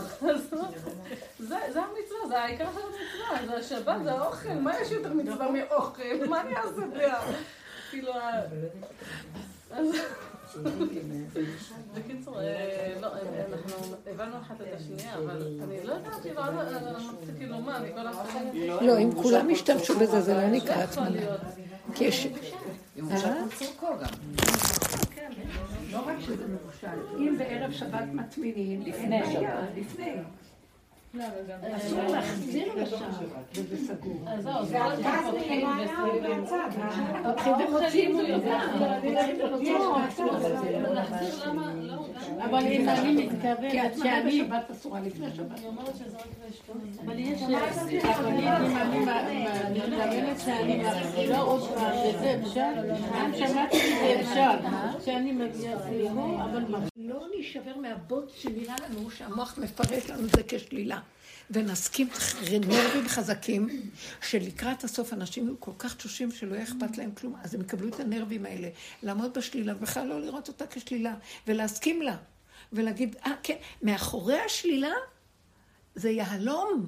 [1.38, 5.50] זה זה המצווה, זה העיקר של המצווה, זה השבת, זה האוכל, מה יש יותר מצווה
[5.50, 6.26] מאוכל?
[6.28, 7.20] מה אני אעשה?
[7.90, 8.42] כאילו, ה-
[9.70, 9.94] אז-
[11.94, 13.20] בקיצור, אה, לא, אה,
[13.52, 16.50] אנחנו הבנו אחת את השנייה, אבל אני לא יודעת, כאילו, אה,
[18.52, 18.80] כאילו.
[18.80, 21.20] לא, אם כולם ישתמשו בזה, זה לא נקרא לא הטמנה.
[21.94, 22.26] כי יש...
[23.10, 23.44] אה?
[25.92, 30.12] לא רק שזה מבושל, אם בערב שבת מטמינים, לפני שבת, לפני.
[31.76, 32.96] אסור להחזיר לשם,
[33.54, 34.24] וזה סגור.
[34.26, 36.68] אז זהו, זה ואז לא פותחים מלמעלה או מהצד?
[37.24, 38.18] לוקחים ומוציאים
[40.92, 42.04] להחזיר למה, לא,
[42.36, 42.44] למה?
[42.44, 44.42] אבל אם אני מתכוונת שאני...
[44.42, 45.58] בשבת אסורה לפני שבת.
[45.58, 47.00] היא אומרת שזה רק באשכנז.
[47.04, 47.42] אבל יש...
[47.42, 49.40] אבל אם אני
[49.70, 52.72] מתכוונת שאני מפעילה עוד פעם, וזה אפשר?
[53.12, 54.58] פעם שמעתי שזה אפשר,
[55.04, 56.64] שאני מביאה סיום, אבל?
[56.96, 60.98] לא להישבר מהבוט שנראה לנו שהמוח מפרש לנו זה כשלילה.
[61.52, 62.08] ונסכים
[62.50, 63.90] נרבים חזקים,
[64.22, 67.88] שלקראת הסוף אנשים יהיו כל כך תשושים שלא יהיה אכפת להם כלום, אז הם יקבלו
[67.88, 68.68] את הנרבים האלה,
[69.02, 71.14] לעמוד בשלילה, ובכלל לא לראות אותה כשלילה,
[71.46, 72.16] ולהסכים לה,
[72.72, 74.92] ולהגיד, אה, כן, מאחורי השלילה
[75.94, 76.86] זה יהלום.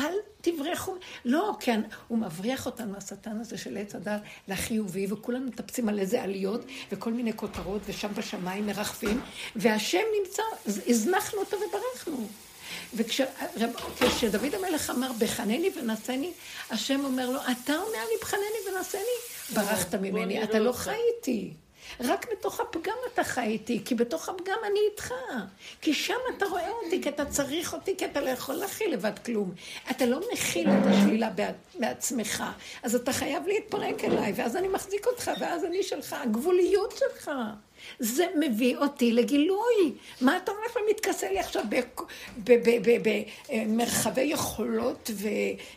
[0.00, 0.96] אל תברחו.
[1.24, 6.22] לא, כן, הוא מבריח אותנו, השטן הזה של עץ הדת, לחיובי, וכולם מטפסים על איזה
[6.22, 9.20] עליות, וכל מיני כותרות, ושם בשמיים מרחפים,
[9.56, 12.28] והשם נמצא, הזנחנו אותו וברחנו.
[12.94, 16.32] וכשדוד המלך אמר, בחנני ונשני,
[16.70, 18.44] השם אומר לו, אתה אומר לי, בחנני
[18.76, 19.00] ונשני,
[19.54, 21.50] ברחת ממני, אתה לא חי איתי.
[22.00, 25.12] רק בתוך הפגם אתה חי איתי, כי בתוך הפגם אני איתך.
[25.80, 29.18] כי שם אתה רואה אותי, כי אתה צריך אותי, כי אתה לא יכול להכיל לבד
[29.24, 29.52] כלום.
[29.90, 32.44] אתה לא מכיל את השלילה בעצ- בעצמך,
[32.82, 37.30] אז אתה חייב להתפרק אליי, ואז אני מחזיק אותך, ואז אני שלך, הגבוליות שלך.
[37.98, 39.92] זה מביא אותי לגילוי.
[40.20, 41.62] מה אתה הולך ומתכסה לי עכשיו
[43.48, 45.10] במרחבי יכולות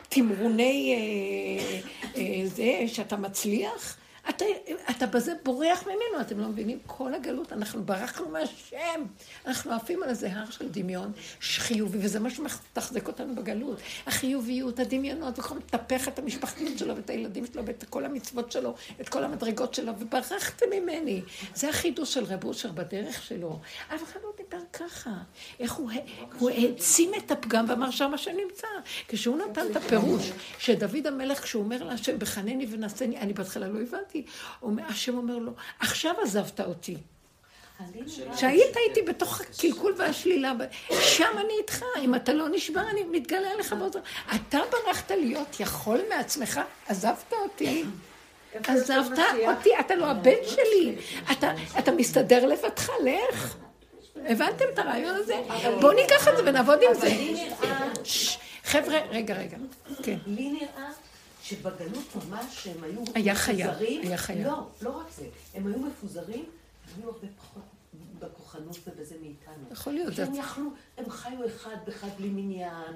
[0.07, 1.79] ותמרוני אה,
[2.15, 3.97] אה, זה, שאתה מצליח?
[4.29, 4.45] אתה,
[4.89, 6.79] אתה בזה בורח ממנו, אתם לא מבינים?
[6.87, 9.05] כל הגלות, אנחנו ברחנו מהשם.
[9.47, 11.11] אנחנו עפים על איזה הר של דמיון
[11.41, 13.79] חיובי, וזה מה שמתחזק אותנו בגלות.
[14.05, 19.09] החיוביות, הדמיונות, וכל מטפח את המשפחתיות שלו, ואת הילדים שלו, ואת כל המצוות שלו, את
[19.09, 21.21] כל המדרגות שלו, וברחתם ממני.
[21.55, 23.59] זה החידוש של רב אושר בדרך שלו.
[23.95, 25.11] אף אחד לא דיבר ככה.
[25.59, 25.91] איך הוא,
[26.39, 28.67] הוא העצים את הפגם ואמר שם השם נמצא.
[29.07, 34.25] כשהוא נתן את הפירוש, שדוד המלך, כשהוא אומר להשם, בחנני ונשני, אני בהתחלה לא הבנתי.
[34.79, 36.97] השם אומר לו, עכשיו עזבת אותי.
[38.35, 40.53] שהיית איתי בתוך הקלקול והשלילה,
[40.89, 43.99] שם אני איתך, אם אתה לא נשבר, אני מתגלה עליך באותו...
[44.35, 47.83] אתה ברחת להיות יכול מעצמך, עזבת אותי.
[48.67, 50.95] עזבת אותי, אתה לא הבן שלי.
[51.79, 53.55] אתה מסתדר לבדך, לך.
[54.27, 55.41] הבנתם את הרעיון הזה?
[55.81, 57.09] בואו ניקח את זה ונעבוד עם זה.
[58.63, 59.57] חבר'ה, רגע, רגע.
[60.03, 60.17] כן.
[60.27, 60.89] לי נראה
[61.43, 63.69] שבגלות ממש הם היו היה חייב.
[63.79, 64.47] היה חייב.
[64.47, 65.25] לא, לא רק זה.
[65.53, 66.45] הם היו מפוזרים,
[66.97, 67.63] היו הרבה פחות
[68.19, 69.63] בכוחנות ובזה מאיתנו.
[69.71, 72.95] יכול להיות, הם יכלו, הם חיו אחד באחד בלי מניין,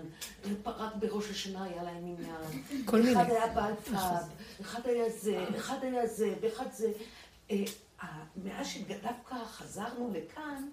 [0.65, 2.63] רק בראש השנה היה להם עניין.
[2.86, 3.11] כל מיני.
[3.11, 3.25] נכון.
[3.25, 4.23] אחד היה בעל פאב,
[4.61, 6.91] אחד היה זה, אחד היה זה, ואחד זה.
[7.51, 7.63] אה,
[8.43, 10.70] מאז שדווקא חזרנו לכאן,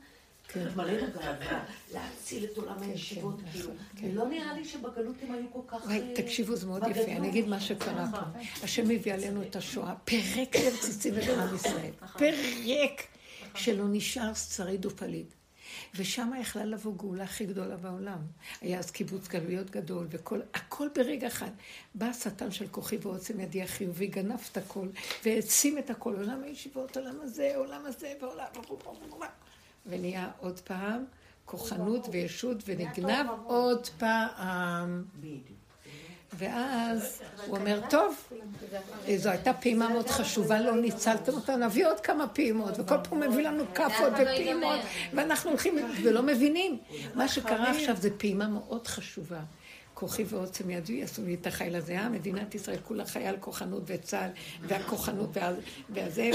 [0.55, 0.67] כן.
[0.77, 3.71] מלאנו גאווה, להציל את עולם הישיבות, נכון, כאילו.
[3.97, 4.11] כן.
[4.11, 5.91] ולא נראה לי שבגלות הם היו כל כך...
[5.91, 6.83] אה, תקשיבו, זה מאוד.
[6.91, 7.13] יפה.
[7.13, 8.41] אני אגיד מה שקרה פה.
[8.63, 11.91] השם הביא עלינו את השואה, פירק לרציצים את עם ישראל.
[12.19, 13.03] פירק,
[13.55, 15.35] שלא נשאר שריד ופליט.
[15.95, 18.19] ושם יכלה לבוא גאולה הכי גדולה בעולם.
[18.61, 21.51] היה אז קיבוץ גלויות גדול, וכל, הכל ברגע אחד.
[21.95, 24.89] בא השטן של כוחי ועוצם ידי החיובי, גנב את הכל,
[25.25, 26.15] והעצים את הכל.
[26.17, 28.47] עולם הישיבות, עולם הזה, עולם הזה, ועולם...
[29.87, 31.05] ונהיה עוד פעם
[31.45, 35.05] כוחנות וישות, ונגנב עוד פעם.
[36.39, 38.29] ואז הוא אומר, טוב,
[39.17, 43.49] זו הייתה פעימה מאוד חשובה, לא ניצלתם אותה, נביא עוד כמה פעימות, וכל פעם מביא
[43.49, 44.81] לנו כאפות ופעימות,
[45.13, 45.75] ואנחנו הולכים
[46.05, 46.79] ולא מבינים.
[47.15, 49.41] מה שקרה עכשיו זה פעימה מאוד חשובה.
[49.95, 51.99] כוחי ועוצם ידי יעשו לי את החיל הזה.
[51.99, 54.31] אה, מדינת ישראל כולה חיה על כוחנות וצה"ל,
[54.63, 55.37] והכוחנות
[55.91, 56.31] והזה,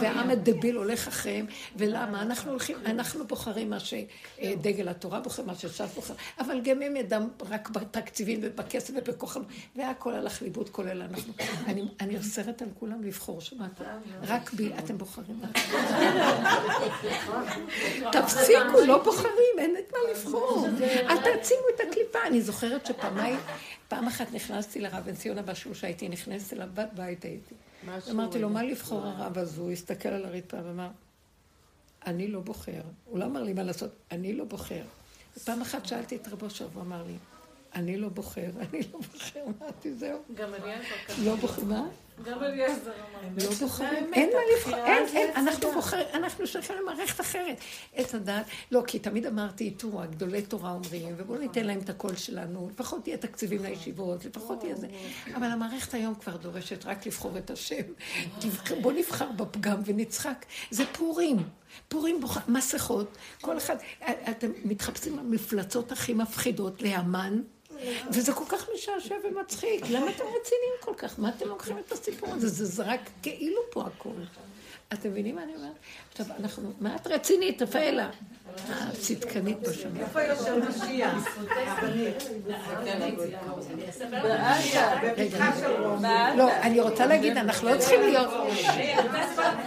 [0.00, 1.46] והעם הדביל הולך אחריהם.
[1.76, 2.22] ולמה?
[2.22, 7.28] אנחנו הולכים, אנחנו בוחרים מה שדגל התורה בוחר, מה שש"ס בוחר, אבל גם הם ידם
[7.50, 9.46] רק בתקציבים ובכסף ובכוחנות,
[9.76, 11.32] והכל הלך לאיבוד כולל אנחנו.
[12.00, 13.80] אני אוסרת על כולם לבחור, שמעת?
[14.22, 15.40] רק בי, אתם בוחרים.
[18.12, 20.66] תפסיקו, לא בוחרים, אין את מה לבחור.
[20.82, 22.18] אל תעצימו את הקליפה.
[22.26, 23.38] אני זוכרת זוכרת שפעמיים,
[23.88, 27.54] פעם אחת נכנסתי לרב בן ציון הבא שהוא שהייתי נכנסת אליו, בת בית הייתי.
[28.10, 29.60] אמרתי לו, מה לבחור הרב הזה?
[29.60, 30.88] הוא הסתכל על הרצפה ואמר,
[32.06, 32.80] אני לא בוחר.
[33.04, 34.82] הוא לא אמר לי מה לעשות, אני לא בוחר.
[35.36, 37.14] ופעם אחת שאלתי את רבו שם, הוא אמר לי,
[37.76, 40.18] אני לא בוחר, אני לא בוחר, אמרתי, זהו.
[40.34, 41.88] גם אליעזר לא בוחר, מה?
[42.24, 43.44] גם אליעזר אמר.
[43.44, 47.60] לא בוחרים, אין מה לבחור, אין, אין, אנחנו בוחרים, אנחנו שייכים למערכת אחרת.
[47.94, 52.16] עץ הדעת, לא, כי תמיד אמרתי, תראו, הגדולי תורה אומרים, ובואו ניתן להם את הקול
[52.16, 54.86] שלנו, לפחות יהיה תקציבים לישיבות, לפחות יהיה זה.
[55.34, 57.82] אבל המערכת היום כבר דורשת רק לבחור את השם.
[58.80, 60.46] בואו נבחר בפגם ונצחק.
[60.70, 61.36] זה פורים.
[61.88, 63.76] פורים בוחר, מסכות, כל אחד,
[64.30, 67.40] אתם מתחפשים במפלצות הכי מפחידות להמן.
[68.10, 69.84] וזה כל כך משעשע ומצחיק.
[69.90, 71.18] למה אתם רציניים כל כך?
[71.18, 72.64] מה אתם לוקחים את הסיפור הזה?
[72.64, 74.12] זה רק כאילו פה הכול.
[74.92, 75.72] אתם מבינים מה אני אומרת?
[76.10, 78.10] עכשיו, אנחנו, מה את רצינית, תפאלה?
[78.68, 79.96] הצדקנית בשמיים.
[79.96, 81.38] איפה יושב משיח?
[86.36, 88.28] לא, אני רוצה להגיד, אנחנו לא צריכים להיות...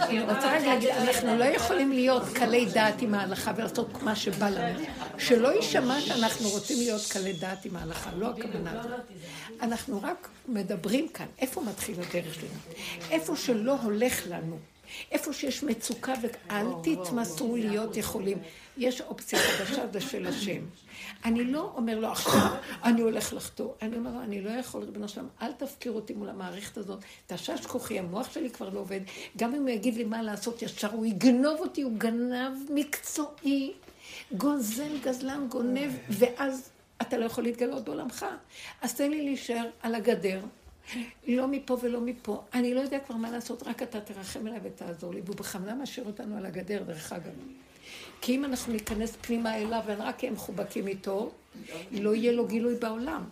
[0.00, 4.48] אני רוצה רק להגיד, אנחנו לא יכולים להיות קלי דעת עם ההלכה ולעשות מה שבא
[4.48, 4.80] לנו.
[5.18, 8.82] שלא יישמע שאנחנו רוצים להיות קלי דעת עם ההלכה, לא הכוונה.
[9.62, 12.80] אנחנו רק מדברים כאן, איפה מתחיל הדרך שלנו?
[13.10, 14.58] איפה שלא הולך לנו.
[15.12, 18.38] איפה שיש מצוקה, ואל תתמסרו להיות יכולים.
[18.78, 20.62] יש אופציה חדשה, זה של השם.
[21.24, 22.40] אני לא אומר לו, עכשיו
[22.84, 23.72] אני הולך לחטוא.
[23.82, 26.98] אני אומר לו, אני לא יכול, ריבונו שלם, אל תפקיר אותי מול המערכת הזאת.
[27.26, 29.00] תשש כוחי, המוח שלי כבר לא עובד.
[29.36, 33.72] גם אם הוא יגיד לי מה לעשות ישר, הוא יגנוב אותי, הוא גנב מקצועי.
[34.32, 36.70] גוזל, גזלן, גונב, ואז
[37.02, 38.26] אתה לא יכול להתגלות בעולמך.
[38.82, 40.40] אז תן לי להישאר על הגדר,
[41.28, 42.42] לא מפה ולא מפה.
[42.54, 45.20] אני לא יודע כבר מה לעשות, רק אתה תרחם אליי ותעזור לי.
[45.24, 47.32] והוא בכוונה משאיר אותנו על הגדר, דרך אגב.
[48.20, 51.30] כי אם אנחנו ניכנס פנימה אליו ורק הם מחובקים איתו,
[51.92, 53.24] לא יהיה לו גילוי בעולם.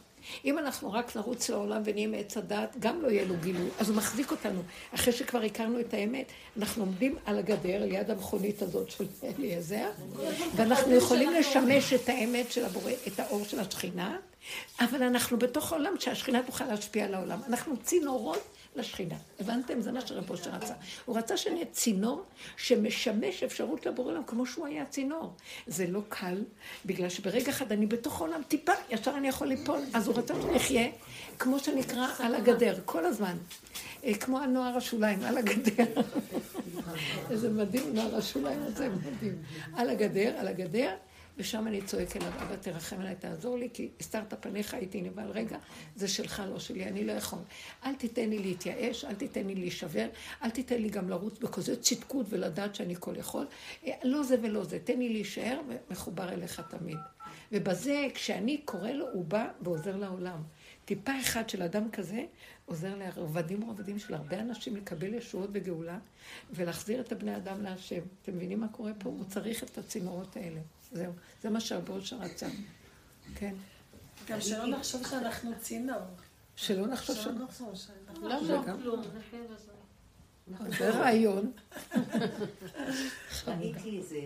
[0.44, 3.68] אם אנחנו רק נרוץ לעולם ונהיה מעץ הדעת, גם לא יהיה לו גילוי.
[3.78, 4.60] אז הוא מחזיק אותנו.
[4.94, 6.26] אחרי שכבר הכרנו את האמת,
[6.56, 9.06] אנחנו עומדים על הגדר, ליד המכונית הזאת של
[9.38, 9.90] אליעזר,
[10.56, 14.16] ואנחנו יכולים לשמש את האמת של הבורא, את האור של השכינה,
[14.80, 17.40] אבל אנחנו בתוך העולם שהשכינה תוכל להשפיע על העולם.
[17.46, 18.42] אנחנו צינורות
[18.76, 19.14] לשכינה.
[19.40, 19.80] הבנתם?
[19.80, 20.74] זה מה שרב אושר רצה.
[21.04, 22.24] הוא רצה שנהיה צינור
[22.56, 25.32] שמשמש אפשרות לבורא עולם כמו שהוא היה צינור.
[25.66, 26.44] זה לא קל,
[26.86, 29.80] בגלל שברגע אחד אני בתוך העולם טיפה, ישר אני יכול ליפול.
[29.94, 30.88] אז הוא רצה שנחיה
[31.38, 33.36] כמו שנקרא על הגדר, כל הזמן.
[34.04, 35.84] אה, כמו הנוער השוליים, על הגדר.
[37.30, 39.42] איזה מדהים, נוער השוליים הזה, מדהים.
[39.76, 40.94] על הגדר, על הגדר.
[41.38, 45.58] ושם אני צועק אליו, אבא תרחם עליי, תעזור לי, כי הסתרת פניך, הייתי נבהל, רגע,
[45.96, 47.38] זה שלך, לא שלי, אני לא יכול.
[47.84, 50.08] אל תיתן לי להתייאש, אל תיתן לי להישבר,
[50.42, 53.46] אל תיתן לי גם לרוץ בכזה צדקות ולדעת שאני כל יכול.
[53.86, 56.98] אה, לא זה ולא זה, תן לי להישאר ומחובר אליך תמיד.
[57.52, 60.42] ובזה, כשאני קורא לו, הוא בא ועוזר לעולם.
[60.84, 62.24] טיפה אחד של אדם כזה
[62.68, 65.98] עוזר לעבדים רבדים של הרבה אנשים לקבל ישועות וגאולה
[66.50, 68.00] ולהחזיר את הבני אדם להשם.
[68.22, 69.08] אתם מבינים מה קורה פה?
[69.08, 70.60] הוא צריך את הצינורות האלה.
[70.92, 71.12] זהו,
[71.42, 72.46] זה מה שהבוש רצה.
[73.34, 73.54] כן.
[74.28, 76.02] גם שלא נחשוב שאנחנו צינור.
[76.56, 78.28] שלא נחשוב שלא נחשוב שאנחנו...
[78.28, 79.02] לא, לא, כלום.
[80.78, 81.52] זה רעיון.
[83.46, 84.20] ראיתי איזה,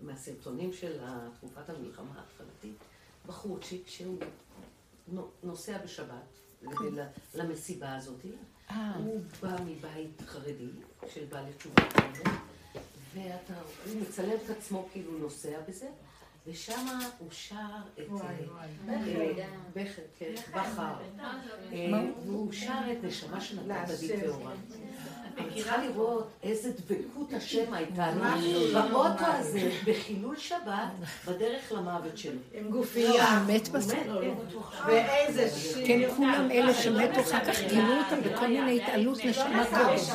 [0.00, 0.98] מהסרטונים של
[1.34, 2.76] תקופת המלחמה ההתחלתית,
[3.26, 4.18] בחורצ'יק שהוא
[5.42, 6.39] נוסע בשבת
[7.34, 8.20] למסיבה הזאת.
[8.96, 10.68] הוא בא מבית חרדי
[11.08, 12.22] של בעלי תשובה כזה.
[13.14, 15.88] והוא מצלם את עצמו כאילו נוסע בזה,
[16.46, 16.86] ושם
[17.18, 17.56] הוא שר
[17.98, 18.06] את...
[19.74, 20.94] בכר, כן, בכר.
[22.26, 24.52] והוא שר את נשמה שנתת בי טהורה.
[25.48, 28.24] את צריכה לראות איזה דבקות השם הייתה לו
[28.90, 30.90] באוטו הזה, בחילול שבת,
[31.26, 32.40] בדרך למוות שלו.
[32.54, 33.42] עם גופייה.
[33.46, 33.98] מת בסוף.
[34.86, 35.86] ואיזה שיר.
[35.86, 40.10] כן, כולם אלה שמתו אחר כך גילו אותם בכל מיני התעלות נשמה קודש.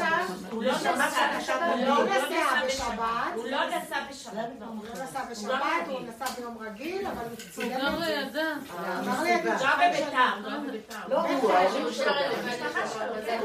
[0.52, 1.62] הוא לא נסע בשבת.
[1.76, 3.36] הוא לא נסע בשבת.
[3.36, 4.36] הוא לא נסע בשבת.
[4.66, 8.06] הוא לא נסע בשבת, הוא נסע ביום רגיל, אבל הוא צילם את זה.
[8.06, 8.54] לידה.
[9.00, 11.08] אמר לי, הוא גר בביתר.
[11.10, 12.12] לא, הוא ההורים שלו.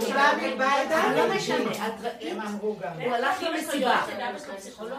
[0.01, 2.33] הוא בא מבית, לא משנה, את ראית?
[2.33, 2.93] הם אמרו גם.
[3.05, 4.01] הוא הלך למסיבה.
[4.05, 4.99] אבא שלו פסיכולוג.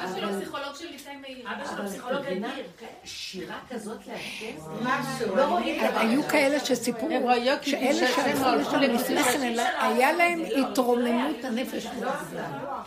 [0.00, 1.46] אבא שלו פסיכולוג של ליטאי מאיר.
[1.46, 2.66] אבא שלו אבל פסיכולוג אדיר.
[3.04, 5.36] שירה כזאת להשם, משהו.
[5.36, 6.22] לא רואים היו.
[6.28, 7.08] כאלה שסיפרו
[7.62, 11.86] שאלה שהלכו לשם לפני כן, היה להם התרוממות הנפש.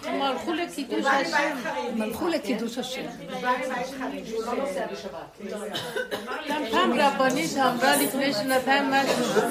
[0.06, 1.58] הם הלכו לקידוש בא השם.
[1.94, 3.06] הם הלכו לקידוש השם.
[5.50, 5.58] לא.
[6.50, 9.42] גם פעם רבנית אמרה לפני שנתיים משהו.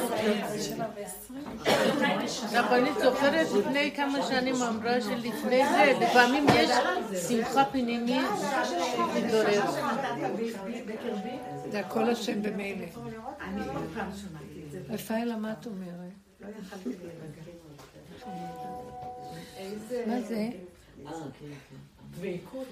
[2.53, 6.71] רבנית זוכרת לפני כמה שנים אמרה שלפני זה, לפעמים יש
[7.29, 8.23] שמחה פנימית
[9.17, 9.63] מתעורר.
[11.71, 12.87] זה הכל השם במילא.
[14.89, 15.89] רפאלה, מה את אומרת?
[16.41, 16.49] לא.
[20.07, 20.35] מה זה?
[20.37, 21.77] אה, כן, כן.
[22.21, 22.67] דבקות.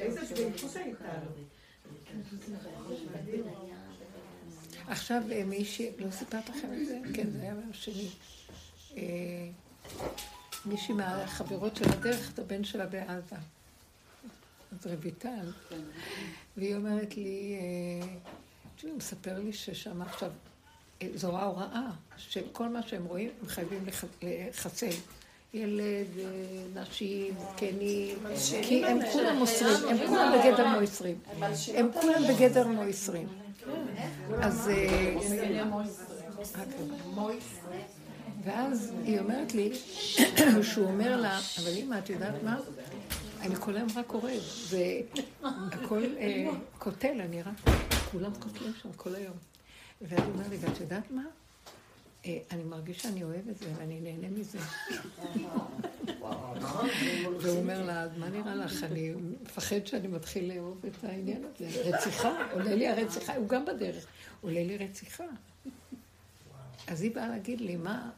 [0.00, 1.30] איזה דבקות הייתה לו.
[4.88, 6.98] עכשיו אה, מישהי, לא סיפרת לכם את זה?
[7.14, 8.08] כן, זה היה ביום שני.
[8.96, 9.02] אה,
[10.66, 13.36] מישהי מהחברות של הדרך, את הבן שלה בעזה.
[14.72, 15.52] אז רויטל.
[16.56, 18.06] והיא אומרת לי, אה,
[18.76, 20.30] תשמעי, הוא מספר לי ששם עכשיו,
[21.14, 21.86] זו ההוראה,
[22.16, 24.90] שכל מה שהם רואים, הם חייבים לח- לחסל.
[25.54, 26.06] ילד,
[26.74, 28.18] נשים, זקנים,
[28.62, 31.18] כי הם כולם מוסרים, הם כולם בגדר מויסרים.
[31.74, 33.28] הם כולם בגדר מויסרים.
[34.42, 34.68] אז...
[34.68, 35.16] אה,
[38.44, 39.72] ואז היא אומרת לי,
[40.62, 42.56] שהוא אומר לה, אבל אמא, את יודעת מה?
[43.40, 44.30] אני כל היום רק קורא,
[44.68, 45.00] זה
[45.42, 47.54] הכל אה, קוטל, אני רק,
[48.12, 49.36] כולם קוטלים שם כל היום.
[50.02, 51.24] ואז הוא אומר לי, ואת יודעת מה?
[52.26, 54.58] אה, אני מרגיש שאני אוהב את זה ואני נהנה מזה.
[57.40, 58.84] והוא אומר לה, מה נראה לך?
[58.84, 61.96] אני מפחד שאני מתחיל לאהוב את העניין הזה.
[61.96, 64.06] רציחה, עולה לי הרציחה, הוא גם בדרך,
[64.40, 65.24] עולה לי רציחה.
[66.86, 68.10] אז היא באה להגיד לי, מה...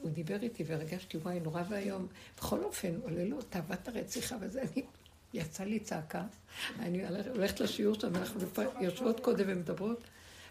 [0.00, 2.06] הוא דיבר איתי והרגשתי, וואי, נורא ואיום.
[2.36, 4.82] בכל אופן, עולה לו תאוות הרציחה וזה, אני...
[5.34, 6.22] יצא לי צעקה,
[6.78, 8.40] אני הולכת לשיעור שם, אנחנו
[8.80, 10.04] יושבות קודם ומדברות,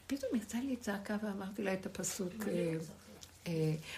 [0.08, 2.34] פתאום יצא לי צעקה ואמרתי לה את הפסוק,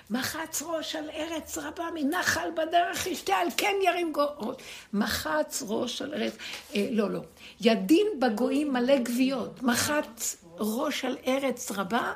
[0.10, 4.56] מחץ ראש על ארץ רבה מנחל בדרך ישתה על כן ירים ראש.
[4.94, 6.34] מחץ ראש על ארץ,
[6.76, 7.20] אה, לא, לא.
[7.62, 9.64] ידין בגויים מלא גוויות.
[9.64, 12.14] מחץ ראש על ארץ רבה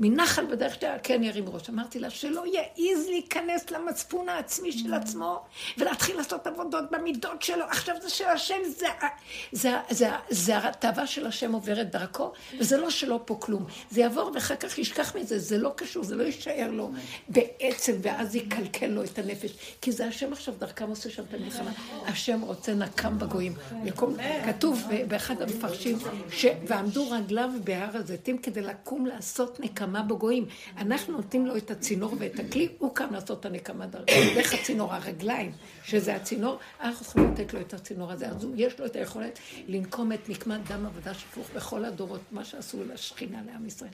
[0.00, 1.70] מנחל בדרך על כן ירים ראש.
[1.70, 5.44] אמרתי לה שלא יעז להיכנס למצפון העצמי של עצמו
[5.78, 7.64] ולהתחיל לעשות עבודות במידות שלו.
[7.64, 8.86] עכשיו זה של השם, זה,
[9.52, 13.66] זה, זה, זה התאווה של השם עוברת דרכו, וזה לא שלא פה כלום.
[13.90, 16.90] זה יעבור ואחר כך ישכח מזה, זה לא קשור, זה לא יישאר לו
[17.28, 19.50] בעצם, ואז יקלקל לו את הנפש.
[19.80, 21.70] כי זה השם עכשיו דרכם עושה שם את המלחמה.
[22.06, 23.54] השם רוצה נקם בגויים.
[23.84, 24.16] יקום,
[24.46, 25.98] כתוב באחד המפרשים.
[26.66, 30.46] ועמדו רגליו בהר הזיתים כדי לקום לעשות נקמה בגויים.
[30.78, 34.12] אנחנו נותנים לו את הצינור ואת הכלי, הוא קם לעשות את הנקמה דרכו.
[34.34, 35.52] דרך הצינור, הרגליים,
[35.90, 38.28] שזה הצינור, אנחנו צריכים לתת לו את הצינור הזה.
[38.28, 39.38] אז יש לו את היכולת
[39.68, 43.90] לנקום את נקמת דם עבודה שפוך בכל הדורות, מה שעשו לשכינה לעם ישראל.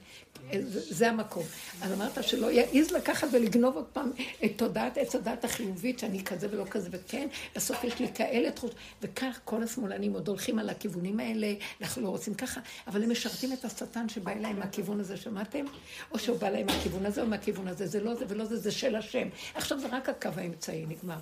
[0.70, 1.43] זה המקום.
[1.82, 4.10] אז אמרת שלא יעז לקחת ולגנוב עוד פעם
[4.44, 8.70] את תודעת עץ הדת החיובית, שאני כזה ולא כזה, וכן, בסוף יש לי כאלה תחוש,
[9.02, 13.52] וכך כל השמאלנים עוד הולכים על הכיוונים האלה, אנחנו לא רוצים ככה, אבל הם משרתים
[13.52, 15.64] את השטן שבא אליהם מהכיוון הזה, שמעתם?
[16.12, 18.73] או שהוא בא להם מהכיוון הזה או מהכיוון הזה, זה לא זה ולא זה, זה
[18.73, 19.28] של השם.
[19.55, 21.18] עכשיו זה רק הקו האמצעי, נגמר.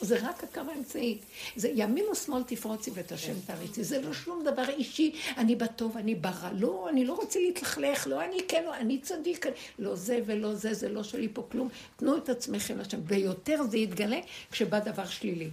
[0.00, 1.18] זה רק הקו האמצעי.
[1.56, 3.84] זה ימין ושמאל תפרוצי ואת השם תריצי.
[3.84, 6.50] זה לא שום דבר אישי, אני בטוב, אני ברע.
[6.52, 9.46] לא, אני לא רוצה להתלכלך, לא אני כן, לא, אני צדיק.
[9.78, 11.68] לא זה ולא זה, זה לא שלי פה כלום.
[11.96, 12.98] תנו את עצמכם לשם.
[13.04, 14.18] ויותר זה יתגלה
[14.50, 15.50] כשבא דבר שלילי.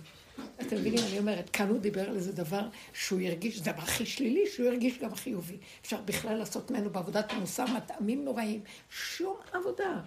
[0.61, 4.05] אתם מבינים, אני אומרת, כאן הוא דיבר על איזה דבר שהוא ירגיש, זה דבר הכי
[4.05, 5.57] שלילי, שהוא ירגיש גם חיובי.
[5.81, 8.61] אפשר בכלל לעשות ממנו בעבודת מוסר מטעמים נוראים.
[8.89, 9.99] שום עבודה.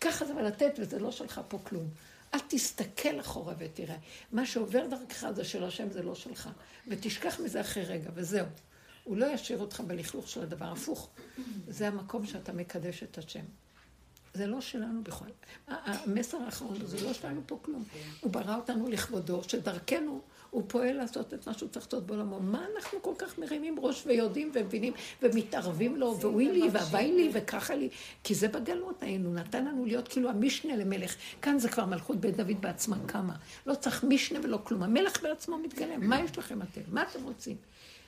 [0.00, 1.88] ככה זה ולתת, וזה לא שלך פה כלום.
[2.34, 3.96] אל תסתכל אחורה ותראה.
[4.32, 6.48] מה שעובר דרכך זה של השם, זה לא שלך.
[6.88, 8.46] ותשכח מזה אחרי רגע, וזהו.
[9.04, 11.08] הוא לא ישאיר אותך בלכלוך של הדבר הפוך.
[11.68, 13.44] זה המקום שאתה מקדש את השם.
[14.34, 15.30] זה לא שלנו בכלל.
[15.68, 17.84] המסר האחרון זה לא שלנו פה כלום.
[18.20, 20.20] הוא ברא אותנו לכבודו, שדרכנו
[20.54, 22.40] הוא פועל לעשות את מה שהוא צריך לעשות בעולמו.
[22.40, 27.74] מה אנחנו כל כך מרימים ראש ויודעים ומבינים ומתערבים לו, ואוי לי והווי לי וככה
[27.74, 27.88] לי?
[28.24, 31.16] כי זה בגלות היינו, נתן לנו להיות כאילו המשנה למלך.
[31.42, 33.36] כאן זה כבר מלכות בית דוד בעצמה קמה.
[33.66, 34.82] לא צריך משנה ולא כלום.
[34.82, 36.08] המלך בעצמו מתגלם.
[36.08, 36.80] מה יש לכם אתם?
[36.88, 37.56] מה אתם רוצים?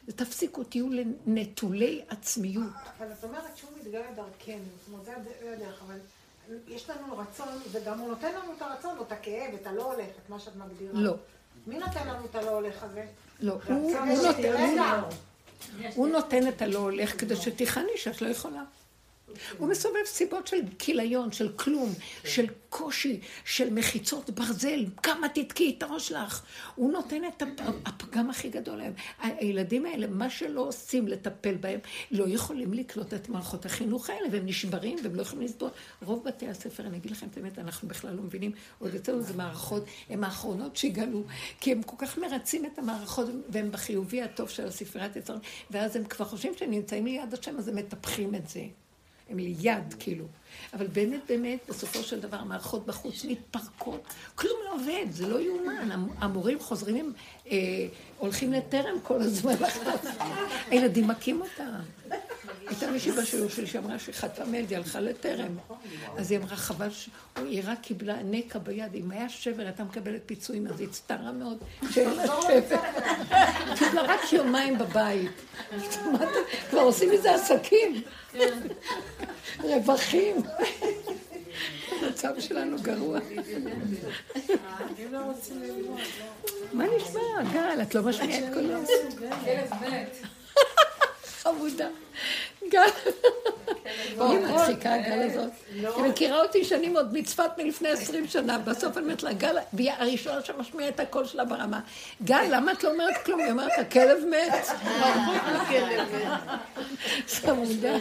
[0.06, 0.86] תפסיקו, תהיו
[1.26, 2.72] נטולי עצמיות.
[2.98, 5.98] אבל את אומרת שהוא מתגלה דרכנו, זאת אומרת, זה הדרך, אבל
[6.68, 10.06] יש לנו רצון, וגם הוא נותן לנו את הרצון, או את הכאב, את הלא הולך,
[10.24, 10.92] את מה שאת מגדירה.
[10.94, 11.14] לא.
[11.66, 13.04] מי נותן לנו את הלא הולך הזה?
[13.40, 13.58] לא,
[15.94, 18.62] הוא נותן את הלא הולך כדי שתיכני שאת לא יכולה.
[19.58, 21.92] הוא מסובב סיבות של כיליון, של כלום,
[22.24, 26.42] של קושי, של מחיצות ברזל, כמה תתקי את הראש לך.
[26.74, 27.42] הוא נותן את
[27.86, 28.92] הפגם הכי גדול להם.
[29.20, 31.80] הילדים האלה, מה שלא עושים לטפל בהם,
[32.10, 35.70] לא יכולים לקלוט את מערכות החינוך האלה, והם נשברים והם לא יכולים לסבול.
[36.02, 39.34] רוב בתי הספר, אני אגיד לכם את האמת, אנחנו בכלל לא מבינים, עוד יותר זה
[39.34, 41.22] מערכות, הן האחרונות שהגלו,
[41.60, 45.40] כי הם כל כך מרצים את המערכות, והם בחיובי הטוב של הספריית יצרון,
[45.70, 48.60] ואז הם כבר חושבים שהם נמצאים ליד השם, אז הם מטפחים את זה.
[49.30, 50.24] הם ליד, כאילו.
[50.72, 54.14] אבל באמת, באמת, בסופו של דבר, המערכות בחוץ מתפרקות.
[54.34, 55.90] כלום לא עובד, זה לא יאומן.
[56.18, 57.12] המורים חוזרים,
[57.50, 57.56] אה,
[58.18, 59.54] הולכים לטרם כל הזמן.
[60.70, 62.16] הילדים מכים אותם.
[62.68, 63.98] הייתה מישהי בשיעור שלי שאמרה
[64.68, 65.56] היא הלכה לטרם.
[66.16, 66.88] אז היא אמרה, חבל
[67.36, 71.58] היא רק קיבלה נקע ביד, אם היה שבר, הייתה מקבלת פיצויים, אז היא הצטערה מאוד
[71.90, 72.78] שאין לה שבר.
[73.78, 75.30] קיבלה רק יומיים בבית.
[76.70, 78.02] כבר עושים מזה עסקים.
[79.58, 80.36] רווחים.
[82.02, 83.18] המצב שלנו גרוע.
[86.72, 87.82] מה נשמע, גל?
[87.82, 88.78] את לא משמיעה את קולו.
[91.46, 91.88] חמודה.
[92.68, 92.80] גל.
[94.20, 95.50] היא מצחיקה, הגל הזאת.
[95.74, 99.92] היא מכירה אותי שנים עוד מצפת מלפני עשרים שנה, בסוף אני אומרת לה, גל, והיא
[99.98, 101.80] הראשונה שמשמיעה את הקול שלה ברמה.
[102.24, 103.40] גל, למה את לא אומרת כלום?
[103.40, 104.66] היא אומרת, הכלב מת.
[107.28, 107.96] חמודה.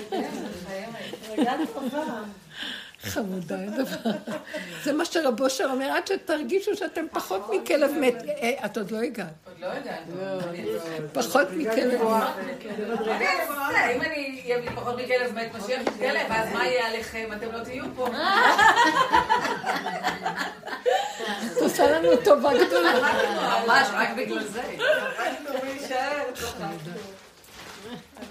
[3.06, 4.12] חמודה, אין דבר.
[4.84, 8.24] זה מה שרב אושר אומר, עד שתרגישו שאתם פחות מכלב מת.
[8.42, 9.28] אה, את עוד לא הגעת.
[9.46, 10.04] עוד לא הגעת.
[11.14, 12.66] פחות מכלב מת.
[13.96, 17.30] אם אני אהיה פחות מכלב מת, משיח יתגלה, ואז מה יהיה עליכם?
[17.38, 18.08] אתם לא תהיו פה.
[21.52, 22.94] את עושה לנו טובה גדולה.
[23.68, 24.62] ממש, רק בגלל זה.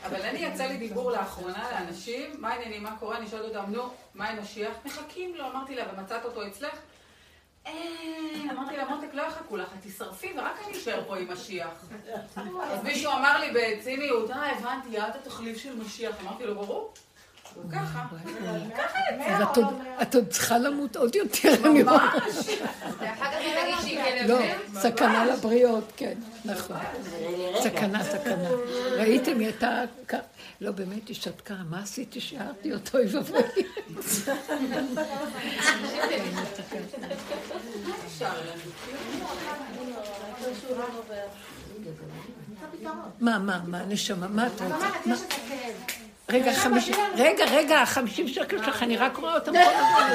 [0.07, 3.91] אבל אני יצא לי דיבור לאחרונה לאנשים, מה העניינים, מה קורה, אני שואלת אותם, נו,
[4.15, 4.73] מה עם משיח?
[4.85, 6.79] מחכים לו, אמרתי לה, ומצאת אותו אצלך?
[7.67, 11.85] אין, אמרתי לה, מותק, לא יחכו לך, תשרפי ורק אני אשאר פה עם משיח.
[12.63, 16.17] אז מישהו אמר לי בציניות, אה, הבנתי, את התחליף של משיח.
[16.21, 16.95] אמרתי לו, ברור.
[17.73, 18.07] ככה.
[19.27, 19.43] אז
[20.03, 22.15] את עוד צריכה למות עוד יותר, אני רואה.
[22.15, 22.49] ממש.
[22.99, 24.39] ואחר כך תגידי שהיא כלב לא,
[24.81, 26.15] סכנה לבריות, כן,
[26.45, 26.77] נכון.
[27.63, 28.49] סכנה, סכנה.
[28.97, 29.83] ראיתם, היא הייתה...
[30.61, 33.43] לא, באמת, היא שתקה, מה עשיתי שהערתי אותו, אוי ואבוי.
[43.21, 45.15] מה, מה, מה, נשמה, מה את רוצה?
[46.29, 50.11] רגע, חמישים, רגע, רגע, החמישים שקל שלך, אני רק רואה אותם כל הזמן.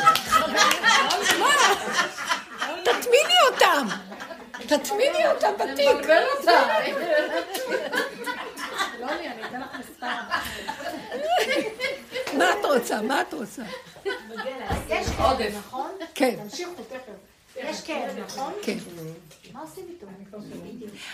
[1.40, 1.48] מה?
[2.84, 3.88] תטמיני אותם.
[4.68, 6.10] תטמיני אותם בתיק.
[9.20, 10.08] לי, אני אתן לך מספר.
[12.38, 13.02] מה את רוצה?
[13.02, 13.62] מה את רוצה?
[14.90, 15.92] יש עודף, נכון?
[16.16, 16.36] כן.
[16.36, 17.29] תמשיכו תכף.
[17.64, 18.54] יש כאב, נכון?
[18.64, 18.78] כן.
[19.54, 20.08] מה עושים איתו?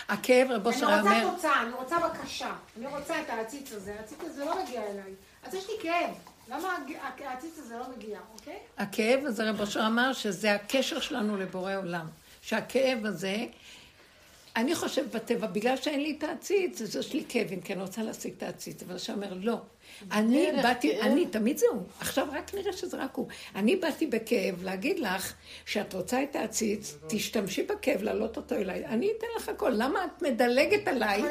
[0.08, 2.52] הכאב, רבו אני שרה רוצה אומר, תוצאה, אני רוצה בקשה.
[2.76, 5.12] אני רוצה את העציץ הזה, העציץ הזה לא מגיע אליי.
[5.42, 6.10] אז יש לי כאב.
[6.48, 6.76] למה
[7.24, 8.58] העציץ הזה לא מגיע, אוקיי?
[8.78, 12.06] הכאב הזה, רבו שרה אמר שזה הקשר שלנו לבורא עולם.
[12.42, 13.46] שהכאב הזה,
[14.56, 17.82] אני חושבת בטבע, בגלל שאין לי את העציץ, אז יש לי כאב, אם כן, אני
[17.82, 18.82] רוצה להשיג את העציץ.
[18.82, 19.60] אבל שאומר, לא.
[20.12, 23.26] אני באתי, אני, תמיד זהו, עכשיו רק נראה שזה רק הוא.
[23.54, 25.32] אני באתי בכאב להגיד לך
[25.66, 29.72] שאת רוצה את העציץ, תשתמשי בכאב, להעלות אותו אליי, אני אתן לך הכל.
[29.74, 31.22] למה את מדלגת עליי?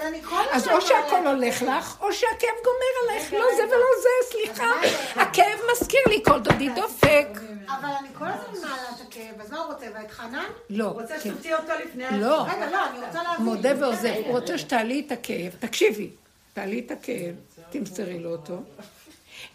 [0.52, 3.34] אז או שהכל מעלה- הולך לך, או שהכאב גומר עלייך.
[3.34, 4.72] לא זה ולא זה, סליחה.
[5.16, 7.28] הכאב מזכיר לי כל דודי דופק.
[7.68, 9.86] אבל אני כל הזמן מעלה את הכאב, אז מה הוא רוצה?
[9.96, 10.46] ואת חנן?
[10.70, 10.84] לא.
[10.86, 11.30] הוא רוצה כן.
[11.30, 12.04] שתוציא אותו לפני...
[12.12, 12.44] לא.
[12.44, 13.46] רגע, לא, אני רוצה להבין.
[13.46, 16.10] מודה ועוזב, הוא רוצה שתעלי את הכאב, תקשיבי,
[16.54, 17.36] תעלי את הכאב,
[17.70, 18.64] תמסרי לו אותו,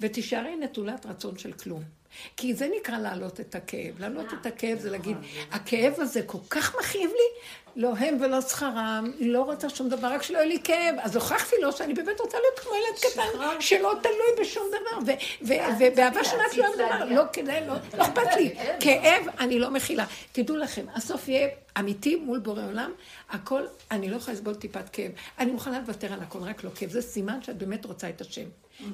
[0.01, 2.00] ותישארי נטולת רצון של כלום.
[2.37, 4.01] כי זה נקרא להעלות את הכאב.
[4.01, 5.17] להעלות את הכאב זה להגיד,
[5.51, 7.41] הכאב הזה כל כך מכאיב לי,
[7.77, 10.95] לא הם ולא שכרם, לא רוצה שום דבר, רק שלא יהיה לי כאב.
[10.99, 15.13] אז הוכחתי לו שאני באמת רוצה להיות כמו ילד קטן, שלא תלוי בשום דבר,
[15.43, 18.55] ובאהבה שנת לא דבר, לא כדאי, לא לא אכפת לי.
[18.81, 20.05] כאב, אני לא מכילה.
[20.33, 22.93] תדעו לכם, הסוף יהיה אמיתי מול בורא עולם,
[23.31, 25.13] הכל, אני לא יכולה לסבול טיפת כאב.
[25.39, 26.91] אני מוכנה לוותר על הכל, רק לא כאב.
[26.91, 28.45] זה סימן שאת באמת רוצה את השם.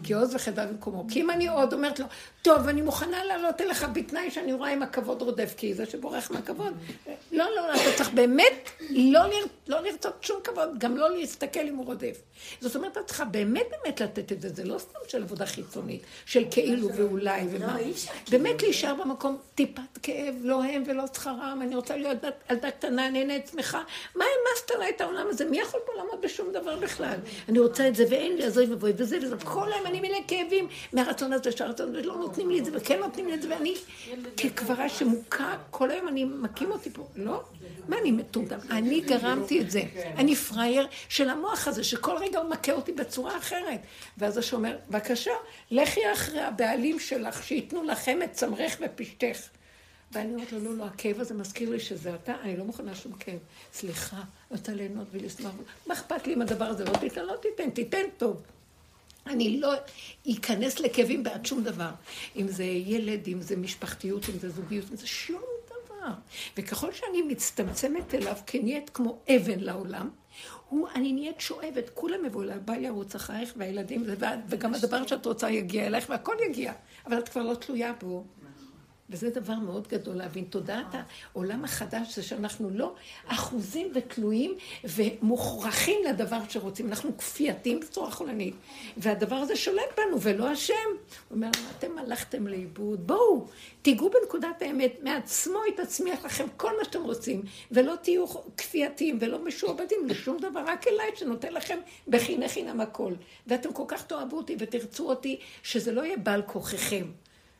[0.02, 1.04] כי עוז וחדווה במקומו.
[1.08, 2.06] כי אם אני עוד אומרת לו,
[2.42, 6.72] טוב, אני מוכנה לעלות אליך בתנאי שאני רואה אם הכבוד רודף, כי זה שבורח מהכבוד.
[7.32, 9.20] לא, לא, אתה צריך באמת לא,
[9.68, 12.16] לא לרצות שום כבוד, גם לא להסתכל אם הוא רודף.
[12.60, 16.02] זאת אומרת, את צריכה באמת באמת לתת את זה, זה לא סתם של עבודה חיצונית,
[16.26, 17.76] של כאילו ואולי ומה.
[18.30, 22.18] באמת להישאר במקום טיפת כאב, לא הם ולא שכרם, אני רוצה להיות
[22.50, 23.82] ילדה קטנה, נהנית, שמחה.
[24.14, 25.44] מה העמסת עליי את העולם הזה?
[25.44, 27.16] מי יכול פה לעמוד בשום דבר בכלל?
[27.48, 29.36] אני רוצה את זה ואין לי, אז אוי ואבוי, וזה וזה.
[29.44, 32.98] כל היום אני מלא כאבים מהרצון הזה שהרצון הזה, לא נותנים לי את זה וכן
[32.98, 33.74] נותנים לי את זה, ואני
[34.36, 37.06] כקברה שמוכה, כל היום אני מכים אותי פה.
[37.16, 37.42] לא?
[37.88, 38.58] מה אני מטומטם?
[38.70, 39.82] אני גרמתי את זה.
[40.16, 43.80] אני פראייר של המוח הזה, שכל רגע הוא מכה אותי בצורה אחרת.
[44.18, 45.30] ואז השומר, אומר, בבקשה,
[45.70, 49.38] לכי אחרי הבעלים שלך, שייתנו לכם את צמרך ופשתך.
[50.12, 53.12] ואני אומרת לו, לא, לא, הכאב הזה מזכיר לי שזה אתה, אני לא מוכנה שום
[53.12, 53.38] כאב.
[53.72, 54.20] סליחה,
[54.50, 55.52] רוצה ליהנות ולשמח.
[55.86, 57.24] מה אכפת לי אם הדבר הזה לא תיתן?
[57.24, 58.42] לא תיתן, תיתן טוב.
[59.26, 59.72] אני לא
[60.30, 61.90] אכנס לכאבים בעד שום דבר.
[62.36, 65.55] אם זה ילד, אם זה משפחתיות, אם זה זוגיות, אם זה שום.
[66.56, 70.10] וככל שאני מצטמצמת אליו כנהיית כמו אבן לעולם,
[70.68, 74.04] הוא, אני נהיית שואבת, כולם יבואו אליי, בא ירוץ אחרייך והילדים,
[74.48, 76.72] וגם הדבר שאת רוצה יגיע אלייך והכל יגיע,
[77.06, 78.24] אבל את כבר לא תלויה בו.
[79.10, 80.44] וזה דבר מאוד גדול להבין.
[80.44, 80.86] תודעת
[81.32, 82.94] העולם החדש זה שאנחנו לא
[83.26, 84.54] אחוזים ותלויים
[84.84, 86.88] ומוכרחים לדבר שרוצים.
[86.88, 88.54] אנחנו כפייתיים בצורה חולנית.
[88.96, 90.74] והדבר הזה שולט בנו ולא השם.
[91.28, 93.46] הוא אומר, אתם הלכתם לאיבוד, בואו,
[93.82, 98.24] תיגעו בנקודת האמת, מעצמו יתצמיח לכם כל מה שאתם רוצים, ולא תהיו
[98.56, 101.78] כפייתיים ולא משועבדים לשום דבר, רק אליי שנותן לכם
[102.08, 103.12] בחיני חינם הכל.
[103.46, 107.04] ואתם כל כך תאהבו אותי ותרצו אותי, שזה לא יהיה בעל כוחכם.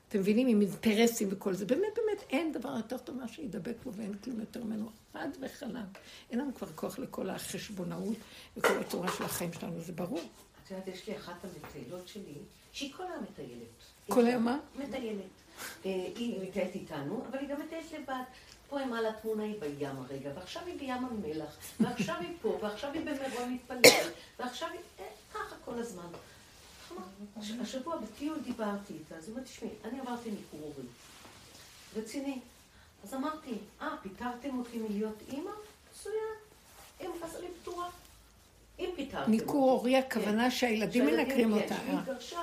[0.09, 1.67] אתם מבינים, עם אינטרסים וכל זה.
[1.67, 4.91] באמת, באמת, אין דבר יותר טוב ממה שידבק בו ואין כלום יותר ממנו.
[5.13, 5.99] חד וחלק.
[6.31, 8.17] אין לנו כבר כוח לכל החשבונאות
[8.57, 10.21] וכל הצורה של החיים שלנו, זה ברור.
[10.65, 12.35] את יודעת, יש לי אחת המטיילות שלי,
[12.73, 13.69] שהיא כל היום מטיילת.
[14.09, 14.59] כל היום מה?
[14.75, 15.23] מטיילת.
[15.87, 18.23] אה, היא מטיילת איתנו, אבל היא גם מטיילת לבד.
[18.69, 22.93] פה היא מעלה תמונה, היא בים הרגע, ועכשיו היא בים המלח, ועכשיו היא פה, ועכשיו
[22.93, 24.81] היא במירון מתפללת, ועכשיו היא...
[25.01, 25.05] אה,
[25.35, 26.09] ככה כל הזמן.
[27.61, 30.87] השבוע בטיול דיברתי איתה, אז היא אומרת, תשמעי, אני עברתי הורי.
[31.97, 32.41] רציני.
[33.05, 35.51] אז אמרתי, אה, פיטרתם אותי מלהיות אימא?
[35.91, 37.17] מצוין.
[37.23, 37.89] אז אני פטורה.
[38.79, 41.75] אם פיטרתם ניכור הורי, הכוונה שהילדים מנקרים אותה.
[41.75, 42.43] כשהיא התגרשה,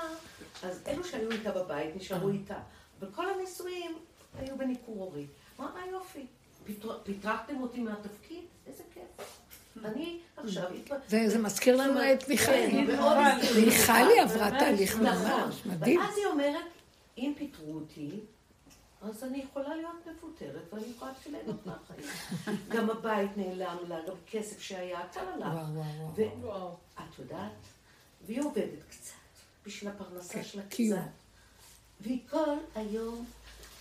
[0.63, 2.33] אז אלו שהיו איתה בבית נשארו אה.
[2.33, 2.59] איתה.
[2.99, 3.97] וכל הנישואים
[4.39, 5.25] היו בניכור הורי.
[5.59, 6.25] מה היופי?
[7.03, 8.43] פיטרתם אותי מהתפקיד?
[8.67, 9.42] איזה כיף.
[9.85, 10.63] אני עכשיו...
[11.09, 12.87] זה מזכיר לנו את מיכאלי.
[13.65, 15.31] מיכאלי עברה תהליך נכון.
[15.31, 15.99] ממש מדהים.
[15.99, 16.65] ואז היא אומרת,
[17.17, 18.09] אם פיטרו אותי,
[19.01, 22.07] אז אני יכולה להיות מפוטרת, ואני יכולה להתחיל ליהנות מהחיים.
[22.69, 25.59] גם הבית נעלם לה, גם כסף שהיה, הכל הלך.
[26.15, 27.51] ואת יודעת,
[28.25, 29.13] והיא עובדת קצת,
[29.65, 31.11] בשביל הפרנסה כן, שלה קצת.
[32.01, 33.25] והיא כל היום,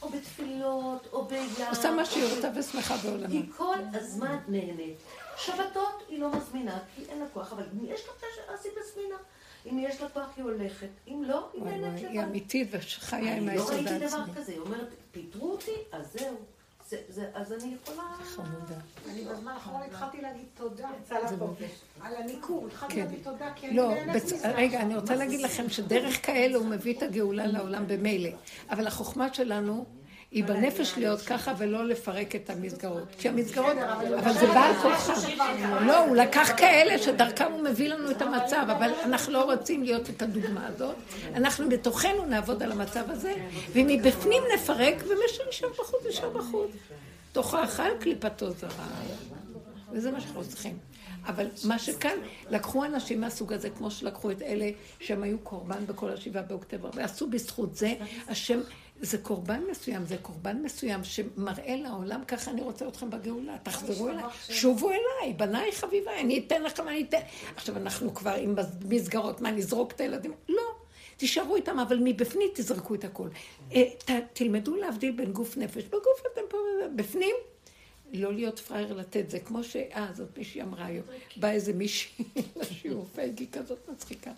[0.02, 1.50] או בתפילות, או בים.
[1.68, 3.28] עושה מה שהיא רוצה ושמחה בעולמה.
[3.28, 4.96] היא כל הזמן נהנית.
[5.36, 8.72] שבתות היא לא מזמינה, כי אין לה כוח, אבל אם יש לה קשר, אז היא
[8.80, 9.16] מזמינה.
[9.70, 10.88] אם יש לה כוח, היא הולכת.
[11.08, 12.12] אם לא, היא נהנית לבד.
[12.12, 13.90] היא אמיתית וחיה עם היסוד העצמי.
[13.90, 14.52] אני לא ראיתי דבר כזה.
[14.52, 16.36] היא אומרת, פיטרו אותי, אז זהו.
[17.34, 18.02] אז אני יכולה...
[18.22, 18.74] חמודה.
[19.10, 20.88] אני בזמן האחרון התחלתי להגיד תודה.
[22.00, 23.00] על הניכור, התחלתי כן.
[23.00, 23.92] להגיד תודה, כי אני לא,
[24.54, 28.30] רגע, אני רוצה להגיד לכם שדרך כאלה הוא מביא את הגאולה לעולם במילא.
[28.70, 29.84] אבל החוכמה שלנו...
[30.32, 33.08] היא בנפש להיות ככה ולא לפרק את המסגרות.
[33.18, 33.76] כי המסגרות,
[34.18, 35.14] אבל זה בעל כוחה.
[35.86, 40.10] לא, הוא לקח כאלה שדרכם הוא מביא לנו את המצב, אבל אנחנו לא רוצים להיות
[40.10, 40.96] את הדוגמה הזאת.
[41.34, 43.34] אנחנו בתוכנו נעבוד על המצב הזה,
[43.72, 46.70] ומבפנים נפרק, ומה שנשאר בחוץ, נשאר בחוץ.
[47.32, 48.88] תוך האכל קליפתו זרה.
[49.92, 50.78] וזה מה שאנחנו צריכים.
[51.26, 52.16] אבל מה שכאן,
[52.50, 57.30] לקחו אנשים מהסוג הזה, כמו שלקחו את אלה שהם היו קורבן בכל השבעה באוקטובר, ועשו
[57.30, 57.94] בזכות זה,
[58.28, 58.60] השם
[59.02, 64.24] זה קורבן מסוים, זה קורבן מסוים שמראה לעולם, ככה אני רוצה אתכם בגאולה, תחזרו אליי,
[64.48, 67.18] שובו אליי, בניי חביביי, אני אתן לכם, אני אתן.
[67.56, 68.54] עכשיו, אנחנו כבר עם
[68.88, 70.32] מסגרות, מה, נזרוק את הילדים?
[70.48, 70.62] לא.
[71.16, 73.28] תישארו איתם, אבל מבפנים תזרקו את הכל.
[73.74, 73.88] אה,
[74.32, 75.84] תלמדו להבדיל בין גוף נפש.
[75.84, 76.58] בגוף אתם פה,
[76.96, 77.34] בפנים,
[78.12, 79.76] לא להיות פראייר לתת זה, כמו ש...
[79.76, 81.04] אה, זאת מישהי אמרה היום.
[81.36, 82.24] באה איזה מישהי
[82.56, 84.30] לשיעור פייגי כזאת מצחיקה.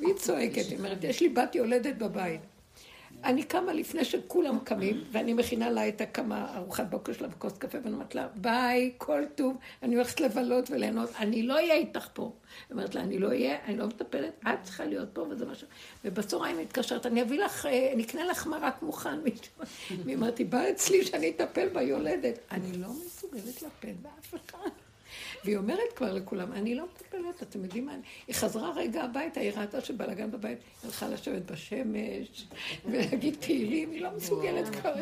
[0.00, 2.40] והיא צועקת, היא אומרת, יש לי בת יולדת בבית.
[3.24, 7.78] אני קמה לפני שכולם קמים, ואני מכינה לה את הכמה ארוחת בוקר שלה וכוס קפה,
[7.82, 12.22] ואני אומרת לה, ביי, כל טוב, אני הולכת לבלות וליהנות, אני לא אהיה איתך פה.
[12.22, 15.66] היא אומרת לה, אני לא אהיה, אני לא מטפלת, את צריכה להיות פה, וזה משהו.
[16.04, 19.18] ובצהריים מתקשרת, אני אביא לך, אה, אני אקנה לך מרק מוכן.
[20.14, 22.38] אמרת, היא באה אצלי שאני אטפל ביולדת.
[22.50, 24.81] אני לא מסוגלת לטפל באף אחד.
[25.44, 27.92] והיא אומרת כבר לכולם, אני לא מטפלת, אתם יודעים מה,
[28.26, 32.46] היא חזרה רגע הביתה, היא ראתה שבלאגן בבית, היא הלכה לשבת בשמש,
[32.84, 34.94] ולהגיד תהילים, היא לא מסוגלת כבר.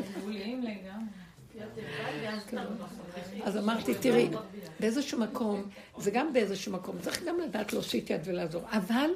[3.43, 4.29] אז אמרתי, תראי,
[4.81, 5.63] באיזשהו מקום,
[5.99, 9.11] זה גם באיזשהו מקום, צריך גם לדעת להושיט יד ולעזור, אבל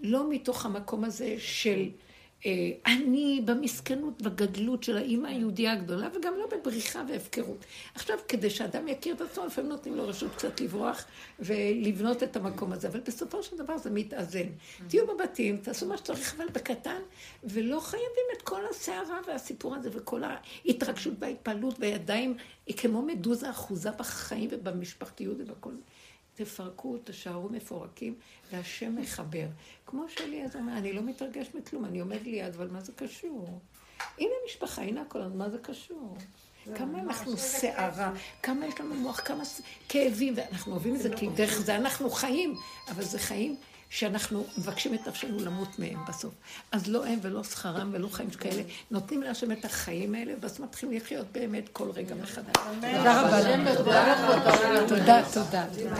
[0.00, 1.88] לא מתוך המקום הזה של
[2.86, 7.64] אני במסכנות, בגדלות של האימא היהודייה הגדולה, וגם לא בבריחה והפקרות.
[7.94, 11.04] עכשיו, כדי שאדם יכיר את עצמו, לפעמים נותנים לו רשות קצת לברוח
[11.40, 14.46] ולבנות את המקום הזה, אבל בסופו של דבר זה מתאזן.
[14.88, 17.00] תהיו בבתים, תעשו מה שצריך, אבל בקטן,
[17.44, 22.36] ולא חייבים את כל הסערה והסיפור הזה, וכל ההתרגשות וההתפעלות בידיים,
[22.66, 25.72] היא כמו מדוזה אחוזה בחיים ובמשפחתיות ובכל...
[26.36, 28.14] תפרקו, תשארו מפורקים,
[28.52, 29.46] והשם מחבר.
[29.86, 33.60] כמו שאליעזר אומר, אני לא מתרגש מכלום, אני עומד ליד, אבל מה זה קשור?
[34.18, 36.16] הנה משפחה, הנה הכל, מה זה קשור?
[36.74, 39.42] כמה אנחנו סערה, כמה יש לנו מוח, כמה
[39.88, 42.54] כאבים, ואנחנו אוהבים את זה, כי דרך זה אנחנו חיים,
[42.88, 43.56] אבל זה חיים
[43.90, 46.34] שאנחנו מבקשים את נפשנו למות מהם בסוף.
[46.72, 50.96] אז לא הם ולא שכרם ולא חיים שכאלה, נותנים להשם את החיים האלה, ואז מתחילים
[50.96, 52.56] לחיות באמת כל רגע מחדש.
[52.80, 53.66] תודה רבה.
[54.88, 55.96] תודה, תודה.